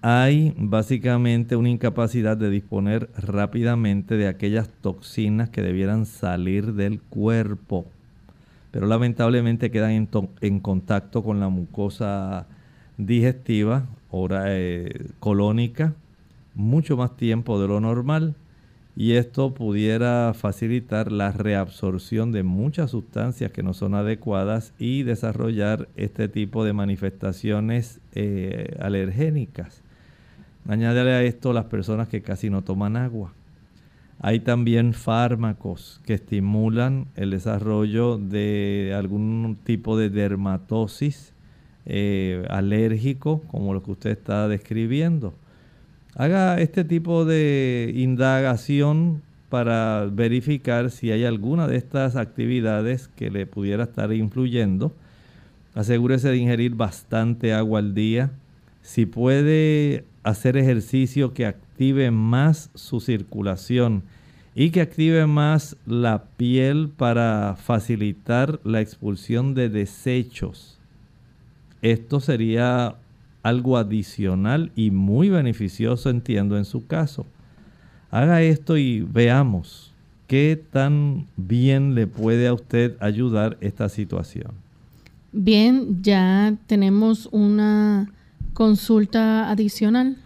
hay 0.00 0.54
básicamente 0.56 1.56
una 1.56 1.70
incapacidad 1.70 2.36
de 2.36 2.50
disponer 2.50 3.10
rápidamente 3.16 4.16
de 4.16 4.28
aquellas 4.28 4.68
toxinas 4.80 5.50
que 5.50 5.62
debieran 5.62 6.06
salir 6.06 6.74
del 6.74 7.00
cuerpo 7.00 7.86
pero 8.74 8.88
lamentablemente 8.88 9.70
quedan 9.70 10.08
en, 10.40 10.58
contacto 10.58 11.22
con 11.22 11.38
la 11.38 11.48
mucosa 11.48 12.48
digestiva, 12.98 13.86
hora 14.10 14.46
eh, 14.48 15.10
colónica, 15.20 15.94
mucho 16.56 16.96
más 16.96 17.16
tiempo 17.16 17.60
de 17.60 17.68
lo 17.68 17.78
normal 17.78 18.34
y 18.96 19.12
esto 19.12 19.54
pudiera 19.54 20.32
facilitar 20.34 21.10
la 21.10 21.32
reabsorción 21.32 22.32
de 22.32 22.42
muchas 22.42 22.92
sustancias 22.92 23.50
que 23.50 23.62
no 23.62 23.74
son 23.74 23.94
adecuadas 23.94 24.72
y 24.78 25.02
desarrollar 25.02 25.88
este 25.96 26.28
tipo 26.28 26.64
de 26.64 26.72
manifestaciones 26.72 28.00
eh, 28.14 28.76
alergénicas. 28.80 29.82
Añádale 30.68 31.12
a 31.12 31.22
esto 31.22 31.52
las 31.52 31.66
personas 31.66 32.08
que 32.08 32.22
casi 32.22 32.50
no 32.50 32.62
toman 32.62 32.96
agua 32.96 33.32
hay 34.20 34.40
también 34.40 34.94
fármacos 34.94 36.00
que 36.06 36.14
estimulan 36.14 37.08
el 37.14 37.30
desarrollo 37.30 38.16
de 38.16 38.94
algún 38.96 39.58
tipo 39.64 39.98
de 39.98 40.08
dermatosis 40.08 41.34
eh, 41.84 42.46
alérgico, 42.48 43.42
como 43.48 43.74
lo 43.74 43.82
que 43.82 43.90
usted 43.90 44.10
está 44.10 44.48
describiendo. 44.48 45.34
Haga 46.16 46.60
este 46.60 46.84
tipo 46.84 47.24
de 47.24 47.92
indagación 47.96 49.22
para 49.48 50.08
verificar 50.12 50.90
si 50.90 51.10
hay 51.10 51.24
alguna 51.24 51.66
de 51.66 51.76
estas 51.76 52.14
actividades 52.14 53.08
que 53.08 53.30
le 53.30 53.46
pudiera 53.46 53.84
estar 53.84 54.12
influyendo. 54.12 54.92
Asegúrese 55.74 56.28
de 56.28 56.36
ingerir 56.36 56.76
bastante 56.76 57.52
agua 57.52 57.80
al 57.80 57.94
día. 57.94 58.30
Si 58.82 59.06
puede 59.06 60.04
hacer 60.22 60.56
ejercicio 60.56 61.34
que 61.34 61.46
active 61.46 62.12
más 62.12 62.70
su 62.74 63.00
circulación 63.00 64.04
y 64.54 64.70
que 64.70 64.82
active 64.82 65.26
más 65.26 65.76
la 65.84 66.26
piel 66.36 66.90
para 66.96 67.56
facilitar 67.56 68.60
la 68.62 68.80
expulsión 68.80 69.54
de 69.54 69.68
desechos. 69.68 70.78
Esto 71.82 72.20
sería 72.20 72.94
algo 73.44 73.76
adicional 73.76 74.72
y 74.74 74.90
muy 74.90 75.28
beneficioso, 75.28 76.10
entiendo, 76.10 76.56
en 76.56 76.64
su 76.64 76.86
caso. 76.86 77.26
Haga 78.10 78.42
esto 78.42 78.76
y 78.76 79.02
veamos 79.02 79.92
qué 80.26 80.60
tan 80.72 81.26
bien 81.36 81.94
le 81.94 82.06
puede 82.06 82.48
a 82.48 82.54
usted 82.54 82.96
ayudar 83.00 83.58
esta 83.60 83.88
situación. 83.88 84.52
Bien, 85.30 86.02
ya 86.02 86.54
tenemos 86.66 87.28
una 87.32 88.10
consulta 88.54 89.50
adicional. 89.50 90.16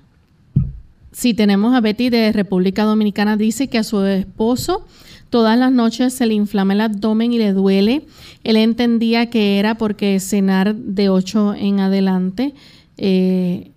Si 1.10 1.34
tenemos 1.34 1.74
a 1.74 1.80
Betty 1.80 2.10
de 2.10 2.30
República 2.30 2.84
Dominicana, 2.84 3.36
dice 3.36 3.68
que 3.68 3.78
a 3.78 3.84
su 3.84 4.04
esposo 4.04 4.86
todas 5.30 5.58
las 5.58 5.72
noches 5.72 6.14
se 6.14 6.26
le 6.26 6.34
inflama 6.34 6.74
el 6.74 6.82
abdomen 6.82 7.32
y 7.32 7.38
le 7.38 7.52
duele. 7.52 8.06
Él 8.44 8.56
entendía 8.56 9.28
que 9.30 9.58
era 9.58 9.76
porque 9.76 10.20
cenar 10.20 10.76
de 10.76 11.08
8 11.08 11.54
en 11.54 11.80
adelante. 11.80 12.54
Eh, 12.98 13.70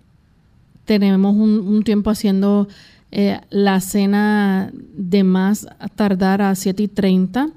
tenemos 0.84 1.34
un, 1.36 1.82
tiempo 1.84 2.10
haciendo 2.10 2.68
eh, 3.12 3.40
la 3.50 3.80
cena 3.80 4.72
de 4.96 5.24
más 5.24 5.66
tardar 5.94 6.42
a 6.42 6.54
7 6.54 6.82
y 6.82 6.88
30. 6.88 7.50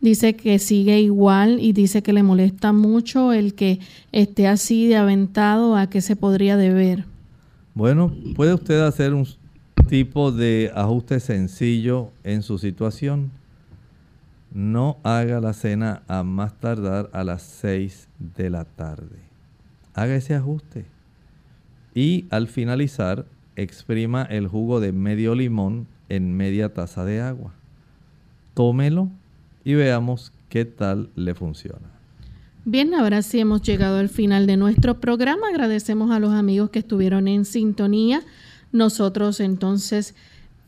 Dice 0.00 0.36
que 0.36 0.58
sigue 0.58 1.00
igual 1.00 1.58
y 1.60 1.72
dice 1.72 2.02
que 2.02 2.12
le 2.12 2.22
molesta 2.22 2.72
mucho 2.72 3.32
el 3.32 3.54
que 3.54 3.80
esté 4.12 4.46
así 4.46 4.86
de 4.86 4.96
aventado. 4.96 5.74
¿A 5.74 5.88
qué 5.88 6.00
se 6.00 6.16
podría 6.16 6.56
deber? 6.56 7.06
Bueno, 7.74 8.14
puede 8.36 8.54
usted 8.54 8.80
hacer 8.80 9.14
un 9.14 9.26
tipo 9.88 10.32
de 10.32 10.70
ajuste 10.74 11.18
sencillo 11.18 12.10
en 12.24 12.42
su 12.42 12.58
situación. 12.58 13.30
No 14.52 14.98
haga 15.02 15.40
la 15.40 15.52
cena 15.52 16.02
a 16.08 16.22
más 16.22 16.54
tardar 16.60 17.10
a 17.12 17.24
las 17.24 17.42
6 17.42 18.08
de 18.36 18.50
la 18.50 18.64
tarde. 18.64 19.18
Haga 19.94 20.16
ese 20.16 20.34
ajuste. 20.34 20.84
Y 21.96 22.26
al 22.28 22.46
finalizar, 22.46 23.24
exprima 23.56 24.22
el 24.22 24.48
jugo 24.48 24.80
de 24.80 24.92
medio 24.92 25.34
limón 25.34 25.86
en 26.10 26.36
media 26.36 26.74
taza 26.74 27.06
de 27.06 27.22
agua. 27.22 27.54
Tómelo 28.52 29.08
y 29.64 29.72
veamos 29.74 30.30
qué 30.50 30.66
tal 30.66 31.08
le 31.16 31.34
funciona. 31.34 31.88
Bien, 32.66 32.92
ahora 32.92 33.22
sí 33.22 33.40
hemos 33.40 33.62
llegado 33.62 33.96
al 33.96 34.10
final 34.10 34.46
de 34.46 34.58
nuestro 34.58 35.00
programa. 35.00 35.48
Agradecemos 35.48 36.10
a 36.10 36.18
los 36.18 36.34
amigos 36.34 36.68
que 36.68 36.80
estuvieron 36.80 37.28
en 37.28 37.46
sintonía. 37.46 38.20
Nosotros 38.72 39.40
entonces 39.40 40.14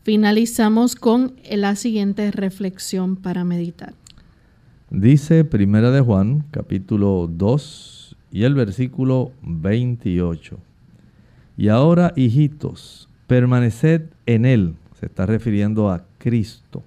finalizamos 0.01 0.95
con 0.95 1.35
la 1.51 1.75
siguiente 1.75 2.31
reflexión 2.31 3.15
para 3.15 3.43
meditar. 3.43 3.93
Dice 4.89 5.45
Primera 5.45 5.91
de 5.91 6.01
Juan, 6.01 6.43
capítulo 6.49 7.29
2 7.31 8.15
y 8.31 8.45
el 8.45 8.55
versículo 8.55 9.31
28. 9.43 10.57
Y 11.59 11.67
ahora, 11.67 12.13
hijitos, 12.15 13.09
permaneced 13.27 14.03
en 14.25 14.45
él, 14.45 14.75
se 14.97 15.07
está 15.07 15.25
refiriendo 15.25 15.91
a 15.91 16.05
Cristo 16.17 16.83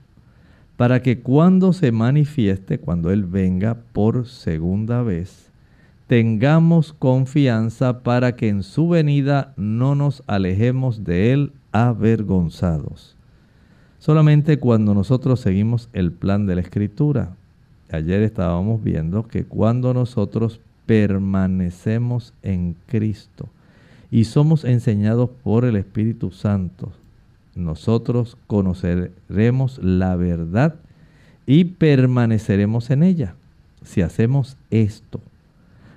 para 0.78 1.02
que 1.02 1.18
cuando 1.18 1.74
se 1.74 1.92
manifieste, 1.92 2.78
cuando 2.78 3.10
Él 3.10 3.24
venga 3.24 3.76
por 3.92 4.26
segunda 4.26 5.02
vez, 5.02 5.50
tengamos 6.06 6.94
confianza 6.94 8.02
para 8.02 8.34
que 8.34 8.48
en 8.48 8.62
su 8.62 8.88
venida 8.88 9.52
no 9.58 9.94
nos 9.94 10.22
alejemos 10.26 11.04
de 11.04 11.34
Él 11.34 11.52
avergonzados. 11.72 13.14
Solamente 13.98 14.58
cuando 14.58 14.94
nosotros 14.94 15.40
seguimos 15.40 15.90
el 15.92 16.12
plan 16.12 16.46
de 16.46 16.54
la 16.54 16.62
Escritura. 16.62 17.36
Ayer 17.90 18.22
estábamos 18.22 18.82
viendo 18.82 19.28
que 19.28 19.44
cuando 19.44 19.92
nosotros 19.92 20.60
permanecemos 20.86 22.32
en 22.42 22.74
Cristo 22.86 23.50
y 24.12 24.24
somos 24.24 24.66
enseñados 24.66 25.30
por 25.42 25.64
el 25.64 25.74
Espíritu 25.74 26.30
Santo, 26.32 26.92
nosotros 27.54 28.36
conoceremos 28.46 29.78
la 29.82 30.16
verdad 30.16 30.74
y 31.46 31.64
permaneceremos 31.64 32.90
en 32.90 33.04
ella. 33.04 33.34
Si 33.82 34.02
hacemos 34.02 34.58
esto, 34.70 35.18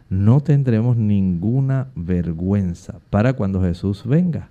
no 0.09 0.39
tendremos 0.39 0.95
ninguna 0.95 1.87
vergüenza 1.93 2.95
para 3.09 3.33
cuando 3.33 3.61
Jesús 3.61 4.03
venga. 4.05 4.47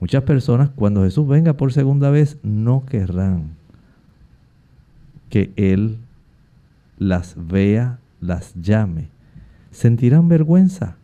Muchas 0.00 0.24
personas 0.24 0.70
cuando 0.74 1.04
Jesús 1.04 1.28
venga 1.28 1.52
por 1.52 1.72
segunda 1.72 2.10
vez 2.10 2.36
no 2.42 2.84
querrán 2.84 3.50
que 5.30 5.52
Él 5.54 5.98
las 6.98 7.36
vea, 7.36 8.00
las 8.20 8.54
llame. 8.60 9.08
Sentirán 9.70 10.28
vergüenza 10.28 10.96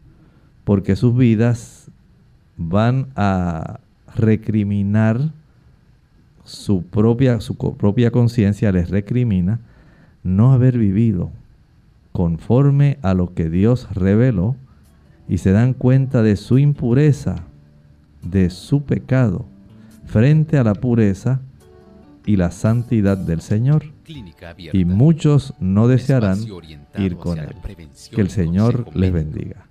porque 0.65 0.97
sus 0.97 1.17
vidas 1.17 1.80
van 2.61 3.09
a 3.17 3.81
recriminar 4.15 5.33
su 6.45 6.83
propia, 6.83 7.41
su 7.41 7.57
propia 7.57 8.11
conciencia 8.11 8.71
les 8.71 8.91
recrimina 8.91 9.61
no 10.23 10.53
haber 10.53 10.77
vivido 10.77 11.31
conforme 12.13 12.99
a 13.01 13.15
lo 13.15 13.33
que 13.33 13.49
Dios 13.49 13.89
reveló 13.95 14.57
y 15.27 15.39
se 15.39 15.53
dan 15.53 15.73
cuenta 15.73 16.23
de 16.23 16.37
su 16.37 16.59
impureza, 16.59 17.45
de 18.23 18.51
su 18.51 18.83
pecado, 18.83 19.47
frente 20.05 20.59
a 20.59 20.65
la 20.65 20.75
pureza 20.75 21.41
y 22.27 22.37
la 22.37 22.51
santidad 22.51 23.17
del 23.17 23.41
Señor. 23.41 23.85
Y 24.73 24.85
muchos 24.85 25.55
no 25.61 25.89
desearán 25.89 26.39
ir 26.99 27.17
con 27.17 27.39
Él. 27.39 27.55
Que 28.11 28.21
el 28.21 28.29
Señor 28.29 28.95
les 28.95 29.13
bendiga. 29.13 29.70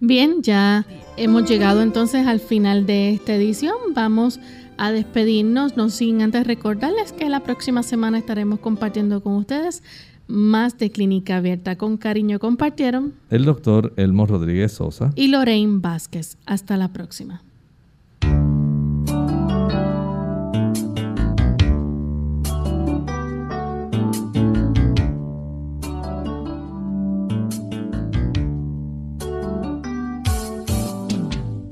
Bien, 0.00 0.42
ya 0.42 0.84
hemos 1.16 1.48
llegado 1.48 1.80
entonces 1.80 2.26
al 2.26 2.40
final 2.40 2.84
de 2.84 3.10
esta 3.10 3.34
edición. 3.34 3.74
Vamos 3.94 4.38
a 4.76 4.92
despedirnos, 4.92 5.76
no 5.78 5.88
sin 5.88 6.20
antes 6.20 6.46
recordarles 6.46 7.12
que 7.12 7.30
la 7.30 7.40
próxima 7.40 7.82
semana 7.82 8.18
estaremos 8.18 8.60
compartiendo 8.60 9.22
con 9.22 9.34
ustedes 9.36 9.82
más 10.26 10.76
de 10.76 10.90
Clínica 10.90 11.38
Abierta. 11.38 11.76
Con 11.76 11.96
cariño 11.96 12.38
compartieron 12.38 13.14
el 13.30 13.46
doctor 13.46 13.94
Elmo 13.96 14.26
Rodríguez 14.26 14.72
Sosa 14.72 15.12
y 15.14 15.28
Lorraine 15.28 15.80
Vázquez. 15.80 16.36
Hasta 16.44 16.76
la 16.76 16.92
próxima. 16.92 17.42